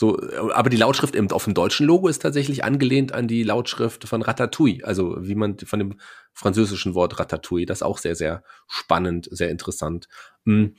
So, 0.00 0.18
aber 0.54 0.70
die 0.70 0.78
Lautschrift 0.78 1.14
eben 1.14 1.30
auf 1.30 1.44
dem 1.44 1.52
deutschen 1.52 1.86
Logo 1.86 2.08
ist 2.08 2.22
tatsächlich 2.22 2.64
angelehnt 2.64 3.12
an 3.12 3.28
die 3.28 3.42
Lautschrift 3.42 4.08
von 4.08 4.22
Ratatouille, 4.22 4.82
also 4.82 5.14
wie 5.20 5.34
man 5.34 5.58
von 5.58 5.78
dem 5.78 6.00
französischen 6.32 6.94
Wort 6.94 7.20
Ratatouille, 7.20 7.66
das 7.66 7.80
ist 7.80 7.82
auch 7.82 7.98
sehr, 7.98 8.14
sehr 8.14 8.42
spannend, 8.66 9.28
sehr 9.30 9.50
interessant. 9.50 10.08
Hm, 10.46 10.74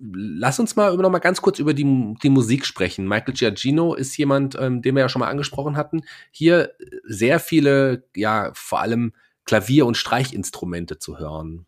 lass 0.00 0.58
uns 0.58 0.76
mal 0.76 0.96
noch 0.96 1.10
mal 1.10 1.18
ganz 1.18 1.42
kurz 1.42 1.58
über 1.58 1.74
die, 1.74 2.14
die 2.22 2.30
Musik 2.30 2.64
sprechen. 2.64 3.06
Michael 3.06 3.34
Giacchino 3.34 3.92
ist 3.92 4.16
jemand, 4.16 4.56
ähm, 4.58 4.80
den 4.80 4.94
wir 4.94 5.02
ja 5.02 5.10
schon 5.10 5.20
mal 5.20 5.28
angesprochen 5.28 5.76
hatten. 5.76 6.00
Hier 6.30 6.72
sehr 7.04 7.38
viele, 7.38 8.08
ja, 8.16 8.50
vor 8.54 8.80
allem 8.80 9.12
Klavier- 9.44 9.84
und 9.84 9.98
Streichinstrumente 9.98 10.98
zu 10.98 11.18
hören. 11.18 11.66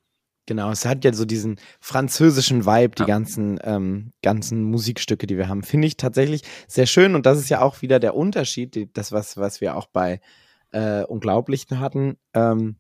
Genau, 0.49 0.71
es 0.71 0.87
hat 0.87 1.05
ja 1.05 1.13
so 1.13 1.27
diesen 1.27 1.61
französischen 1.79 2.65
Vibe, 2.65 2.95
die 2.95 3.03
ja. 3.03 3.07
ganzen, 3.07 3.61
ähm, 3.65 4.15
ganzen 4.23 4.63
Musikstücke, 4.63 5.27
die 5.27 5.37
wir 5.37 5.47
haben. 5.47 5.63
Finde 5.63 5.87
ich 5.87 5.99
tatsächlich 5.99 6.41
sehr 6.67 6.87
schön 6.87 7.15
und 7.15 7.27
das 7.27 7.39
ist 7.39 7.51
ja 7.51 7.61
auch 7.61 7.83
wieder 7.83 8.01
der 8.01 8.17
Unterschied, 8.17 8.75
die, 8.75 8.91
das, 8.91 9.13
was, 9.13 9.37
was 9.37 9.61
wir 9.61 9.77
auch 9.77 9.89
bei 9.89 10.23
äh, 10.71 11.03
Unglaublichen 11.03 11.81
hatten. 11.81 12.17
Ähm, 12.33 12.77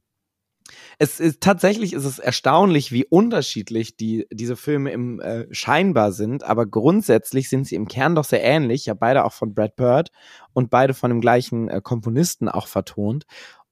es 0.98 1.20
ist 1.20 1.42
tatsächlich 1.42 1.92
ist 1.92 2.06
es 2.06 2.18
erstaunlich, 2.18 2.90
wie 2.90 3.04
unterschiedlich 3.04 3.96
die 3.96 4.26
diese 4.30 4.56
Filme 4.56 4.90
im 4.90 5.20
äh, 5.20 5.46
scheinbar 5.50 6.12
sind, 6.12 6.44
aber 6.44 6.64
grundsätzlich 6.64 7.50
sind 7.50 7.66
sie 7.66 7.74
im 7.74 7.86
Kern 7.86 8.14
doch 8.14 8.24
sehr 8.24 8.42
ähnlich. 8.42 8.86
Ja, 8.86 8.94
beide 8.94 9.24
auch 9.24 9.32
von 9.32 9.52
Brad 9.54 9.76
Bird 9.76 10.10
und 10.54 10.70
beide 10.70 10.94
von 10.94 11.10
dem 11.10 11.20
gleichen 11.20 11.68
äh, 11.68 11.80
Komponisten 11.82 12.48
auch 12.48 12.66
vertont. 12.66 13.26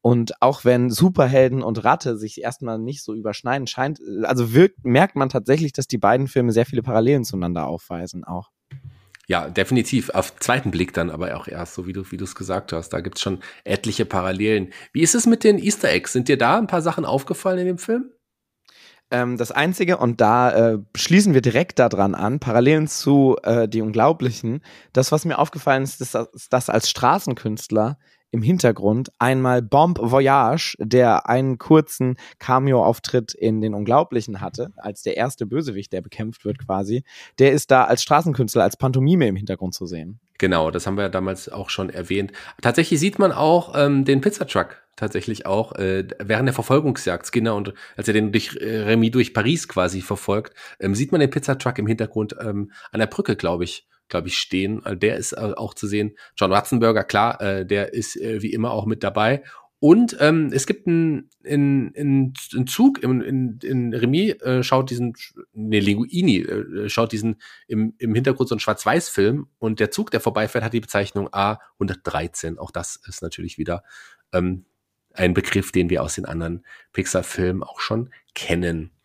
Und 0.07 0.41
auch 0.41 0.65
wenn 0.65 0.89
Superhelden 0.89 1.65
und 1.65 1.83
Ratte 1.83 2.17
sich 2.17 2.41
erstmal 2.41 2.79
nicht 2.79 3.03
so 3.03 3.13
überschneiden, 3.13 3.67
scheint, 3.67 3.99
also 4.23 4.55
wirkt, 4.55 4.85
merkt 4.85 5.17
man 5.17 5.31
tatsächlich, 5.31 5.73
dass 5.73 5.89
die 5.89 5.99
beiden 5.99 6.29
Filme 6.29 6.53
sehr 6.53 6.65
viele 6.65 6.85
Parallelen 6.85 7.25
zueinander 7.25 7.67
aufweisen 7.67 8.23
auch. 8.23 8.53
Ja, 9.27 9.49
definitiv. 9.49 10.11
Auf 10.11 10.37
zweiten 10.37 10.71
Blick 10.71 10.95
dann 10.95 11.11
aber 11.11 11.37
auch 11.37 11.49
erst, 11.49 11.75
so 11.75 11.89
wie 11.89 11.93
du 11.93 12.09
wie 12.13 12.19
du 12.19 12.23
es 12.23 12.37
gesagt 12.37 12.73
hast. 12.73 12.91
Da 12.91 13.01
gibt's 13.01 13.21
schon 13.21 13.41
etliche 13.65 14.05
Parallelen. 14.05 14.73
Wie 14.93 15.03
ist 15.03 15.17
es 15.17 15.27
mit 15.27 15.43
den 15.43 15.59
Easter 15.59 15.91
Eggs? 15.91 16.13
Sind 16.13 16.29
dir 16.29 16.39
da 16.39 16.57
ein 16.57 16.69
paar 16.69 16.83
Sachen 16.83 17.05
aufgefallen 17.05 17.59
in 17.59 17.67
dem 17.67 17.79
Film? 17.79 18.13
Ähm, 19.11 19.37
das 19.37 19.51
Einzige, 19.51 19.97
und 19.97 20.21
da 20.21 20.75
äh, 20.75 20.79
schließen 20.97 21.35
wir 21.35 21.43
direkt 21.43 21.81
daran 21.81 22.15
an, 22.15 22.39
Parallelen 22.39 22.87
zu 22.87 23.39
äh, 23.43 23.67
Die 23.67 23.83
Unglaublichen, 23.83 24.63
das, 24.93 25.11
was 25.11 25.25
mir 25.25 25.41
aufgefallen 25.41 25.83
ist, 25.83 26.01
ist, 26.01 26.15
dass, 26.15 26.29
dass 26.49 26.71
als 26.71 26.89
Straßenkünstler 26.91 27.99
im 28.31 28.43
Hintergrund 28.43 29.11
einmal 29.18 29.62
Bomb 29.62 29.99
Voyage, 30.01 30.77
der 30.79 31.29
einen 31.29 31.59
kurzen 31.59 32.16
Cameo-Auftritt 32.39 33.35
in 33.35 33.61
den 33.61 33.74
Unglaublichen 33.74 34.41
hatte, 34.41 34.72
als 34.77 35.03
der 35.03 35.16
erste 35.16 35.47
Bösewicht, 35.47 35.93
der 35.93 36.03
bekämpft 36.03 36.45
wird 36.45 36.59
quasi, 36.59 37.05
der 37.39 37.53
ist 37.53 37.70
da 37.70 37.85
als 37.85 38.03
Straßenkünstler, 38.03 38.62
als 38.62 38.77
Pantomime 38.77 39.29
im 39.29 39.37
Hintergrund 39.37 39.74
zu 39.74 39.87
sehen. 39.87 40.20
Genau, 40.39 40.70
das 40.70 40.87
haben 40.87 40.97
wir 40.97 41.05
ja 41.05 41.09
damals 41.09 41.49
auch 41.49 41.70
schon 41.70 41.89
erwähnt. 41.89 42.33
Tatsächlich 42.61 43.01
sieht 43.01 43.18
man 43.18 43.33
auch 43.33 43.74
ähm, 43.77 44.05
den 44.05 44.20
Pizzatruck 44.20 44.83
tatsächlich 44.97 45.47
auch 45.47 45.74
äh, 45.74 46.07
während 46.18 46.47
der 46.47 46.55
Verfolgungsjagd 46.55 47.27
Skinner 47.27 47.55
und 47.55 47.74
als 47.97 48.09
er 48.09 48.14
den 48.14 48.33
durch 48.33 48.57
äh, 48.57 48.83
Remy 48.83 49.11
durch 49.11 49.35
Paris 49.35 49.68
quasi 49.68 50.01
verfolgt, 50.01 50.55
ähm, 50.81 50.95
sieht 50.95 51.12
man 51.12 51.20
den 51.20 51.31
Pizzatruck 51.31 51.79
im 51.79 51.87
Hintergrund 51.87 52.35
ähm, 52.41 52.72
an 52.93 53.01
der 53.01 53.07
Brücke, 53.07 53.37
glaube 53.37 53.64
ich 53.64 53.87
glaube 54.09 54.29
ich, 54.29 54.39
stehen. 54.39 54.85
Also 54.85 54.97
der 54.97 55.17
ist 55.17 55.33
äh, 55.33 55.53
auch 55.57 55.75
zu 55.75 55.87
sehen. 55.87 56.17
John 56.37 56.53
Ratzenberger, 56.53 57.05
klar, 57.05 57.41
äh, 57.41 57.67
der 57.67 57.95
ist 57.95 58.17
äh, 58.17 58.43
wie 58.43 58.53
immer 58.53 58.71
auch 58.71 58.87
mit 58.87 59.03
dabei. 59.03 59.43
Und 59.79 60.17
ähm, 60.21 60.51
es 60.53 60.67
gibt 60.67 60.87
einen 60.87 61.29
ein, 61.45 61.93
ein 61.95 62.67
Zug 62.67 63.03
in, 63.03 63.21
in, 63.21 63.59
in 63.63 63.95
Remy, 63.95 64.31
äh, 64.31 64.63
schaut 64.63 64.91
diesen, 64.91 65.15
ne, 65.53 65.81
Linguini, 65.81 66.39
äh, 66.39 66.89
schaut 66.89 67.13
diesen 67.13 67.41
im, 67.69 67.95
im 67.99 68.15
Hintergrund 68.15 68.49
so 68.49 68.55
einen 68.55 68.61
Schwarz-Weiß-Film 68.61 69.49
und 69.59 69.79
der 69.79 69.91
Zug, 69.91 70.11
der 70.11 70.21
vorbeifährt, 70.21 70.65
hat 70.65 70.73
die 70.73 70.81
Bezeichnung 70.81 71.29
A113. 71.29 72.59
Auch 72.59 72.71
das 72.71 72.97
ist 73.07 73.23
natürlich 73.23 73.59
wieder 73.59 73.85
ähm, 74.33 74.65
ein 75.13 75.35
Begriff, 75.35 75.73
den 75.73 75.91
wir 75.91 76.03
aus 76.03 76.15
den 76.15 76.25
anderen 76.25 76.65
Pixar-Filmen 76.93 77.63
auch 77.63 77.81
schon 77.81 78.11
kennen. 78.35 78.95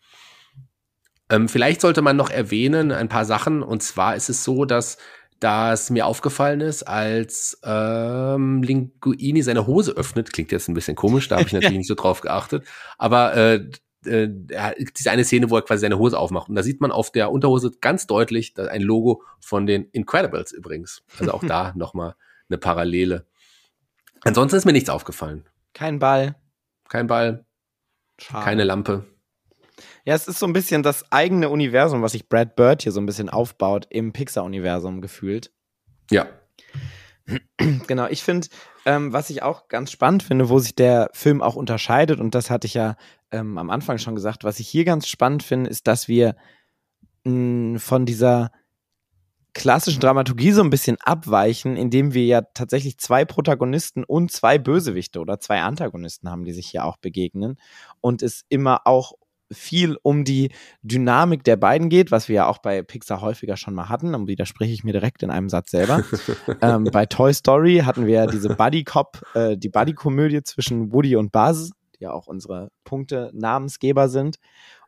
Ähm, 1.32 1.48
vielleicht 1.48 1.80
sollte 1.80 2.02
man 2.02 2.16
noch 2.16 2.28
erwähnen 2.28 2.92
ein 2.92 3.08
paar 3.08 3.24
Sachen. 3.24 3.62
Und 3.62 3.82
zwar 3.82 4.14
ist 4.14 4.28
es 4.28 4.44
so, 4.44 4.66
dass 4.66 4.98
das 5.40 5.88
mir 5.90 6.06
aufgefallen 6.06 6.60
ist, 6.60 6.82
als 6.84 7.58
ähm, 7.64 8.62
Linguini 8.62 9.42
seine 9.42 9.66
Hose 9.66 9.92
öffnet. 9.92 10.32
Klingt 10.32 10.52
jetzt 10.52 10.68
ein 10.68 10.74
bisschen 10.74 10.94
komisch, 10.94 11.28
da 11.28 11.36
habe 11.36 11.46
ich 11.46 11.52
natürlich 11.54 11.78
nicht 11.78 11.88
so 11.88 11.94
drauf 11.94 12.20
geachtet. 12.20 12.64
Aber 12.98 13.34
äh, 13.34 13.66
äh, 14.04 14.28
diese 14.96 15.10
eine 15.10 15.24
Szene, 15.24 15.48
wo 15.48 15.56
er 15.56 15.62
quasi 15.62 15.80
seine 15.80 15.98
Hose 15.98 16.18
aufmacht. 16.18 16.50
Und 16.50 16.54
da 16.54 16.62
sieht 16.62 16.82
man 16.82 16.92
auf 16.92 17.10
der 17.10 17.32
Unterhose 17.32 17.70
ganz 17.80 18.06
deutlich 18.06 18.54
ein 18.58 18.82
Logo 18.82 19.22
von 19.40 19.64
den 19.64 19.86
Incredibles 19.86 20.52
übrigens. 20.52 21.02
Also 21.18 21.32
auch 21.32 21.42
da 21.42 21.72
nochmal 21.76 22.14
eine 22.50 22.58
Parallele. 22.58 23.26
Ansonsten 24.20 24.56
ist 24.56 24.66
mir 24.66 24.72
nichts 24.72 24.90
aufgefallen. 24.90 25.48
Kein 25.72 25.98
Ball. 25.98 26.36
Kein 26.90 27.06
Ball. 27.06 27.46
Schade. 28.18 28.44
Keine 28.44 28.64
Lampe. 28.64 29.11
Ja, 30.04 30.14
es 30.14 30.26
ist 30.26 30.38
so 30.38 30.46
ein 30.46 30.52
bisschen 30.52 30.82
das 30.82 31.10
eigene 31.12 31.48
Universum, 31.48 32.02
was 32.02 32.12
sich 32.12 32.28
Brad 32.28 32.56
Bird 32.56 32.82
hier 32.82 32.92
so 32.92 33.00
ein 33.00 33.06
bisschen 33.06 33.28
aufbaut 33.28 33.86
im 33.90 34.12
Pixar-Universum 34.12 35.00
gefühlt. 35.00 35.50
Ja. 36.10 36.26
Genau, 37.86 38.08
ich 38.08 38.24
finde, 38.24 38.48
ähm, 38.84 39.12
was 39.12 39.30
ich 39.30 39.44
auch 39.44 39.68
ganz 39.68 39.92
spannend 39.92 40.24
finde, 40.24 40.48
wo 40.48 40.58
sich 40.58 40.74
der 40.74 41.08
Film 41.12 41.40
auch 41.40 41.54
unterscheidet, 41.54 42.18
und 42.18 42.34
das 42.34 42.50
hatte 42.50 42.66
ich 42.66 42.74
ja 42.74 42.96
ähm, 43.30 43.58
am 43.58 43.70
Anfang 43.70 43.98
schon 43.98 44.16
gesagt, 44.16 44.42
was 44.42 44.58
ich 44.58 44.68
hier 44.68 44.84
ganz 44.84 45.06
spannend 45.06 45.44
finde, 45.44 45.70
ist, 45.70 45.86
dass 45.86 46.08
wir 46.08 46.34
mh, 47.24 47.78
von 47.78 48.06
dieser 48.06 48.50
klassischen 49.54 50.00
Dramaturgie 50.00 50.52
so 50.52 50.62
ein 50.62 50.70
bisschen 50.70 50.96
abweichen, 51.00 51.76
indem 51.76 52.14
wir 52.14 52.24
ja 52.24 52.40
tatsächlich 52.40 52.98
zwei 52.98 53.24
Protagonisten 53.24 54.02
und 54.02 54.32
zwei 54.32 54.58
Bösewichte 54.58 55.20
oder 55.20 55.40
zwei 55.40 55.60
Antagonisten 55.60 56.30
haben, 56.30 56.44
die 56.44 56.52
sich 56.52 56.68
hier 56.68 56.84
auch 56.84 56.96
begegnen 56.96 57.58
und 58.00 58.22
es 58.22 58.44
immer 58.48 58.86
auch 58.86 59.12
viel 59.52 59.96
um 60.02 60.24
die 60.24 60.50
Dynamik 60.82 61.44
der 61.44 61.56
beiden 61.56 61.88
geht, 61.88 62.10
was 62.10 62.28
wir 62.28 62.36
ja 62.36 62.46
auch 62.46 62.58
bei 62.58 62.82
Pixar 62.82 63.20
häufiger 63.20 63.56
schon 63.56 63.74
mal 63.74 63.88
hatten. 63.88 64.12
Dann 64.12 64.26
widerspreche 64.26 64.72
ich 64.72 64.84
mir 64.84 64.92
direkt 64.92 65.22
in 65.22 65.30
einem 65.30 65.48
Satz 65.48 65.70
selber. 65.70 66.04
ähm, 66.60 66.84
bei 66.84 67.06
Toy 67.06 67.32
Story 67.32 67.82
hatten 67.84 68.06
wir 68.06 68.14
ja 68.14 68.26
diese 68.26 68.50
Buddy 68.50 68.84
Cop, 68.84 69.22
äh, 69.34 69.56
die 69.56 69.68
Buddy 69.68 69.94
Komödie 69.94 70.42
zwischen 70.42 70.92
Woody 70.92 71.16
und 71.16 71.32
Buzz, 71.32 71.70
die 71.96 72.04
ja 72.04 72.12
auch 72.12 72.26
unsere 72.26 72.70
Punkte 72.84 73.30
Namensgeber 73.34 74.08
sind. 74.08 74.36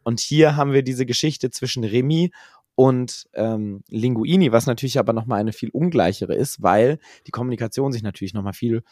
Und 0.02 0.20
hier 0.20 0.56
haben 0.56 0.72
wir 0.72 0.82
diese 0.82 1.06
Geschichte 1.06 1.50
zwischen 1.50 1.84
Remy 1.84 2.30
und 2.74 3.26
ähm, 3.34 3.82
Linguini, 3.88 4.52
was 4.52 4.66
natürlich 4.66 4.98
aber 4.98 5.12
nochmal 5.12 5.40
eine 5.40 5.52
viel 5.52 5.70
ungleichere 5.70 6.34
ist, 6.34 6.62
weil 6.62 6.98
die 7.26 7.30
Kommunikation 7.30 7.92
sich 7.92 8.02
natürlich 8.02 8.34
nochmal 8.34 8.52
viel 8.52 8.82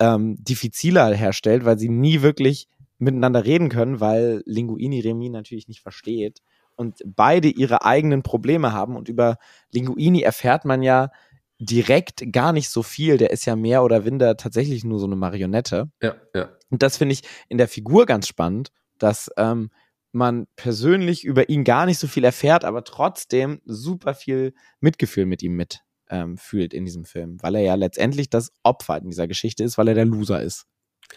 ähm, 0.00 0.36
diffiziler 0.42 1.14
herstellt, 1.14 1.64
weil 1.64 1.78
sie 1.78 1.88
nie 1.88 2.22
wirklich 2.22 2.66
miteinander 3.00 3.44
reden 3.44 3.68
können, 3.68 4.00
weil 4.00 4.42
Linguini 4.46 5.00
Remy 5.00 5.30
natürlich 5.30 5.68
nicht 5.68 5.80
versteht 5.80 6.42
und 6.76 6.98
beide 7.04 7.48
ihre 7.48 7.84
eigenen 7.84 8.22
Probleme 8.22 8.72
haben 8.72 8.96
und 8.96 9.08
über 9.08 9.38
Linguini 9.72 10.22
erfährt 10.22 10.64
man 10.64 10.82
ja 10.82 11.10
direkt 11.58 12.32
gar 12.32 12.52
nicht 12.52 12.70
so 12.70 12.82
viel, 12.82 13.18
der 13.18 13.30
ist 13.30 13.44
ja 13.44 13.54
mehr 13.54 13.84
oder 13.84 14.00
minder 14.00 14.36
tatsächlich 14.36 14.84
nur 14.84 14.98
so 14.98 15.06
eine 15.06 15.16
Marionette. 15.16 15.90
Ja, 16.02 16.16
ja. 16.34 16.50
Und 16.70 16.82
das 16.82 16.96
finde 16.96 17.12
ich 17.12 17.22
in 17.48 17.58
der 17.58 17.68
Figur 17.68 18.06
ganz 18.06 18.26
spannend, 18.26 18.70
dass 18.98 19.30
ähm, 19.36 19.70
man 20.12 20.46
persönlich 20.56 21.24
über 21.24 21.48
ihn 21.48 21.64
gar 21.64 21.86
nicht 21.86 21.98
so 21.98 22.06
viel 22.06 22.24
erfährt, 22.24 22.64
aber 22.64 22.84
trotzdem 22.84 23.60
super 23.64 24.14
viel 24.14 24.54
Mitgefühl 24.80 25.26
mit 25.26 25.42
ihm 25.42 25.54
mit 25.54 25.80
ähm, 26.08 26.38
fühlt 26.38 26.74
in 26.74 26.84
diesem 26.84 27.04
Film, 27.04 27.38
weil 27.42 27.54
er 27.54 27.62
ja 27.62 27.74
letztendlich 27.74 28.30
das 28.30 28.52
Opfer 28.62 28.98
in 28.98 29.10
dieser 29.10 29.28
Geschichte 29.28 29.62
ist, 29.62 29.78
weil 29.78 29.88
er 29.88 29.94
der 29.94 30.06
Loser 30.06 30.42
ist. 30.42 30.66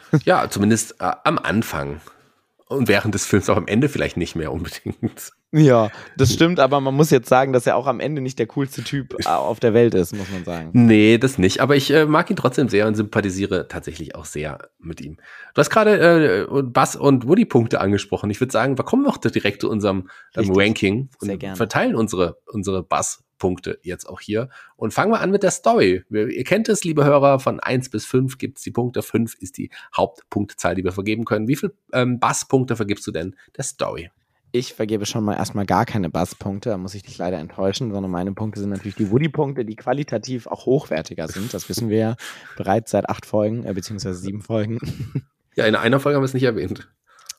Ja, 0.25 0.49
zumindest 0.49 1.01
äh, 1.01 1.11
am 1.23 1.39
Anfang. 1.39 2.01
Und 2.67 2.87
während 2.87 3.15
des 3.15 3.25
Films 3.25 3.49
auch 3.49 3.57
am 3.57 3.67
Ende 3.67 3.89
vielleicht 3.89 4.17
nicht 4.17 4.35
mehr 4.35 4.51
unbedingt. 4.51 5.31
Ja, 5.55 5.91
das 6.17 6.33
stimmt, 6.33 6.59
aber 6.59 6.81
man 6.81 6.95
muss 6.95 7.11
jetzt 7.11 7.29
sagen, 7.29 7.53
dass 7.53 7.67
er 7.67 7.75
auch 7.75 7.85
am 7.85 7.99
Ende 7.99 8.23
nicht 8.23 8.39
der 8.39 8.47
coolste 8.47 8.83
Typ 8.83 9.15
äh, 9.23 9.29
auf 9.29 9.59
der 9.59 9.75
Welt 9.75 9.93
ist, 9.93 10.15
muss 10.15 10.31
man 10.31 10.43
sagen. 10.43 10.71
Nee, 10.73 11.19
das 11.19 11.37
nicht. 11.37 11.59
Aber 11.59 11.75
ich 11.75 11.91
äh, 11.91 12.07
mag 12.07 12.27
ihn 12.31 12.35
trotzdem 12.35 12.69
sehr 12.69 12.87
und 12.87 12.95
sympathisiere 12.95 13.67
tatsächlich 13.67 14.15
auch 14.15 14.25
sehr 14.25 14.69
mit 14.79 14.99
ihm. 14.99 15.17
Du 15.53 15.59
hast 15.59 15.69
gerade 15.69 16.47
äh, 16.49 16.63
Bass 16.63 16.95
und 16.95 17.27
Woody-Punkte 17.27 17.79
angesprochen. 17.79 18.31
Ich 18.31 18.41
würde 18.41 18.51
sagen, 18.51 18.79
wir 18.79 18.83
kommen 18.83 19.03
noch 19.03 19.17
direkt 19.17 19.61
zu 19.61 19.69
unserem 19.69 20.09
ähm, 20.35 20.51
Ranking 20.55 21.09
und 21.21 21.27
Sehr 21.27 21.37
gerne. 21.37 21.55
verteilen 21.55 21.95
unsere, 21.95 22.39
unsere 22.51 22.81
Bass-Punkte 22.81 23.77
jetzt 23.83 24.09
auch 24.09 24.21
hier. 24.21 24.49
Und 24.75 24.91
fangen 24.91 25.11
wir 25.11 25.21
an 25.21 25.29
mit 25.29 25.43
der 25.43 25.51
Story. 25.51 26.03
Wir, 26.09 26.29
ihr 26.29 26.45
kennt 26.45 26.67
es, 26.67 26.83
liebe 26.83 27.05
Hörer, 27.05 27.39
von 27.39 27.59
eins 27.59 27.89
bis 27.89 28.07
fünf 28.07 28.39
gibt's 28.39 28.63
die 28.63 28.71
Punkte. 28.71 29.03
Fünf 29.03 29.35
ist 29.35 29.59
die 29.59 29.69
Hauptpunktzahl, 29.95 30.73
die 30.73 30.83
wir 30.83 30.93
vergeben 30.93 31.25
können. 31.25 31.47
Wie 31.47 31.57
viel 31.57 31.75
ähm, 31.93 32.19
Bass-Punkte 32.19 32.75
vergibst 32.75 33.05
du 33.05 33.11
denn 33.11 33.35
der 33.55 33.65
Story? 33.65 34.09
Ich 34.55 34.75
vergebe 34.75 35.07
schon 35.07 35.23
mal 35.23 35.33
erstmal 35.33 35.65
gar 35.65 35.83
keine 35.83 36.11
Basspunkte, 36.11 36.69
da 36.69 36.77
muss 36.77 36.93
ich 36.93 37.01
dich 37.01 37.17
leider 37.17 37.39
enttäuschen, 37.39 37.91
sondern 37.91 38.11
meine 38.11 38.33
Punkte 38.33 38.59
sind 38.59 38.69
natürlich 38.69 38.93
die 38.93 39.09
Woody-Punkte, 39.09 39.65
die 39.65 39.75
qualitativ 39.75 40.45
auch 40.45 40.67
hochwertiger 40.67 41.27
sind. 41.27 41.55
Das 41.55 41.69
wissen 41.69 41.89
wir 41.89 41.97
ja 41.97 42.15
bereits 42.55 42.91
seit 42.91 43.09
acht 43.09 43.25
Folgen, 43.25 43.65
äh, 43.65 43.73
beziehungsweise 43.73 44.15
sieben 44.15 44.41
Folgen. 44.41 44.79
Ja, 45.55 45.67
in 45.67 45.75
einer 45.75 45.99
Folge 45.99 46.15
haben 46.15 46.23
wir 46.23 46.25
es 46.25 46.33
nicht 46.33 46.45
erwähnt. 46.45 46.89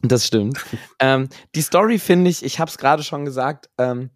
Das 0.00 0.24
stimmt. 0.24 0.64
ähm, 1.00 1.28
die 1.56 1.62
Story 1.62 1.98
finde 1.98 2.30
ich, 2.30 2.44
ich 2.44 2.60
habe 2.60 2.68
es 2.68 2.78
gerade 2.78 3.02
schon 3.02 3.24
gesagt, 3.24 3.70
ähm, 3.76 4.10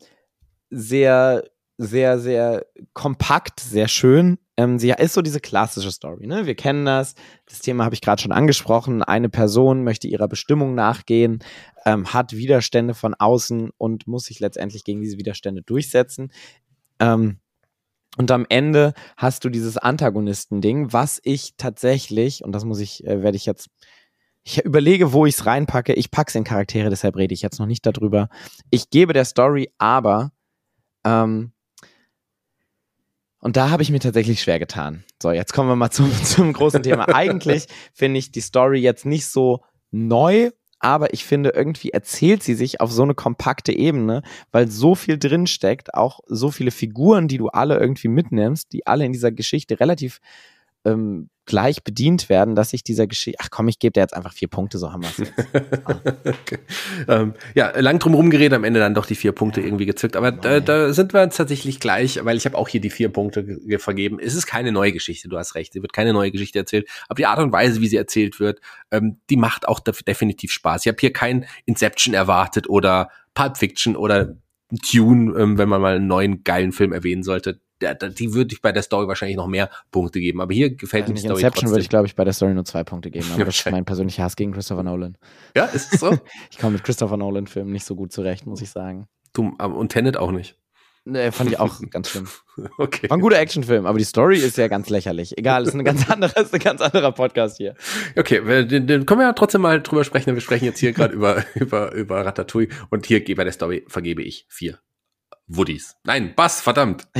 sehr, 0.71 1.43
sehr, 1.79 2.21
sehr 2.21 2.65
kompakt, 2.93 3.59
sehr 3.59 3.89
schön. 3.89 4.39
Ähm, 4.59 4.81
sie 4.81 4.91
ist 4.91 5.15
so 5.15 5.23
diese 5.23 5.39
klassische 5.39 5.93
Story. 5.93 6.27
Ne? 6.27 6.45
Wir 6.45 6.57
kennen 6.57 6.85
das. 6.85 7.15
Das 7.47 7.61
Thema 7.61 7.85
habe 7.85 7.95
ich 7.95 8.01
gerade 8.01 8.21
schon 8.21 8.33
angesprochen. 8.33 9.05
Eine 9.05 9.29
Person 9.29 9.85
möchte 9.85 10.09
ihrer 10.09 10.27
Bestimmung 10.27 10.75
nachgehen, 10.75 11.39
ähm, 11.87 12.13
hat 12.13 12.33
Widerstände 12.33 12.95
von 12.95 13.15
außen 13.15 13.71
und 13.79 14.09
muss 14.09 14.25
sich 14.25 14.41
letztendlich 14.41 14.83
gegen 14.83 15.01
diese 15.01 15.17
Widerstände 15.17 15.63
durchsetzen. 15.63 16.33
Ähm, 16.99 17.39
und 18.17 18.33
am 18.33 18.47
Ende 18.49 18.95
hast 19.17 19.45
du 19.45 19.49
dieses 19.49 19.77
Antagonisten-Ding, 19.77 20.93
was 20.93 21.21
ich 21.23 21.55
tatsächlich, 21.57 22.43
und 22.43 22.51
das 22.51 22.65
muss 22.65 22.81
ich, 22.81 23.07
äh, 23.07 23.23
werde 23.23 23.37
ich 23.37 23.47
jetzt, 23.47 23.69
ich 24.43 24.65
überlege, 24.65 25.13
wo 25.13 25.25
ich 25.25 25.37
es 25.37 25.47
reinpacke. 25.47 25.93
Ich 25.93 26.11
packe 26.11 26.31
es 26.31 26.35
in 26.35 26.43
Charaktere, 26.43 26.91
deshalb 26.91 27.15
rede 27.15 27.33
ich 27.33 27.43
jetzt 27.43 27.61
noch 27.61 27.67
nicht 27.67 27.87
darüber. 27.87 28.29
Ich 28.71 28.91
gebe 28.91 29.13
der 29.13 29.25
Story 29.25 29.71
aber, 29.79 30.33
ähm, 31.05 31.53
und 33.41 33.57
da 33.57 33.71
habe 33.71 33.83
ich 33.83 33.91
mir 33.91 34.01
tatsächlich 34.01 34.43
schwer 34.43 34.59
getan. 34.59 35.05
So, 35.23 35.31
jetzt 35.31 35.53
kommen 35.53 35.69
wir 35.69 35.77
mal 35.77 35.91
zum, 35.91 36.13
zum 36.25 36.53
großen 36.53 36.83
Thema. 36.83 37.15
Eigentlich 37.15 37.67
finde 37.93 38.19
ich 38.19 38.33
die 38.33 38.41
Story 38.41 38.81
jetzt 38.81 39.07
nicht 39.07 39.27
so 39.27 39.63
neu, 39.91 40.51
aber 40.81 41.13
ich 41.13 41.25
finde, 41.25 41.51
irgendwie 41.51 41.91
erzählt 41.91 42.43
sie 42.43 42.55
sich 42.55 42.81
auf 42.81 42.93
so 42.93 43.03
eine 43.03 43.15
kompakte 43.15 43.73
Ebene, 43.73 44.23
weil 44.53 44.69
so 44.69 44.95
viel 44.95 45.19
drinsteckt, 45.19 45.95
auch 45.95 46.21
so 46.27 46.51
viele 46.51 46.71
Figuren, 46.71 47.29
die 47.29 47.39
du 47.39 47.49
alle 47.49 47.79
irgendwie 47.79 48.09
mitnimmst, 48.09 48.73
die 48.73 48.87
alle 48.87 49.05
in 49.05 49.13
dieser 49.13 49.33
Geschichte 49.33 49.81
relativ 49.81 50.21
ähm, 50.93 51.29
gleich 51.49 51.83
bedient 51.83 52.29
werden, 52.29 52.55
dass 52.55 52.75
ich 52.75 52.85
dieser 52.85 53.07
Geschichte, 53.07 53.39
ach 53.43 53.49
komm, 53.51 53.69
ich 53.69 53.79
gebe 53.79 53.93
dir 53.93 54.01
jetzt 54.01 54.15
einfach 54.15 54.35
vier 54.35 54.49
Punkte, 54.49 54.77
so 54.77 54.93
haben 54.93 55.03
wir 55.03 55.09
es 55.09 55.17
jetzt. 55.17 55.33
okay. 55.87 56.59
ähm, 57.09 57.35
ja, 57.55 57.73
lang 57.81 57.99
drum 57.99 58.13
rumgeredet, 58.15 58.55
am 58.55 58.65
Ende 58.65 58.81
dann 58.81 58.93
doch 58.93 59.07
die 59.07 59.15
vier 59.15 59.33
Punkte 59.33 59.63
irgendwie 59.63 59.87
gezückt. 59.87 60.15
Aber 60.15 60.31
da, 60.31 60.61
da 60.61 60.93
sind 60.93 61.15
wir 61.15 61.29
tatsächlich 61.31 61.81
gleich, 61.81 62.23
weil 62.23 62.37
ich 62.37 62.45
habe 62.45 62.57
auch 62.57 62.69
hier 62.69 62.83
die 62.83 62.91
vier 62.91 63.09
Punkte 63.09 63.45
ge- 63.45 63.79
vergeben. 63.79 64.19
Es 64.21 64.35
ist 64.35 64.47
keine 64.47 64.73
neue 64.73 64.93
Geschichte, 64.93 65.29
du 65.29 65.39
hast 65.39 65.55
recht. 65.55 65.73
Sie 65.73 65.81
wird 65.81 65.95
keine 65.95 66.13
neue 66.13 66.31
Geschichte 66.31 66.59
erzählt. 66.59 66.87
Aber 67.09 67.17
die 67.17 67.27
Art 67.27 67.39
und 67.39 67.51
Weise, 67.51 67.81
wie 67.81 67.89
sie 67.89 67.97
erzählt 67.97 68.41
wird, 68.41 68.61
ähm, 68.91 69.17
die 69.31 69.37
macht 69.37 69.67
auch 69.67 69.81
def 69.81 70.03
definitiv 70.03 70.53
Spaß. 70.53 70.85
Ich 70.85 70.89
habe 70.89 70.99
hier 71.01 71.15
kein 71.15 71.47
Inception 71.65 72.13
erwartet 72.13 72.69
oder 72.69 73.09
Pulp 73.33 73.57
Fiction 73.57 73.97
oder 73.97 74.35
Tune, 74.87 75.35
ähm, 75.39 75.57
wenn 75.57 75.69
man 75.71 75.81
mal 75.81 75.97
einen 75.97 76.09
neuen 76.09 76.45
geilen 76.45 76.73
Film 76.73 76.93
erwähnen 76.93 77.23
sollte. 77.23 77.61
Die 77.81 78.35
würde 78.35 78.55
ich 78.55 78.63
bei 78.63 78.73
der 78.73 78.83
Story 78.83 79.07
wahrscheinlich 79.09 79.37
noch 79.37 79.47
mehr 79.47 79.71
Punkte 79.91 80.21
geben. 80.21 80.41
Aber 80.41 80.53
hier 80.53 80.71
gefällt 80.75 81.09
mir 81.09 81.15
die 81.15 81.21
Story 81.21 81.35
Inception 81.35 81.53
trotzdem. 81.53 81.71
würde 81.71 81.83
ich, 81.83 81.89
glaube 81.89 82.07
ich, 82.07 82.17
bei 82.17 82.25
der 82.25 82.33
Story 82.33 82.55
nur 82.55 82.65
zwei 82.65 82.85
Punkte 82.85 83.11
geben, 83.11 83.27
aber 83.35 83.45
das 83.45 83.57
ist 83.57 83.71
mein 83.71 83.85
persönlicher 83.85 84.25
Hass 84.25 84.37
gegen 84.37 84.53
Christopher 84.53 84.83
Nolan. 84.83 85.17
ja, 85.57 85.65
ist 85.67 85.93
es 85.95 86.01
so? 86.01 86.19
Ich 86.51 86.59
komme 86.59 86.73
mit 86.73 86.85
Christopher 86.85 87.17
Nolan-Filmen 87.17 87.73
nicht 87.73 87.85
so 87.85 87.95
gut 87.95 88.13
zurecht, 88.13 88.47
muss 88.47 88.63
ich 88.63 88.71
sagen. 88.71 89.07
du, 89.33 89.57
ähm, 89.61 89.75
und 89.75 89.91
Tenet 89.93 90.17
auch 90.17 90.33
nicht. 90.33 90.57
Nee, 91.05 91.31
fand 91.33 91.51
ich 91.51 91.59
auch 91.59 91.81
ganz 91.91 92.11
schlimm. 92.11 92.29
Okay. 92.77 93.09
War 93.09 93.17
ein 93.17 93.21
guter 93.21 93.39
Actionfilm, 93.39 93.87
aber 93.87 93.99
die 93.99 94.05
Story 94.05 94.39
ist 94.39 94.59
ja 94.59 94.69
ganz 94.69 94.91
lächerlich. 94.91 95.39
Egal, 95.39 95.67
ist 95.67 95.75
ein 95.75 95.85
ganz 95.85 96.09
anderer, 96.11 96.37
ist 96.37 96.53
ein 96.53 96.61
ganz 96.61 96.81
anderer 96.81 97.13
Podcast 97.13 97.57
hier. 97.57 97.75
Okay, 98.17 98.67
den 98.67 99.07
können 99.07 99.21
wir 99.21 99.27
ja 99.27 99.33
trotzdem 99.33 99.63
mal 99.63 99.81
drüber 99.81 100.05
sprechen. 100.05 100.35
Wir 100.35 100.41
sprechen 100.41 100.67
jetzt 100.67 100.81
hier 100.81 100.93
gerade 100.93 101.15
über, 101.15 101.45
über, 101.55 101.93
über 101.95 102.27
Ratatouille 102.27 102.69
und 102.91 103.07
hier 103.07 103.25
bei 103.37 103.45
der 103.45 103.53
Story 103.53 103.85
vergebe 103.89 104.23
ich 104.23 104.47
vier 104.49 104.79
Woodies. 105.49 105.97
Nein, 106.05 106.35
Bass, 106.37 106.61
verdammt. 106.61 107.09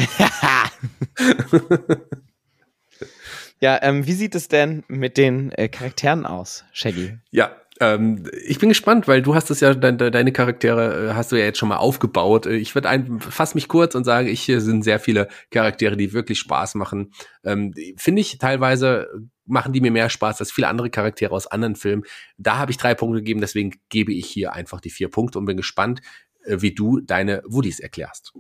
ja, 3.61 3.83
ähm, 3.83 4.07
wie 4.07 4.13
sieht 4.13 4.35
es 4.35 4.49
denn 4.49 4.85
mit 4.89 5.17
den 5.17 5.51
äh, 5.53 5.69
Charakteren 5.69 6.27
aus, 6.27 6.65
Shaggy? 6.73 7.19
Ja, 7.31 7.57
ähm, 7.81 8.29
ich 8.47 8.59
bin 8.59 8.69
gespannt, 8.69 9.09
weil 9.09 9.23
du 9.23 9.35
hast 9.35 9.51
es 9.51 9.61
ja, 9.61 9.73
de, 9.75 9.93
de, 9.93 10.11
deine 10.11 10.33
Charaktere 10.33 11.11
äh, 11.11 11.15
hast 11.15 11.33
du 11.33 11.37
ja 11.37 11.45
jetzt 11.45 11.59
schon 11.59 11.69
mal 11.69 11.77
aufgebaut. 11.77 12.47
Äh, 12.47 12.57
Ich 12.57 12.75
würde 12.75 12.89
ein, 12.89 13.21
fass 13.21 13.55
mich 13.55 13.69
kurz 13.69 13.95
und 13.95 14.05
sage, 14.05 14.29
ich 14.31 14.43
hier 14.43 14.61
sind 14.61 14.83
sehr 14.83 15.01
viele 15.01 15.29
Charaktere, 15.51 15.97
die 15.97 16.13
wirklich 16.13 16.39
Spaß 16.39 16.75
machen. 16.75 17.13
Ähm, 17.45 17.75
Finde 17.97 18.21
ich 18.21 18.39
teilweise 18.39 19.09
machen 19.49 19.73
die 19.73 19.81
mir 19.81 19.91
mehr 19.91 20.11
Spaß 20.11 20.41
als 20.41 20.53
viele 20.53 20.69
andere 20.69 20.91
Charaktere 20.91 21.35
aus 21.35 21.47
anderen 21.47 21.75
Filmen. 21.75 22.05
Da 22.37 22.59
habe 22.59 22.71
ich 22.71 22.77
drei 22.77 22.95
Punkte 22.95 23.21
gegeben, 23.21 23.41
deswegen 23.41 23.75
gebe 23.89 24.13
ich 24.13 24.27
hier 24.27 24.53
einfach 24.53 24.81
die 24.81 24.91
vier 24.91 25.09
Punkte 25.09 25.39
und 25.39 25.47
bin 25.47 25.57
gespannt, 25.57 26.03
wie 26.49 26.75
du 26.75 27.01
deine 27.01 27.43
Woodies 27.47 27.81
erklärst. 27.81 28.33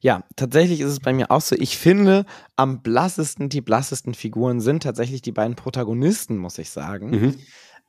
Ja, 0.00 0.24
tatsächlich 0.36 0.80
ist 0.80 0.90
es 0.90 1.00
bei 1.00 1.12
mir 1.12 1.30
auch 1.30 1.40
so. 1.40 1.54
Ich 1.56 1.78
finde, 1.78 2.26
am 2.56 2.82
blassesten, 2.82 3.48
die 3.48 3.60
blassesten 3.60 4.14
Figuren 4.14 4.60
sind 4.60 4.82
tatsächlich 4.82 5.22
die 5.22 5.32
beiden 5.32 5.54
Protagonisten, 5.54 6.36
muss 6.36 6.58
ich 6.58 6.70
sagen. 6.70 7.12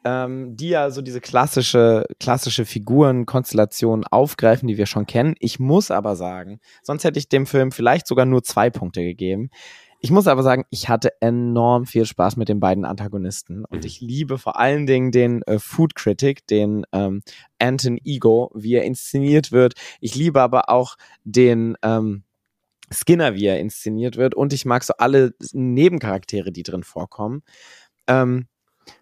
ähm, 0.06 0.56
die 0.56 0.70
ja 0.70 0.92
so 0.92 1.02
diese 1.02 1.22
klassische, 1.22 2.06
klassische 2.20 2.66
Figurenkonstellation 2.66 4.06
aufgreifen, 4.06 4.68
die 4.68 4.78
wir 4.78 4.86
schon 4.86 5.06
kennen. 5.06 5.36
Ich 5.40 5.60
muss 5.60 5.92
aber 5.92 6.16
sagen, 6.16 6.60
sonst 6.84 7.04
hätte 7.04 7.20
ich 7.20 7.30
dem 7.30 7.46
Film 7.46 7.72
vielleicht 7.72 8.08
sogar 8.08 8.26
nur 8.26 8.44
zwei 8.44 8.70
Punkte 8.70 9.04
gegeben. 9.04 9.50
Ich 10.02 10.12
muss 10.12 10.28
aber 10.28 10.44
sagen, 10.44 10.64
ich 10.70 10.88
hatte 10.88 11.12
enorm 11.22 11.86
viel 11.86 12.06
Spaß 12.06 12.38
mit 12.38 12.48
den 12.48 12.60
beiden 12.62 12.86
Antagonisten 12.86 13.66
und 13.66 13.80
Mhm. 13.80 13.86
ich 13.86 14.00
liebe 14.00 14.38
vor 14.38 14.58
allen 14.58 14.86
Dingen 14.86 15.12
den 15.12 15.42
äh, 15.44 15.60
Food 15.60 15.96
Critic, 15.96 16.48
den 16.48 16.86
ähm, 16.94 17.22
Anton 17.60 18.00
Ego, 18.06 18.50
wie 18.56 18.76
er 18.76 18.86
inszeniert 18.86 19.52
wird. 19.52 19.74
Ich 20.00 20.16
liebe 20.16 20.42
aber 20.42 20.70
auch 20.70 20.96
den 21.26 21.76
ähm, 21.82 22.24
Skinner, 22.92 23.36
wie 23.36 23.46
er 23.46 23.60
inszeniert 23.60 24.16
wird 24.16 24.36
und 24.36 24.54
ich 24.54 24.66
mag 24.66 24.84
so 24.84 24.94
alle 24.98 25.34
Nebencharaktere, 25.52 26.52
die 26.52 26.64
drin 26.64 26.84
vorkommen. 26.84 27.44
Ähm, 28.08 28.48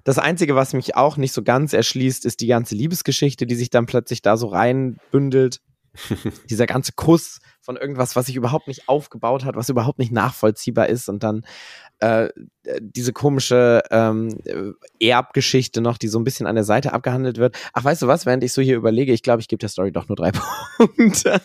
das 0.03 0.17
Einzige, 0.17 0.55
was 0.55 0.73
mich 0.73 0.95
auch 0.95 1.15
nicht 1.15 1.31
so 1.31 1.43
ganz 1.43 1.73
erschließt, 1.73 2.25
ist 2.25 2.41
die 2.41 2.47
ganze 2.47 2.75
Liebesgeschichte, 2.75 3.45
die 3.45 3.55
sich 3.55 3.69
dann 3.69 3.85
plötzlich 3.85 4.21
da 4.21 4.35
so 4.35 4.47
reinbündelt. 4.47 5.61
Dieser 6.49 6.65
ganze 6.65 6.93
Kuss 6.93 7.39
von 7.61 7.77
irgendwas, 7.77 8.15
was 8.15 8.27
sich 8.27 8.35
überhaupt 8.35 8.67
nicht 8.67 8.87
aufgebaut 8.87 9.43
hat, 9.43 9.55
was 9.55 9.69
überhaupt 9.69 9.99
nicht 9.99 10.11
nachvollziehbar 10.11 10.87
ist 10.87 11.09
und 11.09 11.23
dann 11.23 11.45
äh, 11.99 12.29
diese 12.79 13.13
komische 13.13 13.83
ähm, 13.91 14.37
Erbgeschichte 14.99 15.81
noch, 15.81 15.97
die 15.97 16.07
so 16.07 16.19
ein 16.19 16.23
bisschen 16.23 16.47
an 16.47 16.55
der 16.55 16.63
Seite 16.63 16.93
abgehandelt 16.93 17.37
wird. 17.37 17.57
Ach, 17.73 17.83
weißt 17.83 18.03
du 18.03 18.07
was, 18.07 18.25
während 18.25 18.43
ich 18.43 18.53
so 18.53 18.61
hier 18.61 18.77
überlege, 18.77 19.13
ich 19.13 19.23
glaube, 19.23 19.41
ich 19.41 19.47
gebe 19.47 19.59
der 19.59 19.69
Story 19.69 19.91
doch 19.91 20.07
nur 20.07 20.15
drei 20.15 20.31
Punkte. 20.77 21.41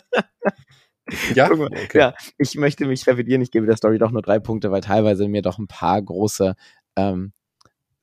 Ja? 1.35 1.51
Okay. 1.51 1.97
ja, 1.97 2.13
ich 2.37 2.55
möchte 2.55 2.85
mich 2.85 3.05
revidieren, 3.07 3.41
ich 3.41 3.51
gebe 3.51 3.65
der 3.65 3.77
Story 3.77 3.97
doch 3.97 4.11
nur 4.11 4.21
drei 4.21 4.39
Punkte, 4.39 4.71
weil 4.71 4.81
teilweise 4.81 5.27
mir 5.27 5.41
doch 5.41 5.57
ein 5.57 5.67
paar 5.67 6.01
große 6.01 6.55
ähm, 6.95 7.33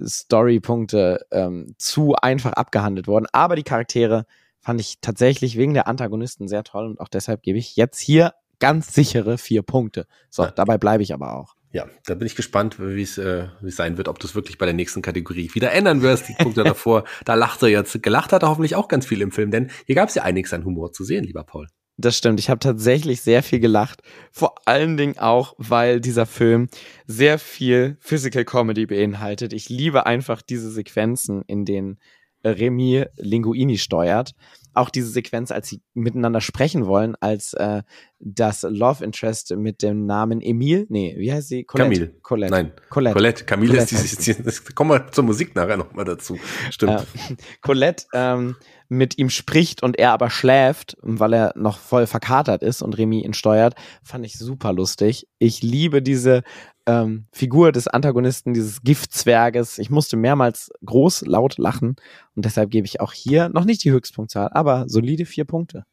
Storypunkte 0.02 1.26
ähm, 1.30 1.74
zu 1.78 2.14
einfach 2.14 2.52
abgehandelt 2.52 3.06
wurden. 3.06 3.26
Aber 3.32 3.56
die 3.56 3.62
Charaktere 3.62 4.26
fand 4.60 4.80
ich 4.80 5.00
tatsächlich 5.00 5.56
wegen 5.56 5.74
der 5.74 5.86
Antagonisten 5.86 6.48
sehr 6.48 6.64
toll 6.64 6.86
und 6.86 7.00
auch 7.00 7.08
deshalb 7.08 7.42
gebe 7.42 7.58
ich 7.58 7.76
jetzt 7.76 7.98
hier 7.98 8.34
ganz 8.58 8.94
sichere 8.94 9.38
vier 9.38 9.62
Punkte. 9.62 10.06
So, 10.28 10.44
ja. 10.44 10.50
dabei 10.50 10.78
bleibe 10.78 11.02
ich 11.02 11.12
aber 11.14 11.34
auch. 11.34 11.54
Ja, 11.72 11.86
da 12.04 12.14
bin 12.14 12.26
ich 12.26 12.34
gespannt, 12.34 12.80
wie 12.80 13.02
es 13.02 13.16
äh, 13.16 13.46
wie 13.60 13.70
sein 13.70 13.96
wird, 13.96 14.08
ob 14.08 14.18
du 14.18 14.26
es 14.26 14.34
wirklich 14.34 14.58
bei 14.58 14.66
der 14.66 14.74
nächsten 14.74 15.02
Kategorie 15.02 15.50
wieder 15.54 15.70
ändern 15.72 16.02
wirst. 16.02 16.28
Die 16.28 16.34
Punkte 16.34 16.64
davor, 16.64 17.04
da 17.24 17.34
lacht 17.34 17.62
er 17.62 17.68
jetzt. 17.68 18.02
Gelacht 18.02 18.32
hat 18.32 18.42
er 18.42 18.48
hoffentlich 18.48 18.74
auch 18.74 18.88
ganz 18.88 19.06
viel 19.06 19.20
im 19.20 19.30
Film, 19.30 19.50
denn 19.50 19.70
hier 19.86 19.94
gab 19.94 20.08
es 20.08 20.16
ja 20.16 20.24
einiges 20.24 20.52
an 20.52 20.64
Humor 20.64 20.92
zu 20.92 21.04
sehen, 21.04 21.24
lieber 21.24 21.44
Paul. 21.44 21.68
Das 21.96 22.16
stimmt. 22.16 22.40
Ich 22.40 22.48
habe 22.48 22.60
tatsächlich 22.60 23.20
sehr 23.20 23.42
viel 23.42 23.60
gelacht. 23.60 24.02
Vor 24.32 24.54
allen 24.64 24.96
Dingen 24.96 25.18
auch, 25.18 25.54
weil 25.58 26.00
dieser 26.00 26.24
Film 26.24 26.68
sehr 27.06 27.38
viel 27.38 27.98
Physical 28.00 28.44
Comedy 28.44 28.86
beinhaltet. 28.86 29.52
Ich 29.52 29.68
liebe 29.68 30.06
einfach 30.06 30.40
diese 30.40 30.70
Sequenzen, 30.70 31.42
in 31.46 31.66
denen 31.66 31.98
Remy 32.44 33.06
Linguini 33.16 33.78
steuert 33.78 34.34
auch 34.74 34.90
diese 34.90 35.08
Sequenz, 35.08 35.50
als 35.50 35.68
sie 35.68 35.82
miteinander 35.94 36.40
sprechen 36.40 36.86
wollen, 36.86 37.16
als 37.20 37.54
äh, 37.54 37.82
das 38.20 38.62
Love 38.62 39.04
Interest 39.04 39.54
mit 39.56 39.82
dem 39.82 40.06
Namen 40.06 40.40
Emil, 40.40 40.86
nee, 40.88 41.14
wie 41.18 41.32
heißt 41.32 41.48
sie? 41.48 41.64
Colette. 41.64 41.90
Camille. 41.90 42.14
Colette. 42.22 42.52
Nein. 42.52 42.72
Colette. 42.88 43.14
Colette. 43.14 43.44
Camille 43.44 43.72
Colette 43.72 43.94
ist 43.94 44.26
die, 44.26 44.34
die, 44.34 44.42
die, 44.42 44.72
kommen 44.74 44.90
wir 44.90 45.10
zur 45.10 45.24
Musik 45.24 45.54
nachher 45.56 45.76
nochmal 45.76 46.04
dazu. 46.04 46.38
Stimmt. 46.70 47.00
Äh, 47.00 47.36
Colette 47.62 48.04
ähm, 48.14 48.56
mit 48.88 49.18
ihm 49.18 49.30
spricht 49.30 49.82
und 49.82 49.98
er 49.98 50.12
aber 50.12 50.30
schläft, 50.30 50.96
weil 51.00 51.32
er 51.32 51.52
noch 51.56 51.78
voll 51.78 52.06
verkatert 52.06 52.62
ist 52.62 52.82
und 52.82 52.96
Remy 52.96 53.24
ihn 53.24 53.34
steuert, 53.34 53.74
fand 54.02 54.24
ich 54.24 54.38
super 54.38 54.72
lustig. 54.72 55.26
Ich 55.38 55.62
liebe 55.62 56.02
diese 56.02 56.42
ähm, 56.90 57.26
Figur 57.32 57.70
des 57.70 57.86
Antagonisten, 57.86 58.52
dieses 58.52 58.82
Giftzwerges. 58.82 59.78
Ich 59.78 59.90
musste 59.90 60.16
mehrmals 60.16 60.70
groß 60.84 61.22
laut 61.26 61.56
lachen 61.58 61.96
und 62.34 62.44
deshalb 62.44 62.70
gebe 62.70 62.86
ich 62.86 63.00
auch 63.00 63.12
hier 63.12 63.48
noch 63.48 63.64
nicht 63.64 63.84
die 63.84 63.92
Höchstpunktzahl, 63.92 64.48
aber 64.52 64.88
solide 64.88 65.24
vier 65.24 65.44
Punkte. 65.44 65.84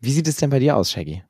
Wie 0.00 0.12
sieht 0.12 0.26
es 0.26 0.36
denn 0.36 0.50
bei 0.50 0.58
dir 0.58 0.76
aus, 0.76 0.90
Shaggy? 0.90 1.22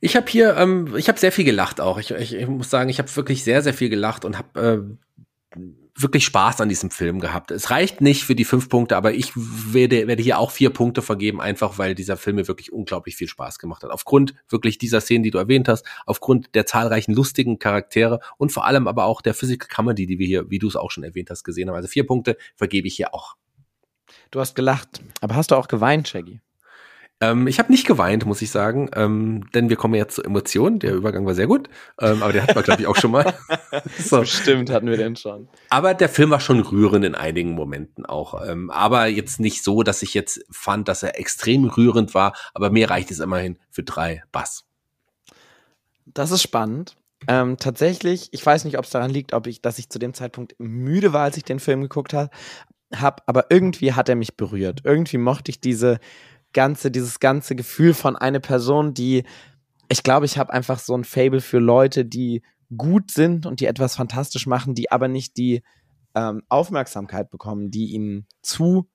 Ich 0.00 0.16
habe 0.16 0.26
hier, 0.28 0.56
ähm, 0.56 0.94
ich 0.96 1.08
habe 1.08 1.18
sehr 1.18 1.32
viel 1.32 1.44
gelacht 1.44 1.80
auch. 1.80 1.98
Ich, 1.98 2.10
ich, 2.10 2.34
ich 2.34 2.48
muss 2.48 2.68
sagen, 2.68 2.90
ich 2.90 2.98
habe 2.98 3.14
wirklich 3.16 3.44
sehr, 3.44 3.62
sehr 3.62 3.72
viel 3.72 3.88
gelacht 3.88 4.24
und 4.24 4.36
habe 4.36 4.98
äh, 5.54 5.58
wirklich 5.96 6.24
Spaß 6.24 6.60
an 6.60 6.68
diesem 6.68 6.90
Film 6.90 7.20
gehabt. 7.20 7.50
Es 7.50 7.70
reicht 7.70 8.00
nicht 8.00 8.24
für 8.24 8.34
die 8.34 8.44
fünf 8.44 8.68
Punkte, 8.68 8.96
aber 8.96 9.14
ich 9.14 9.32
werde, 9.34 10.06
werde 10.06 10.22
hier 10.22 10.38
auch 10.38 10.50
vier 10.50 10.70
Punkte 10.70 11.02
vergeben, 11.02 11.40
einfach 11.40 11.78
weil 11.78 11.94
dieser 11.94 12.16
Film 12.16 12.36
mir 12.36 12.48
wirklich 12.48 12.72
unglaublich 12.72 13.16
viel 13.16 13.28
Spaß 13.28 13.58
gemacht 13.58 13.82
hat. 13.82 13.90
Aufgrund 13.90 14.34
wirklich 14.48 14.78
dieser 14.78 15.00
Szenen, 15.00 15.24
die 15.24 15.30
du 15.30 15.38
erwähnt 15.38 15.68
hast, 15.68 15.86
aufgrund 16.04 16.54
der 16.54 16.66
zahlreichen 16.66 17.14
lustigen 17.14 17.58
Charaktere 17.58 18.20
und 18.36 18.52
vor 18.52 18.66
allem 18.66 18.86
aber 18.86 19.04
auch 19.04 19.22
der 19.22 19.34
Physical 19.34 19.68
Comedy, 19.68 20.06
die 20.06 20.18
wir 20.18 20.26
hier, 20.26 20.50
wie 20.50 20.58
du 20.58 20.68
es 20.68 20.76
auch 20.76 20.90
schon 20.90 21.04
erwähnt 21.04 21.30
hast, 21.30 21.44
gesehen 21.44 21.68
haben. 21.68 21.76
Also 21.76 21.88
vier 21.88 22.06
Punkte 22.06 22.36
vergebe 22.54 22.86
ich 22.86 22.96
hier 22.96 23.14
auch. 23.14 23.36
Du 24.30 24.40
hast 24.40 24.54
gelacht, 24.54 25.02
aber 25.20 25.36
hast 25.36 25.50
du 25.50 25.56
auch 25.56 25.68
geweint, 25.68 26.08
Shaggy? 26.08 26.40
Ähm, 27.20 27.46
ich 27.46 27.58
habe 27.58 27.72
nicht 27.72 27.86
geweint, 27.86 28.26
muss 28.26 28.42
ich 28.42 28.50
sagen, 28.50 28.90
ähm, 28.94 29.48
denn 29.54 29.70
wir 29.70 29.76
kommen 29.76 29.94
jetzt 29.94 30.16
zur 30.16 30.26
Emotion. 30.26 30.78
Der 30.78 30.94
Übergang 30.94 31.24
war 31.24 31.34
sehr 31.34 31.46
gut, 31.46 31.70
ähm, 31.98 32.22
aber 32.22 32.32
der 32.32 32.42
hatten 32.42 32.54
wir, 32.54 32.62
glaube 32.62 32.82
ich, 32.82 32.86
auch 32.86 32.96
schon 32.96 33.10
mal. 33.10 33.34
so. 33.98 34.24
Stimmt, 34.24 34.68
hatten 34.68 34.88
wir 34.88 34.98
den 34.98 35.16
schon. 35.16 35.48
Aber 35.70 35.94
der 35.94 36.10
Film 36.10 36.30
war 36.30 36.40
schon 36.40 36.60
rührend 36.60 37.06
in 37.06 37.14
einigen 37.14 37.52
Momenten 37.52 38.04
auch. 38.04 38.46
Ähm, 38.46 38.70
aber 38.70 39.06
jetzt 39.06 39.40
nicht 39.40 39.64
so, 39.64 39.82
dass 39.82 40.02
ich 40.02 40.12
jetzt 40.12 40.44
fand, 40.50 40.88
dass 40.88 41.02
er 41.02 41.18
extrem 41.18 41.64
rührend 41.64 42.14
war, 42.14 42.34
aber 42.52 42.70
mir 42.70 42.90
reicht 42.90 43.10
es 43.10 43.20
immerhin 43.20 43.58
für 43.70 43.82
drei 43.82 44.22
Bass. 44.30 44.66
Das 46.04 46.30
ist 46.30 46.42
spannend. 46.42 46.96
Ähm, 47.28 47.56
tatsächlich, 47.56 48.28
ich 48.32 48.44
weiß 48.44 48.64
nicht, 48.66 48.76
ob 48.76 48.84
es 48.84 48.90
daran 48.90 49.10
liegt, 49.10 49.32
ob 49.32 49.46
ich, 49.46 49.62
dass 49.62 49.78
ich 49.78 49.88
zu 49.88 49.98
dem 49.98 50.12
Zeitpunkt 50.12 50.54
müde 50.58 51.14
war, 51.14 51.22
als 51.22 51.38
ich 51.38 51.44
den 51.44 51.60
Film 51.60 51.80
geguckt 51.80 52.12
habe, 52.12 52.30
hab, 52.94 53.22
aber 53.26 53.46
irgendwie 53.50 53.94
hat 53.94 54.08
er 54.08 54.16
mich 54.16 54.36
berührt. 54.36 54.80
Irgendwie 54.84 55.18
mochte 55.18 55.50
ich 55.50 55.60
diese 55.60 55.98
ganze, 56.52 56.90
dieses 56.90 57.20
ganze 57.20 57.54
Gefühl 57.54 57.94
von 57.94 58.16
einer 58.16 58.40
Person, 58.40 58.94
die, 58.94 59.24
ich 59.88 60.02
glaube, 60.02 60.26
ich 60.26 60.38
habe 60.38 60.52
einfach 60.52 60.78
so 60.78 60.96
ein 60.96 61.04
Fable 61.04 61.40
für 61.40 61.58
Leute, 61.58 62.04
die 62.04 62.42
gut 62.76 63.10
sind 63.10 63.46
und 63.46 63.60
die 63.60 63.66
etwas 63.66 63.96
fantastisch 63.96 64.46
machen, 64.46 64.74
die 64.74 64.90
aber 64.90 65.08
nicht 65.08 65.36
die 65.36 65.62
ähm, 66.14 66.42
Aufmerksamkeit 66.48 67.30
bekommen, 67.30 67.70
die 67.70 67.92
ihnen 67.92 68.26
zu 68.42 68.88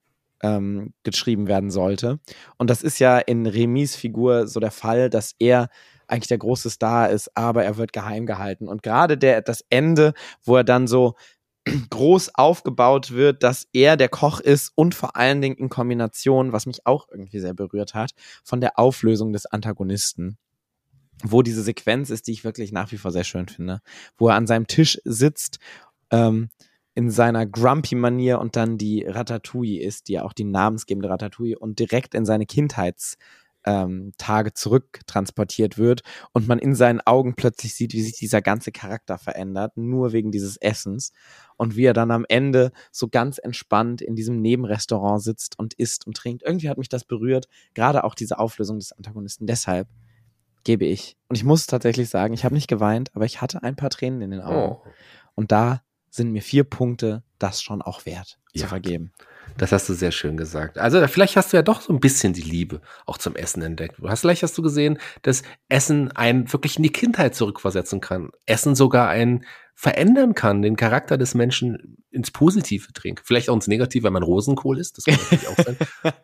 ähm, 0.43 0.93
geschrieben 1.03 1.47
werden 1.47 1.69
sollte. 1.69 2.19
Und 2.57 2.69
das 2.69 2.81
ist 2.81 2.99
ja 2.99 3.19
in 3.19 3.45
Remis 3.45 3.95
Figur 3.95 4.47
so 4.47 4.59
der 4.59 4.71
Fall, 4.71 5.09
dass 5.09 5.35
er 5.39 5.69
eigentlich 6.07 6.27
der 6.27 6.39
große 6.39 6.69
Star 6.69 7.09
ist, 7.09 7.35
aber 7.37 7.63
er 7.63 7.77
wird 7.77 7.93
geheim 7.93 8.25
gehalten. 8.25 8.67
Und 8.67 8.83
gerade 8.83 9.17
der, 9.17 9.41
das 9.41 9.63
Ende, 9.69 10.13
wo 10.43 10.57
er 10.57 10.63
dann 10.63 10.87
so 10.87 11.15
groß 11.65 12.35
aufgebaut 12.35 13.11
wird, 13.11 13.43
dass 13.43 13.67
er 13.73 13.97
der 13.97 14.09
Koch 14.09 14.39
ist 14.39 14.71
und 14.75 14.95
vor 14.95 15.15
allen 15.15 15.41
Dingen 15.41 15.55
in 15.55 15.69
Kombination, 15.69 16.53
was 16.53 16.65
mich 16.65 16.85
auch 16.85 17.07
irgendwie 17.09 17.39
sehr 17.39 17.53
berührt 17.53 17.93
hat, 17.93 18.11
von 18.43 18.61
der 18.61 18.79
Auflösung 18.79 19.33
des 19.33 19.45
Antagonisten. 19.45 20.37
Wo 21.23 21.43
diese 21.43 21.61
Sequenz 21.61 22.09
ist, 22.09 22.27
die 22.27 22.31
ich 22.31 22.43
wirklich 22.43 22.71
nach 22.71 22.91
wie 22.91 22.97
vor 22.97 23.11
sehr 23.11 23.23
schön 23.23 23.47
finde, 23.47 23.81
wo 24.17 24.29
er 24.29 24.35
an 24.35 24.47
seinem 24.47 24.65
Tisch 24.65 24.99
sitzt, 25.05 25.59
ähm, 26.09 26.49
in 26.95 27.11
seiner 27.11 27.45
Grumpy-Manier 27.45 28.39
und 28.39 28.55
dann 28.55 28.77
die 28.77 29.05
Ratatouille 29.05 29.81
ist, 29.81 30.07
die 30.07 30.13
ja 30.13 30.23
auch 30.23 30.33
die 30.33 30.43
namensgebende 30.43 31.09
Ratatouille 31.09 31.57
und 31.57 31.79
direkt 31.79 32.15
in 32.15 32.25
seine 32.25 32.45
Kindheits- 32.45 33.17
ähm, 33.65 34.11
Tage 34.17 34.53
zurück 34.53 35.01
transportiert 35.07 35.77
wird 35.77 36.01
und 36.33 36.47
man 36.47 36.59
in 36.59 36.75
seinen 36.75 37.01
Augen 37.01 37.35
plötzlich 37.35 37.75
sieht, 37.75 37.93
wie 37.93 38.01
sich 38.01 38.17
dieser 38.17 38.41
ganze 38.41 38.71
Charakter 38.71 39.17
verändert, 39.17 39.77
nur 39.77 40.13
wegen 40.13 40.31
dieses 40.31 40.57
Essens 40.57 41.11
und 41.57 41.75
wie 41.75 41.85
er 41.85 41.93
dann 41.93 42.11
am 42.11 42.25
Ende 42.27 42.71
so 42.91 43.07
ganz 43.07 43.37
entspannt 43.37 44.01
in 44.01 44.15
diesem 44.15 44.41
Nebenrestaurant 44.41 45.21
sitzt 45.21 45.59
und 45.59 45.73
isst 45.75 46.07
und 46.07 46.17
trinkt. 46.17 46.43
Irgendwie 46.43 46.69
hat 46.69 46.77
mich 46.77 46.89
das 46.89 47.05
berührt, 47.05 47.47
gerade 47.73 48.03
auch 48.03 48.15
diese 48.15 48.39
Auflösung 48.39 48.79
des 48.79 48.91
Antagonisten. 48.91 49.45
Deshalb 49.45 49.87
gebe 50.63 50.85
ich. 50.85 51.17
Und 51.27 51.35
ich 51.35 51.43
muss 51.43 51.67
tatsächlich 51.67 52.09
sagen, 52.09 52.33
ich 52.33 52.45
habe 52.45 52.55
nicht 52.55 52.67
geweint, 52.67 53.15
aber 53.15 53.25
ich 53.25 53.41
hatte 53.41 53.63
ein 53.63 53.75
paar 53.75 53.89
Tränen 53.89 54.21
in 54.21 54.31
den 54.31 54.41
Augen. 54.41 54.73
Oh. 54.73 54.83
Und 55.35 55.51
da 55.51 55.81
sind 56.09 56.31
mir 56.31 56.41
vier 56.41 56.63
Punkte 56.63 57.23
das 57.39 57.61
schon 57.61 57.81
auch 57.81 58.05
wert 58.05 58.39
ja. 58.53 58.61
zu 58.61 58.67
vergeben. 58.67 59.13
Das 59.57 59.71
hast 59.71 59.87
du 59.89 59.93
sehr 59.93 60.11
schön 60.11 60.37
gesagt. 60.37 60.77
Also 60.77 61.05
vielleicht 61.07 61.35
hast 61.35 61.53
du 61.53 61.57
ja 61.57 61.63
doch 61.63 61.81
so 61.81 61.93
ein 61.93 61.99
bisschen 61.99 62.33
die 62.33 62.41
Liebe 62.41 62.81
auch 63.05 63.17
zum 63.17 63.35
Essen 63.35 63.61
entdeckt. 63.61 63.95
Du 63.99 64.09
hast 64.09 64.21
vielleicht 64.21 64.43
hast 64.43 64.57
du 64.57 64.61
gesehen, 64.61 64.97
dass 65.21 65.43
Essen 65.69 66.11
einen 66.11 66.51
wirklich 66.51 66.77
in 66.77 66.83
die 66.83 66.91
Kindheit 66.91 67.35
zurückversetzen 67.35 68.01
kann. 68.01 68.31
Essen 68.45 68.75
sogar 68.75 69.09
einen 69.09 69.45
verändern 69.75 70.35
kann, 70.35 70.61
den 70.61 70.75
Charakter 70.75 71.17
des 71.17 71.33
Menschen 71.33 71.97
ins 72.11 72.31
Positive 72.31 72.91
drehen. 72.93 73.15
Vielleicht 73.23 73.49
auch 73.49 73.55
ins 73.55 73.67
Negative, 73.67 74.03
wenn 74.03 74.13
man 74.13 74.23
Rosenkohl 74.23 74.77
isst. 74.77 74.97
Das 74.97 75.05
kann 75.05 75.15
natürlich 75.15 75.47
auch 75.47 75.57
sein. 75.57 75.77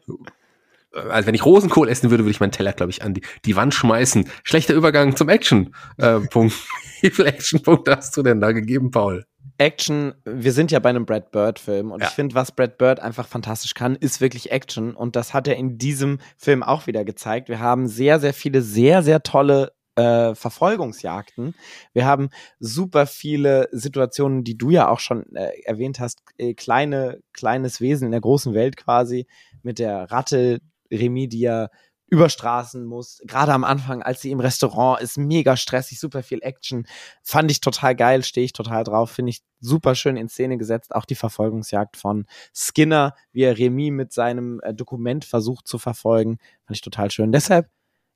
Also 0.94 1.28
wenn 1.28 1.36
ich 1.36 1.46
Rosenkohl 1.46 1.90
essen 1.90 2.10
würde, 2.10 2.24
würde 2.24 2.32
ich 2.32 2.40
meinen 2.40 2.52
Teller, 2.52 2.74
glaube 2.74 2.90
ich, 2.90 3.04
an 3.04 3.14
die, 3.14 3.22
die 3.46 3.56
Wand 3.56 3.74
schmeißen. 3.74 4.28
Schlechter 4.44 4.74
Übergang 4.74 5.16
zum 5.16 5.30
Action-Punkt. 5.30 6.54
Äh, 6.54 7.02
Wie 7.02 7.10
viele 7.12 7.28
Action-Punkte 7.28 7.96
hast 7.96 8.18
du 8.18 8.24
denn 8.24 8.42
da 8.42 8.52
gegeben, 8.52 8.90
Paul? 8.90 9.26
Action, 9.58 10.14
wir 10.24 10.52
sind 10.52 10.72
ja 10.72 10.80
bei 10.80 10.90
einem 10.90 11.06
Brad 11.06 11.32
Bird-Film 11.32 11.92
und 11.92 12.02
ja. 12.02 12.08
ich 12.08 12.14
finde, 12.14 12.36
was 12.36 12.52
Brad 12.52 12.78
Bird 12.78 13.00
einfach 13.00 13.28
fantastisch 13.28 13.74
kann, 13.74 13.96
ist 13.96 14.22
wirklich 14.22 14.52
Action 14.52 14.96
und 14.96 15.16
das 15.16 15.34
hat 15.34 15.48
er 15.48 15.56
in 15.56 15.78
diesem 15.78 16.20
Film 16.38 16.62
auch 16.62 16.86
wieder 16.88 17.04
gezeigt. 17.06 17.50
Wir 17.50 17.60
haben 17.60 17.88
sehr, 17.88 18.20
sehr 18.20 18.34
viele, 18.34 18.62
sehr, 18.62 19.02
sehr 19.02 19.24
tolle 19.24 19.72
äh, 19.96 20.36
Verfolgungsjagden. 20.36 21.56
Wir 21.94 22.06
haben 22.06 22.30
super 22.60 23.08
viele 23.08 23.68
Situationen, 23.72 24.44
die 24.44 24.58
du 24.58 24.70
ja 24.70 24.90
auch 24.90 25.00
schon 25.00 25.26
äh, 25.36 25.50
erwähnt 25.66 26.00
hast, 26.00 26.22
äh, 26.38 26.54
kleine, 26.54 27.20
kleines 27.34 27.82
Wesen 27.82 28.06
in 28.06 28.12
der 28.12 28.22
großen 28.22 28.54
Welt 28.54 28.78
quasi 28.78 29.26
mit 29.64 29.80
der 29.80 30.12
Ratte 30.12 30.60
Remy, 30.92 31.28
die 31.28 31.40
ja 31.40 31.70
über 32.08 32.30
Straßen 32.30 32.86
muss. 32.86 33.22
Gerade 33.26 33.54
am 33.54 33.64
Anfang, 33.64 34.02
als 34.02 34.22
sie 34.22 34.32
im 34.32 34.40
Restaurant 34.40 35.02
ist, 35.02 35.18
mega 35.18 35.58
stressig, 35.58 36.00
super 36.00 36.24
viel 36.24 36.40
Action. 36.42 36.88
Fand 37.22 37.52
ich 37.52 37.60
total 37.60 37.96
geil, 37.96 38.24
stehe 38.24 38.46
ich 38.46 38.54
total 38.54 38.84
drauf. 38.84 39.12
Finde 39.12 39.32
ich 39.32 39.42
super 39.60 39.94
schön 39.96 40.16
in 40.16 40.30
Szene 40.30 40.58
gesetzt. 40.58 40.96
Auch 40.96 41.06
die 41.06 41.16
Verfolgungsjagd 41.16 41.98
von 41.98 42.26
Skinner, 42.54 43.14
wie 43.32 43.42
er 43.42 43.58
Remy 43.58 43.92
mit 43.92 44.14
seinem 44.14 44.62
äh, 44.64 44.74
Dokument 44.74 45.26
versucht 45.26 45.68
zu 45.68 45.78
verfolgen. 45.78 46.38
Fand 46.66 46.78
ich 46.78 46.82
total 46.82 47.12
schön. 47.12 47.32
Deshalb 47.32 47.70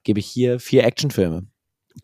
gebe 0.04 0.20
ich 0.20 0.28
hier 0.28 0.60
vier 0.60 0.86
Actionfilme. 0.86 1.51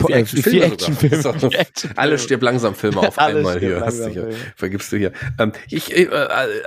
Vier 0.06 0.16
äh, 0.16 0.20
Actionfilme. 0.20 0.66
Actionfilme. 0.66 1.22
So. 1.22 1.34
Vier 1.34 1.60
Actionfilme. 1.60 1.98
Alle 1.98 2.20
stirb 2.20 2.42
langsam 2.42 2.76
Filme 2.76 3.00
auf 3.00 3.18
einmal 3.20 3.60
hier. 3.60 3.82
Hast 3.82 4.00
du 4.00 4.10
hier 4.10 4.30
vergibst 4.56 4.92
du 4.92 4.98
hier. 4.98 5.12
Ähm, 5.40 5.54
ich, 5.70 5.96
äh, 5.96 6.08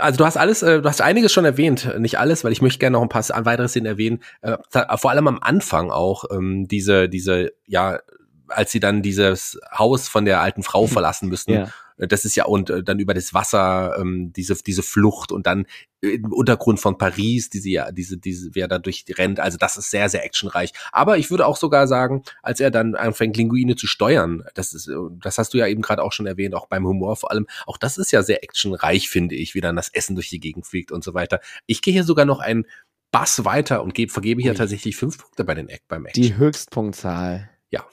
also 0.00 0.18
du 0.18 0.24
hast 0.24 0.36
alles, 0.36 0.62
äh, 0.62 0.80
du 0.82 0.88
hast 0.88 1.00
einiges 1.00 1.32
schon 1.32 1.44
erwähnt, 1.44 1.94
nicht 1.98 2.18
alles, 2.18 2.44
weil 2.44 2.52
ich 2.52 2.62
möchte 2.62 2.78
gerne 2.78 2.94
noch 2.94 3.02
ein 3.02 3.08
paar 3.08 3.24
weitere 3.44 3.68
Szenen 3.68 3.86
erwähnen. 3.86 4.22
Äh, 4.42 4.56
vor 4.96 5.10
allem 5.10 5.28
am 5.28 5.38
Anfang 5.40 5.90
auch 5.90 6.24
ähm, 6.30 6.66
diese, 6.68 7.08
diese, 7.08 7.52
ja, 7.66 8.00
als 8.48 8.72
sie 8.72 8.80
dann 8.80 9.02
dieses 9.02 9.58
Haus 9.76 10.08
von 10.08 10.24
der 10.24 10.40
alten 10.40 10.62
Frau 10.62 10.86
verlassen 10.88 11.28
müssen. 11.28 11.52
Ja. 11.52 11.68
Das 12.08 12.24
ist 12.24 12.34
ja 12.34 12.46
und 12.46 12.70
äh, 12.70 12.82
dann 12.82 12.98
über 12.98 13.14
das 13.14 13.34
Wasser 13.34 13.96
ähm, 13.98 14.32
diese 14.34 14.54
diese 14.54 14.82
Flucht 14.82 15.32
und 15.32 15.46
dann 15.46 15.66
im 16.00 16.32
Untergrund 16.32 16.80
von 16.80 16.96
Paris, 16.96 17.50
diese 17.50 17.68
ja 17.68 17.92
diese 17.92 18.16
diese 18.16 18.54
wer 18.54 18.68
da 18.68 18.78
durch 18.78 19.04
die 19.04 19.12
rennt. 19.12 19.38
Also 19.38 19.58
das 19.58 19.76
ist 19.76 19.90
sehr 19.90 20.08
sehr 20.08 20.24
actionreich. 20.24 20.72
Aber 20.92 21.18
ich 21.18 21.30
würde 21.30 21.46
auch 21.46 21.56
sogar 21.56 21.86
sagen, 21.86 22.22
als 22.42 22.60
er 22.60 22.70
dann 22.70 22.94
anfängt 22.94 23.36
Linguine 23.36 23.76
zu 23.76 23.86
steuern, 23.86 24.42
das 24.54 24.72
ist 24.72 24.88
äh, 24.88 24.94
das 25.22 25.38
hast 25.38 25.52
du 25.54 25.58
ja 25.58 25.66
eben 25.66 25.82
gerade 25.82 26.02
auch 26.02 26.12
schon 26.12 26.26
erwähnt, 26.26 26.54
auch 26.54 26.66
beim 26.66 26.86
Humor 26.86 27.16
vor 27.16 27.30
allem. 27.30 27.46
Auch 27.66 27.76
das 27.76 27.98
ist 27.98 28.12
ja 28.12 28.22
sehr 28.22 28.42
actionreich, 28.42 29.08
finde 29.10 29.34
ich, 29.34 29.54
wie 29.54 29.60
dann 29.60 29.76
das 29.76 29.88
Essen 29.90 30.14
durch 30.14 30.30
die 30.30 30.40
Gegend 30.40 30.66
fliegt 30.66 30.92
und 30.92 31.04
so 31.04 31.14
weiter. 31.14 31.40
Ich 31.66 31.82
gehe 31.82 31.92
hier 31.92 32.04
sogar 32.04 32.24
noch 32.24 32.40
einen 32.40 32.64
Bass 33.10 33.44
weiter 33.44 33.82
und 33.82 33.94
gebe 33.94 34.12
vergebe 34.12 34.40
hier 34.40 34.52
Ui. 34.52 34.56
tatsächlich 34.56 34.96
fünf 34.96 35.18
Punkte 35.18 35.44
bei 35.44 35.54
den 35.54 35.68
Act 35.68 35.88
beim 35.88 36.06
Action. 36.06 36.22
Die 36.22 36.36
Höchstpunktzahl. 36.36 37.50
Ja. 37.70 37.84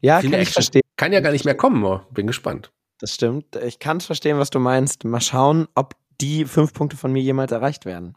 Ja, 0.00 0.20
Viele 0.20 0.32
kann 0.32 0.40
ich 0.40 0.48
Action. 0.48 0.52
verstehen. 0.62 0.82
Kann 0.96 1.12
ja 1.12 1.20
gar 1.20 1.32
nicht 1.32 1.44
mehr 1.44 1.56
kommen, 1.56 1.84
aber 1.84 2.06
bin 2.12 2.26
gespannt. 2.26 2.70
Das 3.00 3.14
stimmt. 3.14 3.56
Ich 3.56 3.78
kann 3.78 4.00
verstehen, 4.00 4.38
was 4.38 4.50
du 4.50 4.58
meinst. 4.58 5.04
Mal 5.04 5.20
schauen, 5.20 5.68
ob 5.74 5.94
die 6.20 6.44
fünf 6.44 6.72
Punkte 6.72 6.96
von 6.96 7.12
mir 7.12 7.22
jemals 7.22 7.52
erreicht 7.52 7.84
werden. 7.84 8.16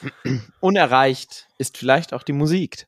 Unerreicht 0.60 1.46
ist 1.58 1.76
vielleicht 1.76 2.12
auch 2.12 2.22
die 2.22 2.32
Musik. 2.32 2.86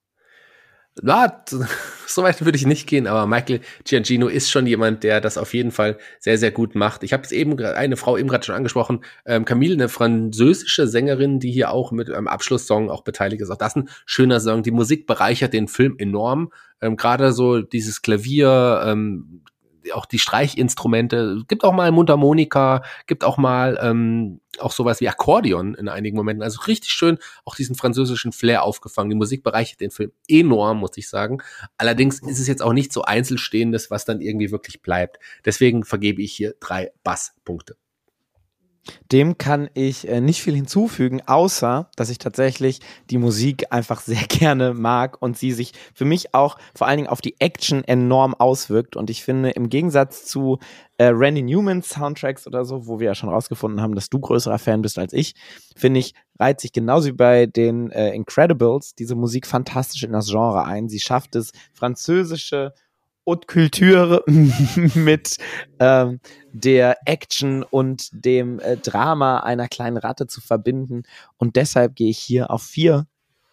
Ja, 1.03 1.45
so 2.07 2.23
weit 2.23 2.45
würde 2.45 2.57
ich 2.57 2.67
nicht 2.67 2.87
gehen, 2.87 3.07
aber 3.07 3.27
Michael 3.27 3.61
Giangino 3.85 4.27
ist 4.29 4.51
schon 4.51 4.67
jemand, 4.67 5.05
der 5.05 5.21
das 5.21 5.39
auf 5.39 5.55
jeden 5.55 5.71
Fall 5.71 5.99
sehr, 6.19 6.37
sehr 6.37 6.51
gut 6.51 6.75
macht. 6.75 7.03
Ich 7.05 7.13
habe 7.13 7.23
es 7.23 7.33
eben 7.33 7.55
gra- 7.57 7.75
eine 7.75 7.97
Frau 7.97 8.17
eben 8.17 8.29
gerade 8.29 8.45
schon 8.45 8.55
angesprochen, 8.55 9.05
ähm, 9.25 9.45
Camille, 9.45 9.75
eine 9.75 9.89
französische 9.89 10.87
Sängerin, 10.89 11.39
die 11.39 11.53
hier 11.53 11.71
auch 11.71 11.93
mit 11.93 12.11
einem 12.11 12.29
Abschlusssong 12.29 12.91
auch 12.91 13.03
beteiligt 13.03 13.41
ist. 13.43 13.51
Auch 13.51 13.57
das 13.57 13.77
ein 13.77 13.89
schöner 14.05 14.41
Song. 14.41 14.63
Die 14.63 14.73
Musik 14.73 15.07
bereichert 15.07 15.53
den 15.53 15.69
Film 15.69 15.95
enorm. 15.99 16.53
Ähm, 16.81 16.97
gerade 16.97 17.33
so 17.33 17.61
dieses 17.63 18.03
Klavier, 18.03 18.83
ähm, 18.85 19.43
auch 19.93 20.07
die 20.07 20.19
Streichinstrumente, 20.19 21.43
gibt 21.49 21.65
auch 21.65 21.73
mal 21.73 21.91
Mundharmonika, 21.93 22.83
gibt 23.07 23.25
auch 23.25 23.37
mal 23.37 23.79
ähm, 23.83 24.41
auch 24.59 24.73
sowas 24.73 25.01
wie 25.01 25.09
Akkordeon 25.09 25.75
in 25.75 25.89
einigen 25.89 26.17
Momenten. 26.17 26.43
Also 26.43 26.63
richtig 26.63 26.91
schön 26.91 27.19
auch 27.45 27.55
diesen 27.55 27.77
französischen 27.77 28.33
Flair 28.33 28.63
aufgefangen. 28.65 29.11
Die 29.11 29.17
Musik 29.17 29.43
bereichert 29.43 29.81
den 29.81 29.91
Film 29.91 30.13
enorm, 30.29 30.79
muss 30.79 30.97
ich 30.97 31.09
sagen. 31.09 31.39
Allerdings 31.79 32.21
ist 32.21 32.41
es 32.41 32.47
jetzt 32.47 32.63
auch 32.63 32.73
nicht 32.73 32.93
so 32.93 33.03
Einzelstehendes, 33.03 33.91
was 33.91 34.05
dann 34.05 34.21
irgendwie 34.21 34.51
wirklich 34.51 34.83
bleibt. 34.83 35.19
Deswegen 35.45 35.85
vergebe 35.85 36.23
ich 36.23 36.33
hier 36.33 36.55
drei 36.61 36.93
Basspunkte. 37.05 37.77
Dem 39.13 39.39
kann 39.39 39.69
ich 39.75 40.09
äh, 40.09 40.21
nicht 40.21 40.43
viel 40.43 40.55
hinzufügen, 40.55 41.21
außer 41.27 41.91
dass 41.97 42.11
ich 42.11 42.19
tatsächlich 42.19 42.81
die 43.11 43.19
Musik 43.19 43.67
einfach 43.71 44.01
sehr 44.01 44.23
gerne 44.29 44.75
mag 44.75 45.21
und 45.21 45.37
sie 45.37 45.53
sich 45.53 45.73
für 45.95 46.05
mich 46.05 46.35
auch 46.35 46.59
vor 46.75 46.87
allen 46.87 46.99
Dingen 46.99 47.09
auf 47.09 47.21
die 47.21 47.41
Action 47.41 47.85
enorm 47.85 48.35
auswirkt. 48.35 48.97
Und 48.97 49.11
ich 49.11 49.23
finde, 49.23 49.51
im 49.51 49.69
Gegensatz 49.69 50.25
zu 50.25 50.59
äh, 50.99 51.07
Randy 51.07 51.43
Newmans 51.43 51.89
Soundtracks 51.89 52.47
oder 52.47 52.65
so, 52.65 52.87
wo 52.87 53.01
wir 53.01 53.07
ja 53.07 53.15
schon 53.15 53.29
rausgefunden 53.29 53.81
haben, 53.81 53.95
dass 53.95 54.11
du 54.11 54.19
größerer 54.19 54.59
Fan 54.59 54.83
bist 54.83 54.99
als 54.99 55.13
ich, 55.13 55.35
finde 55.77 56.01
ich, 56.01 56.15
reiht 56.39 56.61
sich 56.61 56.73
genauso 56.73 57.09
wie 57.09 57.13
bei 57.13 57.47
den 57.47 57.91
äh, 57.91 58.11
Incredibles 58.11 58.95
diese 58.95 59.15
Musik 59.15 59.47
fantastisch 59.47 60.03
in 60.03 60.13
das 60.13 60.29
Genre 60.29 60.65
ein. 60.65 60.89
Sie 60.89 61.01
schafft 61.01 61.37
es, 61.37 61.53
französische 61.73 62.73
Haute 63.27 63.47
Culture 63.47 64.25
mit 64.95 65.37
ähm, 65.79 66.21
der 66.53 66.97
Action 67.07 67.63
und 67.63 68.09
dem 68.13 68.59
äh, 68.61 68.77
Drama 68.77 69.41
einer 69.41 69.69
kleinen 69.69 69.97
Ratte 69.97 70.27
zu 70.27 70.41
verbinden. 70.41 71.03
Und 71.37 71.57
deshalb 71.57 71.95
gehe 71.95 72.11
ich 72.11 72.19
hier 72.19 72.51
auf 72.51 72.63
vier 72.63 73.07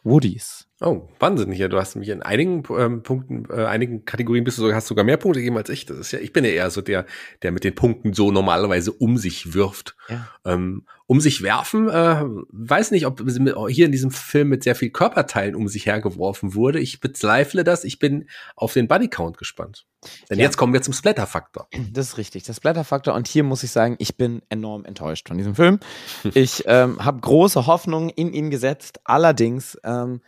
Woodies. 0.04 0.67
Oh, 0.80 1.08
Wahnsinn 1.20 1.52
hier. 1.52 1.70
Du 1.70 1.80
hast 1.80 1.96
mich 1.96 2.10
in 2.10 2.22
einigen 2.22 2.62
ähm, 2.78 3.02
Punkten, 3.02 3.46
äh, 3.50 3.66
einigen 3.66 4.06
Kategorien 4.06 4.44
bist 4.44 4.60
du 4.60 4.62
sogar, 4.62 4.76
hast 4.76 4.86
sogar 4.88 5.04
mehr 5.04 5.18
Punkte 5.18 5.40
gegeben 5.40 5.58
als 5.58 5.70
ich. 5.70 5.88
Das 5.88 5.98
ist 5.98 6.12
ja, 6.12 6.20
ich 6.20 6.34
bin 6.34 6.46
ja 6.46 6.52
eher 6.52 6.70
so 6.70 6.82
der, 6.82 7.08
der 7.42 7.52
mit 7.52 7.64
den 7.64 7.74
Punkten 7.74 8.14
so 8.14 8.32
normalerweise 8.32 8.92
um 8.92 9.18
sich 9.18 9.56
wirft. 9.56 9.96
Ja. 10.08 10.28
Ähm, 10.46 10.86
um 11.08 11.20
sich 11.20 11.42
werfen, 11.42 11.90
äh, 11.90 12.22
weiß 12.50 12.92
nicht, 12.92 13.08
ob 13.08 13.22
hier 13.70 13.86
in 13.86 13.92
diesem 13.92 14.12
Film 14.12 14.50
mit 14.50 14.64
sehr 14.64 14.76
viel 14.76 14.90
Körperteilen 14.92 15.56
um 15.56 15.68
sich 15.68 15.86
hergeworfen 15.86 16.54
wurde. 16.54 16.80
Ich 16.80 17.00
bezweifle 17.00 17.64
das. 17.64 17.84
Ich 17.86 17.98
bin 17.98 18.28
auf 18.56 18.74
den 18.74 18.88
Bodycount 18.88 19.38
gespannt. 19.38 19.88
Denn 20.30 20.38
Ja. 20.38 20.46
jetzt 20.46 20.58
kommen 20.58 20.74
wir 20.74 20.82
zum 20.84 20.94
Splatter-Faktor. 20.94 21.70
Das 21.92 22.10
ist 22.10 22.18
richtig, 22.18 22.44
das 22.44 22.60
Blätterfaktor. 22.60 23.16
Und 23.16 23.28
hier 23.28 23.44
muss 23.44 23.64
ich 23.64 23.72
sagen, 23.72 23.96
ich 24.00 24.18
bin 24.18 24.42
enorm 24.50 24.86
enttäuscht 24.86 25.28
von 25.30 25.38
diesem 25.38 25.56
Film. 25.56 25.80
Ich 26.36 26.64
ähm, 26.68 27.04
habe 27.04 27.20
große 27.22 27.66
Hoffnungen 27.66 28.10
in 28.10 28.32
ihn 28.34 28.52
gesetzt. 28.52 29.00
Allerdings 29.06 29.80
ähm, 29.84 30.22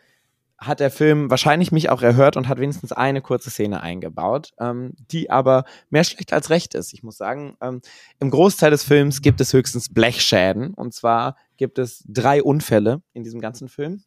hat 0.62 0.80
der 0.80 0.92
Film 0.92 1.30
wahrscheinlich 1.30 1.72
mich 1.72 1.90
auch 1.90 2.02
erhört 2.02 2.36
und 2.36 2.48
hat 2.48 2.60
wenigstens 2.60 2.92
eine 2.92 3.22
kurze 3.22 3.50
Szene 3.50 3.82
eingebaut, 3.82 4.52
ähm, 4.60 4.94
die 5.12 5.30
aber 5.30 5.64
mehr 5.90 6.04
schlecht 6.04 6.34
als 6.34 6.50
recht 6.50 6.76
ist. 6.76 6.94
Ich 6.94 7.02
muss 7.02 7.18
sagen, 7.18 7.56
ähm, 7.62 7.82
im 8.20 8.30
Großteil 8.30 8.72
des 8.72 8.84
Films 8.84 9.22
gibt 9.22 9.40
es 9.42 9.54
höchstens 9.54 9.94
Blechschäden. 9.94 10.74
Und 10.74 10.94
zwar 10.94 11.38
gibt 11.58 11.80
es 11.80 12.04
drei 12.08 12.44
Unfälle 12.44 13.02
in 13.14 13.24
diesem 13.24 13.40
ganzen 13.40 13.70
Film, 13.70 14.04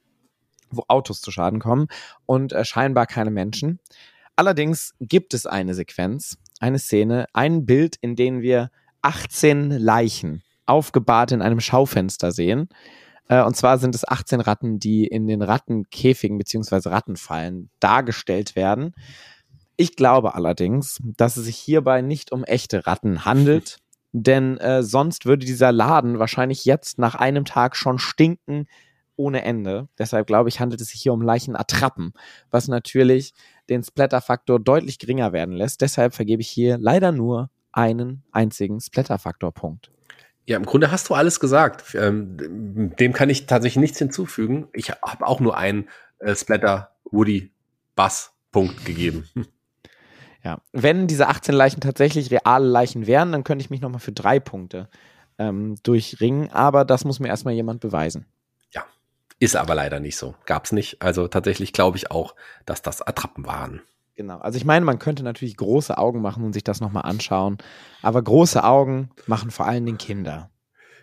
wo 0.70 0.84
Autos 0.88 1.20
zu 1.20 1.30
Schaden 1.30 1.58
kommen 1.58 1.86
und 2.26 2.52
äh, 2.52 2.64
scheinbar 2.64 3.06
keine 3.06 3.30
Menschen. 3.30 3.80
Allerdings 4.36 4.94
gibt 5.00 5.34
es 5.34 5.46
eine 5.46 5.74
Sequenz, 5.74 6.36
eine 6.60 6.78
Szene, 6.78 7.26
ein 7.32 7.64
Bild, 7.64 7.96
in 8.00 8.16
dem 8.16 8.42
wir 8.42 8.70
18 9.02 9.70
Leichen 9.70 10.42
aufgebahrt 10.66 11.32
in 11.32 11.42
einem 11.42 11.60
Schaufenster 11.60 12.32
sehen. 12.32 12.68
Äh, 13.28 13.42
Und 13.42 13.56
zwar 13.56 13.78
sind 13.78 13.94
es 13.94 14.06
18 14.06 14.40
Ratten, 14.40 14.78
die 14.78 15.06
in 15.06 15.26
den 15.26 15.42
Rattenkäfigen 15.42 16.38
beziehungsweise 16.38 16.90
Rattenfallen 16.90 17.70
dargestellt 17.80 18.56
werden. 18.56 18.94
Ich 19.76 19.96
glaube 19.96 20.34
allerdings, 20.34 21.00
dass 21.02 21.36
es 21.36 21.46
sich 21.46 21.56
hierbei 21.56 22.02
nicht 22.02 22.32
um 22.32 22.44
echte 22.44 22.86
Ratten 22.86 23.24
handelt, 23.24 23.78
denn 24.12 24.58
äh, 24.58 24.82
sonst 24.82 25.24
würde 25.24 25.46
dieser 25.46 25.72
Laden 25.72 26.18
wahrscheinlich 26.18 26.64
jetzt 26.64 26.98
nach 26.98 27.14
einem 27.14 27.44
Tag 27.44 27.76
schon 27.76 27.98
stinken 27.98 28.66
ohne 29.16 29.44
Ende. 29.44 29.88
Deshalb 29.98 30.26
glaube 30.26 30.48
ich, 30.48 30.60
handelt 30.60 30.80
es 30.80 30.88
sich 30.88 31.00
hier 31.00 31.12
um 31.12 31.22
Leichenattrappen, 31.22 32.12
was 32.50 32.68
natürlich 32.68 33.32
den 33.68 33.82
Splatter-Faktor 33.82 34.60
deutlich 34.60 34.98
geringer 34.98 35.32
werden 35.32 35.54
lässt. 35.54 35.80
Deshalb 35.80 36.14
vergebe 36.14 36.42
ich 36.42 36.48
hier 36.48 36.78
leider 36.78 37.12
nur 37.12 37.50
einen 37.72 38.22
einzigen 38.32 38.80
Splatter-Faktor-Punkt. 38.80 39.90
Ja, 40.46 40.56
im 40.56 40.66
Grunde 40.66 40.90
hast 40.90 41.08
du 41.08 41.14
alles 41.14 41.40
gesagt. 41.40 41.94
Ähm, 41.94 42.92
dem 42.98 43.12
kann 43.12 43.30
ich 43.30 43.46
tatsächlich 43.46 43.80
nichts 43.80 43.98
hinzufügen. 43.98 44.68
Ich 44.72 44.90
habe 44.90 45.26
auch 45.26 45.40
nur 45.40 45.56
einen 45.56 45.88
äh, 46.18 46.34
Splatter 46.34 46.90
Woody 47.04 47.52
Bass 47.94 48.32
Punkt 48.50 48.84
gegeben. 48.84 49.28
Ja, 50.44 50.60
wenn 50.72 51.06
diese 51.06 51.28
18 51.28 51.54
Leichen 51.54 51.80
tatsächlich 51.80 52.32
reale 52.32 52.66
Leichen 52.66 53.06
wären, 53.06 53.30
dann 53.30 53.44
könnte 53.44 53.62
ich 53.62 53.70
mich 53.70 53.80
nochmal 53.80 54.00
für 54.00 54.10
drei 54.10 54.40
Punkte 54.40 54.88
ähm, 55.38 55.76
durchringen, 55.84 56.50
aber 56.50 56.84
das 56.84 57.04
muss 57.04 57.20
mir 57.20 57.28
erstmal 57.28 57.54
jemand 57.54 57.78
beweisen. 57.78 58.26
Ist 59.42 59.56
aber 59.56 59.74
leider 59.74 59.98
nicht 59.98 60.16
so. 60.16 60.36
Gab's 60.46 60.70
nicht. 60.70 61.02
Also 61.02 61.26
tatsächlich 61.26 61.72
glaube 61.72 61.96
ich 61.96 62.12
auch, 62.12 62.36
dass 62.64 62.80
das 62.80 63.02
Attrappen 63.02 63.44
waren. 63.44 63.82
Genau. 64.22 64.38
Also 64.38 64.56
ich 64.56 64.64
meine, 64.64 64.84
man 64.84 65.00
könnte 65.00 65.24
natürlich 65.24 65.56
große 65.56 65.98
Augen 65.98 66.22
machen 66.22 66.44
und 66.44 66.52
sich 66.52 66.62
das 66.62 66.80
nochmal 66.80 67.02
anschauen, 67.02 67.58
aber 68.02 68.22
große 68.22 68.62
Augen 68.62 69.10
machen 69.26 69.50
vor 69.50 69.66
allen 69.66 69.84
Dingen 69.84 69.98
Kinder. 69.98 70.52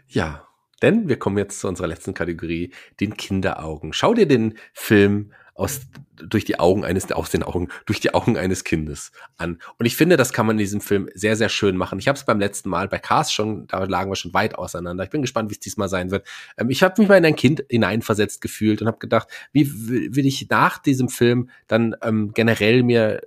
Ja, 0.08 0.48
denn 0.82 1.10
wir 1.10 1.20
kommen 1.20 1.38
jetzt 1.38 1.60
zu 1.60 1.68
unserer 1.68 1.88
letzten 1.88 2.14
Kategorie, 2.14 2.72
den 3.02 3.18
Kinderaugen. 3.18 3.92
Schau 3.92 4.14
dir 4.14 4.26
den 4.26 4.58
Film 4.72 5.34
aus, 5.60 5.82
durch 6.16 6.46
die 6.46 6.60
Augen 6.60 6.86
eines, 6.86 7.12
aus 7.12 7.30
den 7.30 7.44
Augen, 7.44 7.68
durch 7.86 8.00
die 8.00 8.14
Augen 8.14 8.38
eines 8.38 8.64
Kindes 8.64 9.12
an. 9.38 9.60
Und 9.78 9.86
ich 9.86 9.96
finde, 9.96 10.18
das 10.18 10.34
kann 10.34 10.46
man 10.46 10.56
in 10.56 10.60
diesem 10.60 10.82
Film 10.82 11.10
sehr, 11.14 11.36
sehr 11.36 11.50
schön 11.50 11.78
machen. 11.78 12.00
Ich 12.00 12.08
habe 12.08 12.18
es 12.18 12.26
beim 12.26 12.40
letzten 12.40 12.70
Mal 12.70 12.88
bei 12.88 12.98
Cars 12.98 13.32
schon, 13.32 13.68
da 13.68 13.84
lagen 13.84 14.10
wir 14.10 14.16
schon 14.16 14.34
weit 14.34 14.56
auseinander. 14.56 15.04
Ich 15.04 15.10
bin 15.10 15.22
gespannt, 15.22 15.50
wie 15.50 15.56
es 15.56 15.60
diesmal 15.60 15.90
sein 15.90 16.12
wird. 16.12 16.26
Ähm, 16.58 16.70
ich 16.70 16.82
habe 16.82 17.00
mich 17.02 17.10
mal 17.10 17.18
in 17.18 17.26
ein 17.26 17.36
Kind 17.36 17.64
hineinversetzt 17.70 18.42
gefühlt 18.42 18.82
und 18.82 18.88
habe 18.88 19.00
gedacht, 19.00 19.28
wie 19.52 19.70
will 20.16 20.26
ich 20.26 20.50
nach 20.50 20.78
diesem 20.78 21.10
Film 21.10 21.50
dann 21.68 21.96
ähm, 22.02 22.32
generell 22.34 22.84
mir 22.84 23.22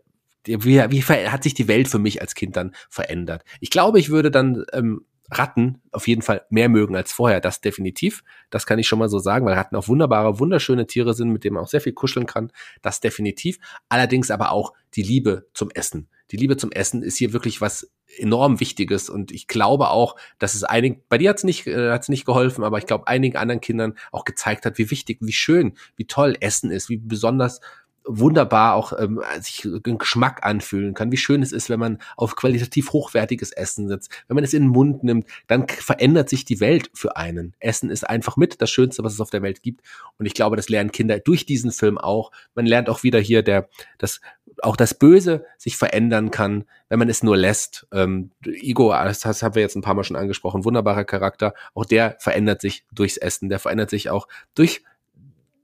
wie, 0.45 0.77
wie 0.91 1.03
hat 1.05 1.45
sich 1.45 1.55
die 1.55 1.69
Welt 1.69 1.87
für 1.87 2.01
mich 2.01 2.21
als 2.21 2.35
Kind 2.35 2.57
dann 2.57 2.75
verändert? 2.91 3.45
Ich 3.61 3.71
glaube, 3.71 4.01
ich 4.01 4.11
würde 4.11 4.31
dann 4.31 4.65
ähm, 4.73 5.05
Ratten 5.33 5.81
auf 5.91 6.07
jeden 6.07 6.23
Fall 6.23 6.45
mehr 6.51 6.69
mögen 6.69 6.95
als 6.95 7.13
vorher. 7.13 7.41
Das 7.41 7.61
definitiv. 7.61 8.23
Das 8.51 8.67
kann 8.67 8.79
ich 8.79 8.87
schon 8.87 8.99
mal 8.99 9.09
so 9.09 9.19
sagen, 9.19 9.47
weil 9.47 9.55
Ratten 9.55 9.77
auch 9.77 9.89
wunderbare, 9.89 10.39
wunderschöne 10.39 10.87
Tiere 10.87 11.15
sind, 11.15 11.31
mit 11.31 11.45
denen 11.45 11.55
man 11.55 11.65
auch 11.65 11.69
sehr 11.69 11.81
viel 11.81 11.93
kuscheln 11.93 12.27
kann. 12.27 12.53
Das 12.83 13.01
definitiv. 13.01 13.59
Allerdings 13.89 14.31
aber 14.31 14.53
auch 14.53 14.73
die 14.95 15.03
Liebe 15.03 15.47
zum 15.55 15.71
Essen. 15.71 16.09
Die 16.31 16.37
Liebe 16.37 16.57
zum 16.57 16.73
Essen 16.73 17.03
ist 17.03 17.17
hier 17.17 17.33
wirklich 17.33 17.61
was 17.61 17.91
enorm 18.19 18.61
Wichtiges 18.61 19.09
und 19.09 19.33
ich 19.33 19.49
glaube 19.49 19.89
auch, 19.89 20.17
dass 20.39 20.55
es 20.55 20.65
einigen, 20.65 21.03
bei 21.09 21.19
dir 21.19 21.31
hat 21.31 21.39
es 21.39 21.45
nicht, 21.45 21.67
äh, 21.67 21.91
hat's 21.91 22.09
nicht 22.09 22.27
geholfen, 22.27 22.65
aber 22.65 22.79
ich 22.79 22.87
glaube 22.87 23.07
einigen 23.07 23.37
anderen 23.37 23.61
Kindern 23.61 23.95
auch 24.11 24.25
gezeigt 24.25 24.67
hat, 24.67 24.79
wie 24.79 24.91
wichtig, 24.91 25.19
wie 25.21 25.33
schön, 25.33 25.75
wie 25.97 26.07
toll 26.07 26.37
Essen 26.41 26.71
ist, 26.71 26.89
wie 26.89 26.99
besonders 26.99 27.61
wunderbar 28.05 28.75
auch 28.75 28.93
ähm, 28.99 29.21
sich 29.41 29.65
einen 29.65 29.99
Geschmack 29.99 30.45
anfühlen 30.45 30.95
kann, 30.95 31.13
wie 31.13 31.17
schön 31.17 31.43
es 31.43 31.53
ist, 31.53 31.71
wenn 31.71 31.81
man 31.81 31.99
auf 32.17 32.37
qualitativ 32.37 32.93
hochwertiges 32.93 33.53
Essen 33.53 33.89
sitzt, 33.89 34.11
wenn 34.29 34.35
man 34.35 34.45
es 34.45 34.55
in 34.55 34.65
den 34.65 34.71
Mund 34.71 35.05
nimmt, 35.05 35.27
dann 35.47 35.69
verändert 35.69 36.29
sich 36.29 36.45
die 36.45 36.61
Welt 36.61 36.91
für 36.95 37.17
einen. 37.17 37.55
Essen 37.61 37.91
ist 37.91 38.09
einfach 38.09 38.37
mit 38.37 38.61
das 38.61 38.71
Schönste, 38.71 39.05
was 39.05 39.13
es 39.13 39.21
auf 39.21 39.31
der 39.31 39.43
Welt 39.43 39.63
gibt. 39.63 39.83
Und 40.19 40.27
ich 40.27 40.35
glaube, 40.35 40.57
das 40.57 40.69
lernen 40.69 40.93
Kinder 40.93 41.19
durch 41.19 41.47
diesen 41.47 41.71
Film 41.71 41.99
auch. 41.99 42.33
Man 42.55 42.67
lernt 42.67 42.89
auch 42.89 43.03
wieder 43.03 43.21
hier, 43.21 43.43
der, 43.43 43.69
das, 43.99 44.21
auch 44.63 44.77
das 44.77 44.95
Böse 44.95 45.45
sich 45.59 45.77
verändern 45.77 46.31
kann, 46.31 46.65
wenn 46.89 46.99
man 46.99 47.09
es 47.09 47.23
nur 47.23 47.37
lässt. 47.37 47.87
Ähm, 47.93 48.31
Igo, 48.45 48.91
das, 48.91 49.21
das 49.21 49.43
haben 49.43 49.55
wir 49.55 49.63
jetzt 49.63 49.77
ein 49.77 49.83
paar 49.83 49.95
Mal 49.95 50.05
schon 50.05 50.17
angesprochen, 50.17 50.65
wunderbarer 50.65 51.05
Charakter. 51.05 51.55
Auch 51.75 51.85
der 51.85 52.17
verändert 52.19 52.61
sich 52.61 52.85
durchs 52.93 53.17
Essen, 53.17 53.49
der 53.49 53.59
verändert 53.59 53.91
sich 53.91 54.11
auch 54.11 54.29
durch 54.55 54.83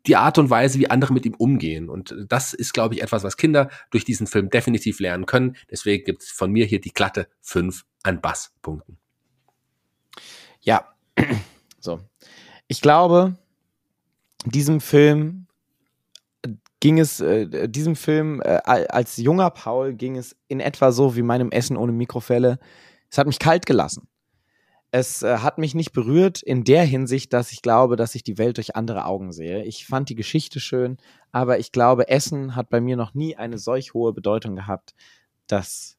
die 0.06 0.16
Art 0.16 0.38
und 0.38 0.50
Weise, 0.50 0.78
wie 0.78 0.90
andere 0.90 1.12
mit 1.12 1.26
ihm 1.26 1.34
umgehen. 1.34 1.88
Und 1.88 2.14
das 2.28 2.54
ist, 2.54 2.72
glaube 2.72 2.94
ich, 2.94 3.02
etwas, 3.02 3.24
was 3.24 3.36
Kinder 3.36 3.68
durch 3.90 4.04
diesen 4.04 4.26
Film 4.26 4.50
definitiv 4.50 5.00
lernen 5.00 5.26
können. 5.26 5.56
Deswegen 5.70 6.04
gibt 6.04 6.22
es 6.22 6.30
von 6.30 6.50
mir 6.50 6.66
hier 6.66 6.80
die 6.80 6.92
glatte 6.92 7.28
5 7.42 7.84
an 8.02 8.20
Basspunkten. 8.20 8.98
Ja, 10.60 10.88
so. 11.80 12.00
Ich 12.68 12.80
glaube, 12.80 13.36
diesem 14.44 14.80
Film 14.80 15.46
ging 16.80 16.98
es, 16.98 17.20
äh, 17.20 17.68
diesem 17.68 17.96
Film 17.96 18.40
äh, 18.42 18.60
als 18.64 19.16
junger 19.16 19.50
Paul 19.50 19.94
ging 19.94 20.16
es 20.16 20.36
in 20.46 20.60
etwa 20.60 20.92
so 20.92 21.16
wie 21.16 21.22
meinem 21.22 21.50
Essen 21.50 21.76
ohne 21.76 21.92
Mikrofälle. 21.92 22.58
Es 23.10 23.18
hat 23.18 23.26
mich 23.26 23.38
kalt 23.38 23.66
gelassen 23.66 24.08
es 24.90 25.22
äh, 25.22 25.38
hat 25.38 25.58
mich 25.58 25.74
nicht 25.74 25.92
berührt 25.92 26.42
in 26.42 26.64
der 26.64 26.84
Hinsicht, 26.84 27.32
dass 27.32 27.52
ich 27.52 27.62
glaube, 27.62 27.96
dass 27.96 28.14
ich 28.14 28.22
die 28.22 28.38
Welt 28.38 28.56
durch 28.56 28.76
andere 28.76 29.04
Augen 29.04 29.32
sehe. 29.32 29.64
Ich 29.64 29.86
fand 29.86 30.08
die 30.08 30.14
Geschichte 30.14 30.60
schön, 30.60 30.96
aber 31.30 31.58
ich 31.58 31.72
glaube, 31.72 32.08
Essen 32.08 32.56
hat 32.56 32.70
bei 32.70 32.80
mir 32.80 32.96
noch 32.96 33.14
nie 33.14 33.36
eine 33.36 33.58
solch 33.58 33.92
hohe 33.92 34.12
Bedeutung 34.12 34.56
gehabt, 34.56 34.94
dass 35.46 35.96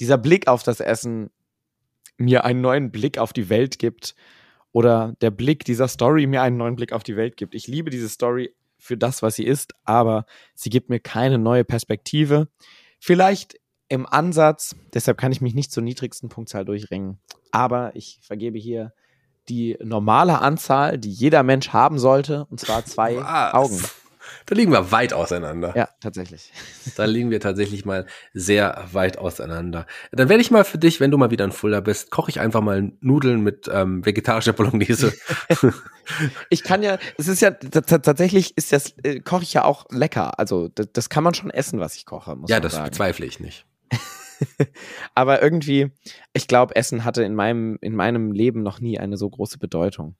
dieser 0.00 0.18
Blick 0.18 0.46
auf 0.46 0.62
das 0.62 0.80
Essen 0.80 1.30
mir 2.18 2.44
einen 2.44 2.60
neuen 2.60 2.90
Blick 2.90 3.18
auf 3.18 3.32
die 3.32 3.48
Welt 3.48 3.78
gibt 3.78 4.14
oder 4.72 5.14
der 5.20 5.30
Blick 5.30 5.64
dieser 5.64 5.88
Story 5.88 6.26
mir 6.26 6.42
einen 6.42 6.56
neuen 6.56 6.76
Blick 6.76 6.92
auf 6.92 7.02
die 7.02 7.16
Welt 7.16 7.36
gibt. 7.36 7.54
Ich 7.54 7.66
liebe 7.66 7.90
diese 7.90 8.08
Story 8.08 8.54
für 8.78 8.96
das, 8.96 9.22
was 9.22 9.36
sie 9.36 9.44
ist, 9.44 9.74
aber 9.84 10.26
sie 10.54 10.70
gibt 10.70 10.90
mir 10.90 11.00
keine 11.00 11.38
neue 11.38 11.64
Perspektive. 11.64 12.48
Vielleicht 12.98 13.56
im 13.92 14.06
Ansatz, 14.06 14.74
deshalb 14.94 15.18
kann 15.18 15.32
ich 15.32 15.42
mich 15.42 15.54
nicht 15.54 15.70
zur 15.70 15.82
niedrigsten 15.82 16.30
Punktzahl 16.30 16.64
durchringen, 16.64 17.18
aber 17.50 17.94
ich 17.94 18.20
vergebe 18.22 18.56
hier 18.56 18.94
die 19.50 19.76
normale 19.82 20.40
Anzahl, 20.40 20.96
die 20.96 21.10
jeder 21.10 21.42
Mensch 21.42 21.74
haben 21.74 21.98
sollte, 21.98 22.46
und 22.46 22.58
zwar 22.58 22.84
zwei 22.86 23.16
Was? 23.18 23.52
Augen. 23.52 23.82
Da 24.46 24.54
liegen 24.54 24.72
wir 24.72 24.92
weit 24.92 25.12
auseinander. 25.12 25.74
Ja, 25.76 25.90
tatsächlich. 26.00 26.52
Da 26.96 27.04
liegen 27.04 27.30
wir 27.30 27.38
tatsächlich 27.38 27.84
mal 27.84 28.06
sehr 28.32 28.88
weit 28.92 29.18
auseinander. 29.18 29.86
Dann 30.10 30.28
werde 30.28 30.40
ich 30.40 30.50
mal 30.50 30.64
für 30.64 30.78
dich, 30.78 30.98
wenn 30.98 31.10
du 31.10 31.18
mal 31.18 31.30
wieder 31.30 31.44
in 31.44 31.52
Fulda 31.52 31.80
bist, 31.80 32.10
koche 32.10 32.30
ich 32.30 32.40
einfach 32.40 32.60
mal 32.60 32.92
Nudeln 33.00 33.42
mit 33.42 33.70
ähm, 33.72 34.04
vegetarischer 34.04 34.52
Bolognese. 34.52 35.12
ich 36.50 36.64
kann 36.64 36.82
ja, 36.82 36.98
es 37.18 37.28
ist 37.28 37.40
ja 37.40 37.50
tatsächlich 37.50 38.56
ist 38.56 38.72
das 38.72 38.94
äh, 39.04 39.20
koche 39.20 39.42
ich 39.42 39.52
ja 39.52 39.64
auch 39.64 39.84
lecker. 39.90 40.38
Also 40.38 40.68
das, 40.68 40.88
das, 40.92 41.08
kann 41.08 41.22
man 41.22 41.34
schon 41.34 41.50
essen, 41.50 41.78
was 41.78 41.94
ich 41.94 42.06
koche. 42.06 42.36
Ja, 42.48 42.58
das 42.58 42.72
sagen. 42.72 42.86
bezweifle 42.86 43.26
ich 43.26 43.38
nicht. 43.38 43.64
Aber 45.14 45.42
irgendwie, 45.42 45.92
ich 46.32 46.48
glaube, 46.48 46.76
Essen 46.76 47.04
hatte 47.04 47.22
in 47.22 47.34
meinem, 47.34 47.78
in 47.80 47.94
meinem 47.94 48.32
Leben 48.32 48.62
noch 48.62 48.80
nie 48.80 48.98
eine 48.98 49.16
so 49.16 49.28
große 49.28 49.58
Bedeutung. 49.58 50.16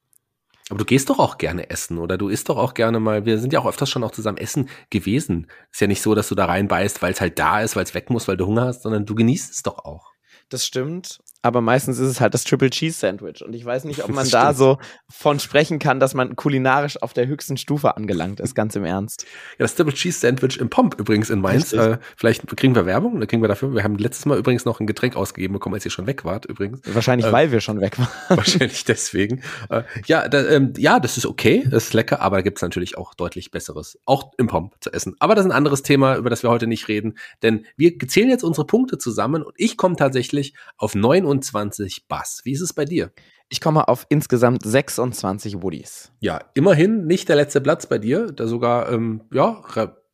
Aber 0.70 0.78
du 0.78 0.84
gehst 0.84 1.10
doch 1.10 1.18
auch 1.18 1.38
gerne 1.38 1.70
essen 1.70 1.98
oder 1.98 2.16
du 2.16 2.28
isst 2.28 2.48
doch 2.48 2.56
auch 2.56 2.74
gerne 2.74 3.00
mal. 3.00 3.26
Wir 3.26 3.38
sind 3.38 3.52
ja 3.52 3.60
auch 3.60 3.66
öfters 3.66 3.90
schon 3.90 4.04
auch 4.04 4.12
zusammen 4.12 4.38
essen 4.38 4.68
gewesen. 4.90 5.48
Ist 5.72 5.80
ja 5.80 5.86
nicht 5.86 6.02
so, 6.02 6.14
dass 6.14 6.28
du 6.28 6.34
da 6.34 6.46
reinbeißt, 6.46 7.02
weil 7.02 7.12
es 7.12 7.20
halt 7.20 7.38
da 7.38 7.60
ist, 7.60 7.74
weil 7.76 7.84
es 7.84 7.94
weg 7.94 8.10
muss, 8.10 8.28
weil 8.28 8.36
du 8.36 8.46
Hunger 8.46 8.66
hast, 8.66 8.82
sondern 8.82 9.04
du 9.04 9.14
genießt 9.14 9.52
es 9.52 9.62
doch 9.62 9.78
auch. 9.84 10.12
Das 10.48 10.64
stimmt 10.64 11.20
aber 11.43 11.61
meistens 11.61 11.99
ist 11.99 12.09
es 12.09 12.20
halt 12.20 12.34
das 12.34 12.45
Triple 12.45 12.70
Cheese 12.70 12.99
Sandwich. 12.99 13.45
Und 13.45 13.53
ich 13.55 13.64
weiß 13.64 13.84
nicht, 13.84 14.05
ob 14.05 14.11
man 14.14 14.28
da 14.30 14.55
so 14.55 14.78
von 15.11 15.40
sprechen 15.40 15.78
kann, 15.78 16.01
dass 16.01 16.14
man 16.14 16.36
kulinarisch 16.36 17.03
auf 17.03 17.12
der 17.12 17.26
höchsten 17.26 17.57
Stufe 17.57 17.97
angelangt 17.97 18.40
ist, 18.40 18.55
ganz 18.55 18.76
im 18.76 18.84
Ernst. 18.84 19.26
Ja, 19.59 19.64
das 19.64 19.74
Triple 19.74 19.93
Cheese 19.93 20.20
Sandwich 20.20 20.59
im 20.59 20.70
Pomp 20.70 20.99
übrigens 20.99 21.30
in 21.30 21.40
Mainz. 21.40 21.72
Äh, 21.72 21.99
vielleicht 22.16 22.47
kriegen 22.57 22.74
wir 22.74 22.86
Werbung, 22.86 23.18
da 23.20 23.26
kriegen 23.26 23.43
wir 23.43 23.49
dafür. 23.49 23.74
Wir 23.74 23.82
haben 23.82 23.97
letztes 23.97 24.24
Mal 24.24 24.38
übrigens 24.38 24.64
noch 24.64 24.80
ein 24.80 24.86
Getränk 24.86 25.16
ausgegeben 25.16 25.55
bekommen, 25.55 25.74
als 25.74 25.84
ihr 25.84 25.90
schon 25.90 26.07
weg 26.07 26.24
wart, 26.24 26.47
übrigens. 26.47 26.80
Wahrscheinlich, 26.86 27.26
äh, 27.26 27.32
weil 27.32 27.51
wir 27.51 27.61
schon 27.61 27.80
weg 27.80 27.99
waren. 27.99 28.09
Wahrscheinlich 28.28 28.84
deswegen. 28.84 29.43
Äh, 29.68 29.82
ja, 30.07 30.28
da, 30.28 30.47
ähm, 30.47 30.72
ja, 30.76 31.01
das 31.01 31.16
ist 31.16 31.26
okay, 31.26 31.66
das 31.68 31.84
ist 31.84 31.95
lecker, 31.95 32.20
aber 32.20 32.36
da 32.36 32.43
gibt's 32.43 32.62
natürlich 32.62 32.97
auch 32.97 33.14
deutlich 33.14 33.51
Besseres, 33.51 33.99
auch 34.05 34.32
im 34.38 34.47
Pomp 34.47 34.74
zu 34.80 34.93
essen. 34.93 35.16
Aber 35.18 35.34
das 35.34 35.45
ist 35.45 35.51
ein 35.51 35.57
anderes 35.57 35.82
Thema, 35.82 36.16
über 36.16 36.30
das 36.30 36.43
wir 36.43 36.51
heute 36.51 36.66
nicht 36.66 36.88
reden, 36.88 37.18
denn 37.43 37.66
wir 37.76 37.99
zählen 37.99 38.28
jetzt 38.28 38.45
unsere 38.45 38.66
Punkte 38.66 38.99
zusammen 38.99 39.43
und 39.43 39.55
ich 39.57 39.76
komme 39.76 39.97
tatsächlich 39.97 40.55
auf 40.76 40.95
29 41.32 42.08
Bass. 42.08 42.40
Wie 42.44 42.52
ist 42.52 42.60
es 42.60 42.72
bei 42.72 42.84
dir? 42.84 43.12
Ich 43.48 43.60
komme 43.60 43.88
auf 43.88 44.06
insgesamt 44.08 44.62
26 44.64 45.62
Woodies. 45.62 46.12
Ja, 46.20 46.40
immerhin 46.54 47.06
nicht 47.06 47.28
der 47.28 47.36
letzte 47.36 47.60
Platz 47.60 47.86
bei 47.86 47.98
dir, 47.98 48.32
da 48.32 48.46
sogar, 48.46 48.90
ähm, 48.90 49.22
ja, 49.32 49.62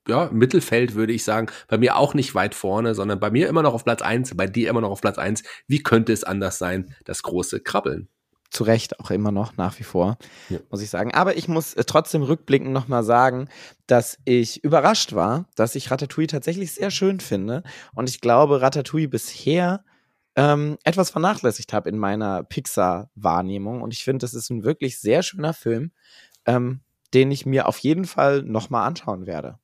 ja, 0.09 0.31
Mittelfeld 0.33 0.95
würde 0.95 1.13
ich 1.13 1.23
sagen. 1.23 1.49
Bei 1.69 1.77
mir 1.77 1.97
auch 1.97 2.15
nicht 2.15 2.35
weit 2.35 2.55
vorne, 2.55 2.95
sondern 2.95 3.21
bei 3.21 3.31
mir 3.31 3.49
immer 3.49 3.63
noch 3.63 3.75
auf 3.75 3.85
Platz 3.85 4.03
eins, 4.03 4.35
bei 4.37 4.47
dir 4.47 4.71
immer 4.71 4.81
noch 4.81 4.91
auf 4.91 5.01
Platz 5.01 5.19
eins. 5.19 5.43
Wie 5.67 5.83
könnte 5.83 6.13
es 6.13 6.25
anders 6.25 6.59
sein? 6.59 6.95
Das 7.05 7.23
große 7.23 7.61
Krabbeln. 7.61 8.09
Zu 8.51 8.65
Recht 8.65 8.99
auch 8.99 9.11
immer 9.11 9.31
noch, 9.31 9.59
nach 9.59 9.79
wie 9.79 9.85
vor, 9.85 10.17
ja. 10.49 10.59
muss 10.71 10.81
ich 10.81 10.89
sagen. 10.89 11.13
Aber 11.13 11.37
ich 11.37 11.49
muss 11.49 11.75
äh, 11.75 11.85
trotzdem 11.85 12.23
rückblickend 12.23 12.73
nochmal 12.73 13.05
sagen, 13.05 13.49
dass 13.87 14.19
ich 14.25 14.65
überrascht 14.65 15.13
war, 15.13 15.45
dass 15.55 15.75
ich 15.75 15.91
Ratatouille 15.91 16.29
tatsächlich 16.29 16.73
sehr 16.73 16.91
schön 16.91 17.21
finde. 17.21 17.63
Und 17.95 18.09
ich 18.09 18.23
glaube, 18.23 18.63
Ratatouille 18.63 19.09
bisher 19.09 19.85
ähm, 20.39 20.79
etwas 20.85 21.11
vernachlässigt 21.11 21.73
habe 21.73 21.89
in 21.89 21.99
meiner 21.99 22.45
Pixar-Wahrnehmung. 22.45 23.83
Und 23.83 23.93
ich 23.93 24.05
finde, 24.05 24.23
das 24.23 24.35
ist 24.35 24.51
ein 24.51 24.63
wirklich 24.63 25.01
sehr 25.01 25.25
schöner 25.25 25.53
Film, 25.53 25.91
ähm, 26.47 26.81
den 27.13 27.33
ich 27.33 27.45
mir 27.45 27.67
auf 27.67 27.79
jeden 27.79 28.05
Fall 28.05 28.45
nochmal 28.45 28.87
anschauen 28.87 29.27
werde. 29.27 29.59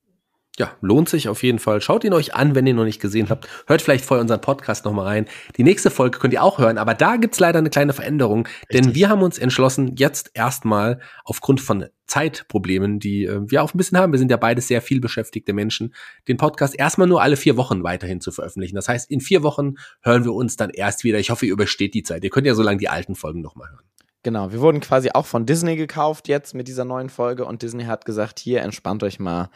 Ja, 0.57 0.71
lohnt 0.81 1.09
sich 1.09 1.29
auf 1.29 1.43
jeden 1.43 1.59
Fall. 1.59 1.81
Schaut 1.81 2.05
ihn 2.05 2.13
euch 2.13 2.37
an, 2.37 2.55
wenn 2.55 2.65
ihr 2.65 2.71
ihn 2.71 2.77
noch 2.77 2.85
nicht 2.85 3.01
gesehen 3.01 3.29
habt. 3.29 3.49
Hört 3.67 3.83
vielleicht 3.83 4.05
vorher 4.05 4.23
unseren 4.23 4.41
Podcast 4.41 4.85
nochmal 4.85 5.07
rein. 5.07 5.27
Die 5.57 5.65
nächste 5.65 5.91
Folge 5.91 6.21
könnt 6.21 6.33
ihr 6.33 6.45
auch 6.45 6.59
hören, 6.59 6.79
aber 6.79 6.95
da 6.95 7.17
gibt's 7.17 7.41
leider 7.41 7.59
eine 7.59 7.71
kleine 7.71 7.93
Veränderung, 7.93 8.47
Richtig. 8.47 8.69
denn 8.71 8.95
wir 8.95 9.09
haben 9.09 9.23
uns 9.23 9.39
entschlossen, 9.39 9.97
jetzt 9.97 10.31
erstmal 10.35 11.01
aufgrund 11.25 11.61
von 11.61 11.87
Zeitproblemen, 12.07 13.01
die 13.01 13.25
äh, 13.25 13.41
wir 13.51 13.65
auch 13.65 13.75
ein 13.75 13.79
bisschen 13.79 13.99
haben, 13.99 14.13
wir 14.13 14.19
sind 14.21 14.31
ja 14.31 14.37
beide 14.37 14.61
sehr 14.61 14.81
viel 14.81 15.01
beschäftigte 15.01 15.53
Menschen, 15.53 15.93
den 16.29 16.37
Podcast 16.37 16.79
erstmal 16.79 17.09
nur 17.09 17.21
alle 17.21 17.37
vier 17.37 17.57
Wochen 17.57 17.83
weiterhin 17.83 18.21
zu 18.21 18.31
veröffentlichen. 18.31 18.77
Das 18.77 18.89
heißt, 18.89 19.11
in 19.11 19.21
vier 19.21 19.43
Wochen 19.43 19.75
hören 20.03 20.25
wir 20.25 20.35
uns 20.35 20.57
dann 20.57 20.71
erst 20.71 21.03
wieder. 21.03 21.19
Ich 21.19 21.31
hoffe, 21.31 21.47
ihr 21.47 21.53
übersteht 21.53 21.95
die 21.95 22.05
Zeit. 22.05 22.23
Ihr 22.23 22.31
könnt 22.31 22.47
ja 22.47 22.55
so 22.55 22.63
lange 22.63 22.79
die 22.79 22.89
alten 22.89 23.17
Folgen 23.17 23.41
nochmal 23.41 23.71
hören. 23.71 23.85
Genau, 24.23 24.53
wir 24.53 24.61
wurden 24.61 24.81
quasi 24.81 25.11
auch 25.13 25.27
von 25.27 25.47
Disney 25.47 25.77
gekauft 25.77 26.29
jetzt 26.29 26.55
mit 26.55 26.69
dieser 26.69 26.85
neuen 26.85 27.11
Folge 27.11 27.45
und 27.45 27.63
Disney 27.63 27.85
hat 27.85 28.05
gesagt, 28.05 28.39
hier 28.39 28.63
entspannt 28.63 29.03
euch 29.03 29.19
mal 29.19 29.51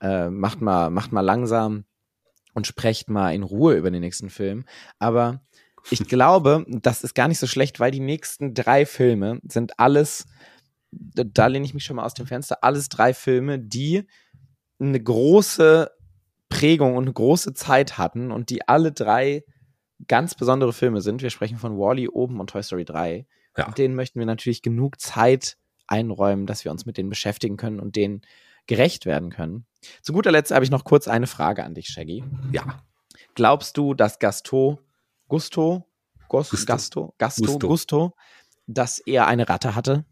äh, 0.00 0.30
macht 0.30 0.60
mal, 0.60 0.90
macht 0.90 1.12
mal 1.12 1.20
langsam 1.20 1.84
und 2.54 2.66
sprecht 2.66 3.08
mal 3.08 3.34
in 3.34 3.42
Ruhe 3.42 3.74
über 3.74 3.90
den 3.90 4.00
nächsten 4.00 4.30
Film. 4.30 4.64
Aber 4.98 5.40
ich 5.90 6.00
glaube, 6.08 6.64
das 6.68 7.04
ist 7.04 7.14
gar 7.14 7.28
nicht 7.28 7.38
so 7.38 7.46
schlecht, 7.46 7.80
weil 7.80 7.90
die 7.90 8.00
nächsten 8.00 8.54
drei 8.54 8.86
Filme 8.86 9.40
sind 9.44 9.78
alles, 9.78 10.26
da 10.90 11.46
lehne 11.46 11.64
ich 11.64 11.74
mich 11.74 11.84
schon 11.84 11.96
mal 11.96 12.04
aus 12.04 12.14
dem 12.14 12.26
Fenster, 12.26 12.58
alles 12.62 12.88
drei 12.88 13.14
Filme, 13.14 13.58
die 13.58 14.06
eine 14.78 15.00
große 15.00 15.90
Prägung 16.48 16.96
und 16.96 17.04
eine 17.04 17.12
große 17.12 17.54
Zeit 17.54 17.98
hatten 17.98 18.32
und 18.32 18.50
die 18.50 18.66
alle 18.66 18.92
drei 18.92 19.44
ganz 20.08 20.34
besondere 20.34 20.72
Filme 20.72 21.00
sind. 21.00 21.22
Wir 21.22 21.30
sprechen 21.30 21.58
von 21.58 21.78
Wally 21.78 22.08
oben 22.08 22.40
und 22.40 22.50
Toy 22.50 22.62
Story 22.62 22.84
3. 22.84 23.26
Ja. 23.56 23.66
Und 23.66 23.78
denen 23.78 23.94
möchten 23.94 24.18
wir 24.18 24.26
natürlich 24.26 24.62
genug 24.62 25.00
Zeit 25.00 25.58
einräumen, 25.86 26.46
dass 26.46 26.64
wir 26.64 26.72
uns 26.72 26.86
mit 26.86 26.96
denen 26.96 27.10
beschäftigen 27.10 27.56
können 27.56 27.80
und 27.80 27.96
denen 27.96 28.22
gerecht 28.66 29.06
werden 29.06 29.30
können. 29.30 29.66
Zu 30.02 30.12
guter 30.12 30.30
Letzt 30.30 30.50
habe 30.50 30.64
ich 30.64 30.70
noch 30.70 30.84
kurz 30.84 31.08
eine 31.08 31.26
Frage 31.26 31.64
an 31.64 31.74
dich, 31.74 31.88
Shaggy. 31.88 32.24
Ja. 32.52 32.82
Glaubst 33.34 33.76
du, 33.76 33.94
dass 33.94 34.18
Gasto, 34.18 34.80
Gusto, 35.28 35.86
Gos, 36.28 36.50
Gusto, 36.50 36.66
Gasto, 36.66 37.14
Gasto, 37.18 37.44
Gusto. 37.44 37.68
Gusto, 37.68 38.16
dass 38.66 38.98
er 38.98 39.26
eine 39.26 39.48
Ratte 39.48 39.74
hatte? 39.74 40.04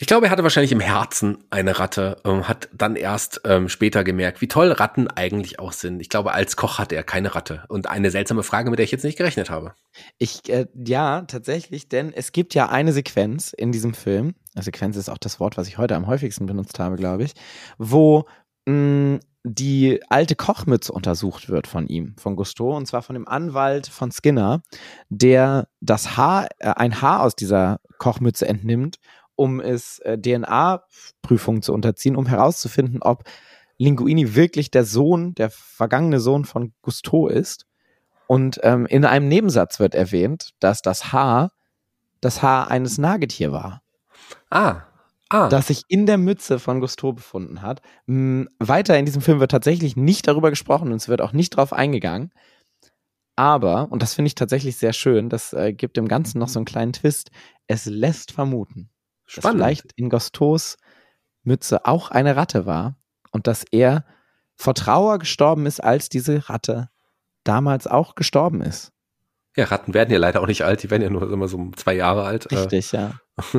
Ich 0.00 0.06
glaube, 0.06 0.26
er 0.26 0.30
hatte 0.30 0.44
wahrscheinlich 0.44 0.70
im 0.70 0.78
Herzen 0.78 1.38
eine 1.50 1.80
Ratte, 1.80 2.18
ähm, 2.24 2.46
hat 2.46 2.68
dann 2.72 2.94
erst 2.94 3.40
ähm, 3.44 3.68
später 3.68 4.04
gemerkt, 4.04 4.40
wie 4.40 4.46
toll 4.46 4.70
Ratten 4.70 5.08
eigentlich 5.08 5.58
auch 5.58 5.72
sind. 5.72 6.00
Ich 6.00 6.08
glaube, 6.08 6.32
als 6.32 6.54
Koch 6.54 6.78
hatte 6.78 6.94
er 6.94 7.02
keine 7.02 7.34
Ratte. 7.34 7.64
Und 7.66 7.88
eine 7.88 8.12
seltsame 8.12 8.44
Frage, 8.44 8.70
mit 8.70 8.78
der 8.78 8.84
ich 8.84 8.92
jetzt 8.92 9.02
nicht 9.02 9.18
gerechnet 9.18 9.50
habe. 9.50 9.74
Ich, 10.16 10.48
äh, 10.50 10.66
ja, 10.72 11.22
tatsächlich, 11.22 11.88
denn 11.88 12.12
es 12.12 12.30
gibt 12.30 12.54
ja 12.54 12.68
eine 12.68 12.92
Sequenz 12.92 13.52
in 13.52 13.72
diesem 13.72 13.92
Film, 13.92 14.36
Sequenz 14.54 14.96
ist 14.96 15.08
auch 15.08 15.18
das 15.18 15.40
Wort, 15.40 15.56
was 15.56 15.66
ich 15.66 15.78
heute 15.78 15.96
am 15.96 16.06
häufigsten 16.06 16.46
benutzt 16.46 16.78
habe, 16.78 16.94
glaube 16.94 17.24
ich, 17.24 17.32
wo 17.76 18.24
mh, 18.66 18.74
mm, 18.74 19.20
die 19.44 20.00
alte 20.08 20.36
Kochmütze 20.36 20.92
untersucht 20.92 21.48
wird 21.48 21.66
von 21.66 21.86
ihm, 21.86 22.14
von 22.18 22.36
Gusto, 22.36 22.76
und 22.76 22.86
zwar 22.86 23.02
von 23.02 23.14
dem 23.14 23.26
Anwalt 23.26 23.88
von 23.88 24.12
Skinner, 24.12 24.62
der 25.08 25.68
das 25.80 26.16
Haar, 26.16 26.48
äh, 26.58 26.70
ein 26.70 27.00
Haar 27.00 27.22
aus 27.22 27.34
dieser 27.34 27.80
Kochmütze 27.98 28.46
entnimmt 28.46 28.98
um 29.38 29.60
es 29.60 30.00
äh, 30.00 30.18
DNA-Prüfungen 30.18 31.62
zu 31.62 31.72
unterziehen, 31.72 32.16
um 32.16 32.26
herauszufinden, 32.26 33.02
ob 33.02 33.22
Linguini 33.78 34.34
wirklich 34.34 34.70
der 34.72 34.84
Sohn, 34.84 35.34
der 35.36 35.50
vergangene 35.50 36.18
Sohn 36.18 36.44
von 36.44 36.72
Gusteau 36.82 37.28
ist. 37.28 37.66
Und 38.26 38.60
ähm, 38.64 38.86
in 38.86 39.04
einem 39.04 39.28
Nebensatz 39.28 39.78
wird 39.78 39.94
erwähnt, 39.94 40.50
dass 40.58 40.82
das 40.82 41.12
Haar 41.12 41.52
das 42.20 42.42
Haar 42.42 42.68
eines 42.68 42.98
Nagetier 42.98 43.52
war. 43.52 43.82
Ah, 44.50 44.82
ah. 45.28 45.48
Das 45.48 45.68
sich 45.68 45.82
in 45.86 46.06
der 46.06 46.18
Mütze 46.18 46.58
von 46.58 46.80
Gusteau 46.80 47.12
befunden 47.12 47.62
hat. 47.62 47.80
M 48.08 48.48
weiter 48.58 48.98
in 48.98 49.06
diesem 49.06 49.22
Film 49.22 49.38
wird 49.38 49.52
tatsächlich 49.52 49.96
nicht 49.96 50.26
darüber 50.26 50.50
gesprochen 50.50 50.88
und 50.88 50.96
es 50.96 51.08
wird 51.08 51.22
auch 51.22 51.32
nicht 51.32 51.50
drauf 51.50 51.72
eingegangen. 51.72 52.32
Aber, 53.36 53.92
und 53.92 54.02
das 54.02 54.14
finde 54.14 54.26
ich 54.26 54.34
tatsächlich 54.34 54.78
sehr 54.78 54.92
schön, 54.92 55.28
das 55.28 55.52
äh, 55.52 55.72
gibt 55.72 55.96
dem 55.96 56.08
Ganzen 56.08 56.40
noch 56.40 56.48
so 56.48 56.58
einen 56.58 56.66
kleinen 56.66 56.92
Twist, 56.92 57.30
es 57.68 57.86
lässt 57.86 58.32
vermuten, 58.32 58.90
Spannend. 59.28 59.60
dass 59.60 59.66
vielleicht 59.66 59.92
in 59.96 60.10
Gusteaus 60.10 60.76
Mütze 61.42 61.86
auch 61.86 62.10
eine 62.10 62.36
Ratte 62.36 62.66
war 62.66 62.96
und 63.30 63.46
dass 63.46 63.64
er 63.70 64.04
vor 64.56 64.74
Trauer 64.74 65.18
gestorben 65.18 65.66
ist, 65.66 65.82
als 65.82 66.08
diese 66.08 66.48
Ratte 66.48 66.90
damals 67.44 67.86
auch 67.86 68.14
gestorben 68.14 68.60
ist. 68.60 68.92
Ja, 69.56 69.64
Ratten 69.64 69.94
werden 69.94 70.12
ja 70.12 70.18
leider 70.18 70.40
auch 70.40 70.46
nicht 70.46 70.62
alt, 70.62 70.82
die 70.82 70.90
werden 70.90 71.02
ja 71.02 71.10
nur 71.10 71.30
immer 71.32 71.48
so 71.48 71.70
zwei 71.74 71.94
Jahre 71.94 72.24
alt. 72.24 72.50
Richtig, 72.52 72.92
ja. 72.92 73.14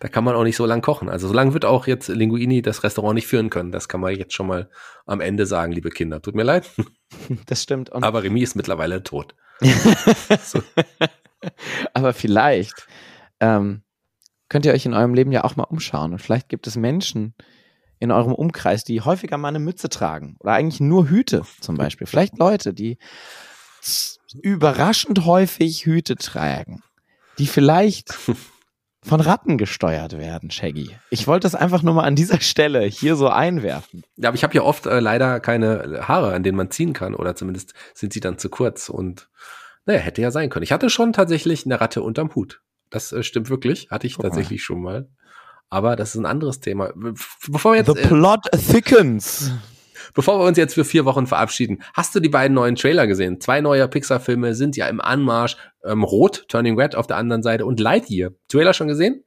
da 0.00 0.08
kann 0.08 0.24
man 0.24 0.34
auch 0.34 0.44
nicht 0.44 0.56
so 0.56 0.66
lang 0.66 0.82
kochen. 0.82 1.08
Also 1.08 1.28
so 1.28 1.34
lange 1.34 1.54
wird 1.54 1.64
auch 1.64 1.86
jetzt 1.86 2.08
Linguini 2.08 2.62
das 2.62 2.82
Restaurant 2.82 3.14
nicht 3.14 3.26
führen 3.26 3.48
können. 3.48 3.72
Das 3.72 3.88
kann 3.88 4.00
man 4.00 4.14
jetzt 4.14 4.34
schon 4.34 4.46
mal 4.46 4.68
am 5.06 5.20
Ende 5.20 5.46
sagen, 5.46 5.72
liebe 5.72 5.90
Kinder. 5.90 6.20
Tut 6.20 6.34
mir 6.34 6.42
leid. 6.42 6.70
Das 7.46 7.64
stimmt. 7.64 7.90
Und 7.90 8.04
Aber 8.04 8.22
Remy 8.22 8.40
ist 8.40 8.54
mittlerweile 8.54 9.02
tot. 9.02 9.34
so. 10.44 10.62
Aber 11.92 12.12
vielleicht 12.12 12.86
ähm, 13.40 13.82
könnt 14.50 14.66
ihr 14.66 14.74
euch 14.74 14.84
in 14.84 14.92
eurem 14.92 15.14
Leben 15.14 15.32
ja 15.32 15.44
auch 15.44 15.56
mal 15.56 15.64
umschauen. 15.64 16.12
Und 16.12 16.18
vielleicht 16.18 16.50
gibt 16.50 16.66
es 16.66 16.76
Menschen 16.76 17.34
in 17.98 18.10
eurem 18.10 18.34
Umkreis, 18.34 18.84
die 18.84 19.00
häufiger 19.00 19.38
mal 19.38 19.48
eine 19.48 19.60
Mütze 19.60 19.88
tragen. 19.88 20.36
Oder 20.40 20.52
eigentlich 20.52 20.80
nur 20.80 21.08
Hüte 21.08 21.44
zum 21.60 21.76
Beispiel. 21.76 22.06
Vielleicht 22.06 22.36
Leute, 22.38 22.74
die 22.74 22.98
überraschend 24.42 25.24
häufig 25.24 25.86
Hüte 25.86 26.16
tragen, 26.16 26.82
die 27.38 27.46
vielleicht 27.46 28.12
von 29.02 29.20
Ratten 29.20 29.56
gesteuert 29.56 30.18
werden, 30.18 30.50
Shaggy. 30.50 30.90
Ich 31.10 31.26
wollte 31.26 31.44
das 31.44 31.54
einfach 31.54 31.82
nur 31.82 31.94
mal 31.94 32.04
an 32.04 32.16
dieser 32.16 32.40
Stelle 32.40 32.82
hier 32.82 33.16
so 33.16 33.28
einwerfen. 33.28 34.02
Ja, 34.16 34.28
aber 34.28 34.36
ich 34.36 34.42
habe 34.42 34.54
ja 34.54 34.62
oft 34.62 34.86
äh, 34.86 35.00
leider 35.00 35.40
keine 35.40 36.02
Haare, 36.06 36.34
an 36.34 36.42
denen 36.42 36.56
man 36.56 36.70
ziehen 36.70 36.92
kann, 36.92 37.14
oder 37.14 37.36
zumindest 37.36 37.74
sind 37.94 38.12
sie 38.12 38.20
dann 38.20 38.38
zu 38.38 38.50
kurz 38.50 38.88
und 38.88 39.30
naja, 39.86 40.00
hätte 40.00 40.20
ja 40.20 40.30
sein 40.30 40.50
können. 40.50 40.64
Ich 40.64 40.72
hatte 40.72 40.90
schon 40.90 41.12
tatsächlich 41.12 41.64
eine 41.64 41.80
Ratte 41.80 42.02
unterm 42.02 42.34
Hut. 42.34 42.60
Das 42.90 43.12
äh, 43.12 43.22
stimmt 43.22 43.50
wirklich, 43.50 43.90
hatte 43.90 44.06
ich 44.06 44.16
Guck 44.16 44.24
tatsächlich 44.24 44.62
schon 44.62 44.82
mal. 44.82 45.08
Aber 45.68 45.94
das 45.96 46.10
ist 46.14 46.20
ein 46.20 46.26
anderes 46.26 46.60
Thema. 46.60 46.92
Bevor 47.48 47.72
wir 47.72 47.78
jetzt, 47.78 47.86
The 47.86 47.94
plot 47.94 48.50
thickens. 48.52 49.52
Bevor 50.14 50.40
wir 50.40 50.46
uns 50.46 50.58
jetzt 50.58 50.74
für 50.74 50.84
vier 50.84 51.04
Wochen 51.04 51.26
verabschieden, 51.26 51.82
hast 51.94 52.14
du 52.14 52.20
die 52.20 52.28
beiden 52.28 52.54
neuen 52.54 52.74
Trailer 52.74 53.06
gesehen? 53.06 53.40
Zwei 53.40 53.60
neue 53.60 53.86
Pixar-Filme 53.86 54.54
sind 54.54 54.76
ja 54.76 54.88
im 54.88 55.00
Anmarsch. 55.00 55.56
Ähm, 55.84 56.02
Rot, 56.02 56.46
Turning 56.48 56.78
Red 56.78 56.96
auf 56.96 57.06
der 57.06 57.16
anderen 57.16 57.42
Seite 57.42 57.66
und 57.66 57.78
Lightyear. 57.78 58.32
Trailer 58.48 58.74
schon 58.74 58.88
gesehen? 58.88 59.22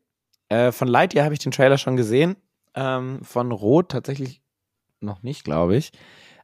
Äh, 0.50 0.72
von 0.72 0.88
Lightyear 0.88 1.24
habe 1.24 1.34
ich 1.34 1.40
den 1.40 1.52
Trailer 1.52 1.78
schon 1.78 1.96
gesehen. 1.96 2.36
Ähm, 2.76 3.22
von 3.24 3.52
Rot 3.52 3.90
tatsächlich 3.90 4.42
noch 5.00 5.24
nicht, 5.24 5.46
glaube 5.46 5.78
ich. 5.78 5.92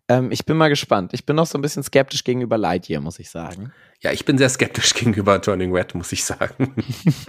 Ähm, 0.10 0.32
ich 0.32 0.44
bin 0.44 0.58
mal 0.58 0.70
gespannt. 0.70 1.14
Ich 1.14 1.28
bin 1.28 1.36
noch 1.36 1.46
so 1.46 1.56
ein 1.58 1.62
bisschen 1.62 1.84
skeptisch 1.84 2.24
gegenüber 2.24 2.58
Lightyear, 2.58 3.00
muss 3.00 3.20
ich 3.20 3.30
sagen. 3.30 3.72
Ja, 4.02 4.12
ich 4.12 4.26
bin 4.26 4.40
sehr 4.40 4.50
skeptisch 4.50 4.94
gegenüber 4.96 5.40
Turning 5.40 5.72
Red, 5.72 5.94
muss 5.94 6.12
ich 6.12 6.24
sagen. 6.24 6.74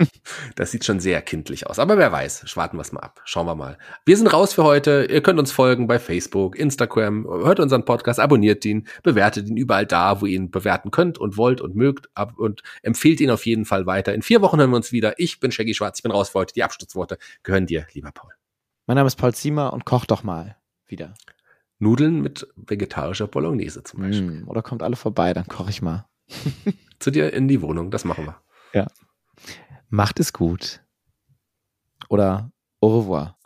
das 0.57 0.71
sieht 0.71 0.87
schon 0.87 0.99
sehr 0.99 1.21
kindlich 1.21 1.67
aus. 1.67 1.79
Aber 1.79 1.99
wer 1.99 2.11
weiß, 2.11 2.57
warten 2.57 2.79
wir 2.79 2.81
es 2.81 2.91
mal 2.91 3.01
ab. 3.01 3.21
Schauen 3.27 3.47
wir 3.47 3.55
mal. 3.55 3.77
Wir 4.07 4.17
sind 4.17 4.29
raus 4.29 4.55
für 4.55 4.65
heute. 4.65 5.07
Ihr 5.11 5.23
könnt 5.23 5.39
uns 5.39 5.53
folgen 5.53 5.89
bei 5.89 5.99
Facebook, 5.99 6.59
Instagram, 6.59 7.27
hört 7.27 7.61
unseren 7.61 7.85
Podcast, 7.85 8.19
abonniert 8.19 8.65
ihn, 8.65 8.89
bewertet 9.03 9.47
ihn 9.49 9.59
überall 9.59 9.85
da, 9.85 10.23
wo 10.23 10.27
ihr 10.27 10.37
ihn 10.37 10.51
bewerten 10.51 10.91
könnt 10.91 11.19
und 11.19 11.37
wollt 11.37 11.61
und 11.61 11.77
mögt 11.77 12.09
und 12.37 12.63
empfehlt 12.83 13.21
ihn 13.21 13.31
auf 13.31 13.45
jeden 13.45 13.67
Fall 13.67 13.85
weiter. 13.85 14.15
In 14.15 14.23
vier 14.23 14.41
Wochen 14.41 14.59
hören 14.59 14.71
wir 14.71 14.77
uns 14.77 14.91
wieder. 14.91 15.19
Ich 15.19 15.39
bin 15.39 15.53
Shaggy 15.53 15.75
Schwarz, 15.75 15.99
ich 15.99 16.03
bin 16.03 16.13
raus 16.13 16.31
für 16.31 16.39
heute. 16.39 16.55
Die 16.55 16.63
Abschlussworte 16.63 17.19
gehören 17.43 17.67
dir, 17.67 17.87
lieber 17.93 18.11
Paul. 18.11 18.31
Mein 18.87 18.95
Name 18.95 19.07
ist 19.07 19.17
Paul 19.17 19.35
Ziemer 19.35 19.75
und 19.75 19.85
koch 19.85 20.07
doch 20.07 20.23
mal 20.23 20.57
wieder. 20.87 21.15
Nudeln 21.81 22.21
mit 22.21 22.47
vegetarischer 22.57 23.27
Bolognese 23.27 23.83
zum 23.83 24.01
Beispiel. 24.01 24.43
Mm, 24.43 24.49
oder 24.49 24.63
kommt 24.63 24.83
alle 24.83 24.97
vorbei, 24.97 25.33
dann 25.33 25.47
koche 25.47 25.71
ich 25.71 25.83
mal. 25.83 26.07
Zu 27.01 27.11
dir 27.11 27.33
in 27.33 27.49
die 27.49 27.63
Wohnung, 27.63 27.91
das 27.91 28.05
machen 28.05 28.27
wir. 28.27 28.37
Ja. 28.73 28.87
Macht 29.89 30.21
es 30.21 30.33
gut. 30.33 30.85
Oder 32.09 32.53
au 32.81 32.99
revoir. 32.99 33.39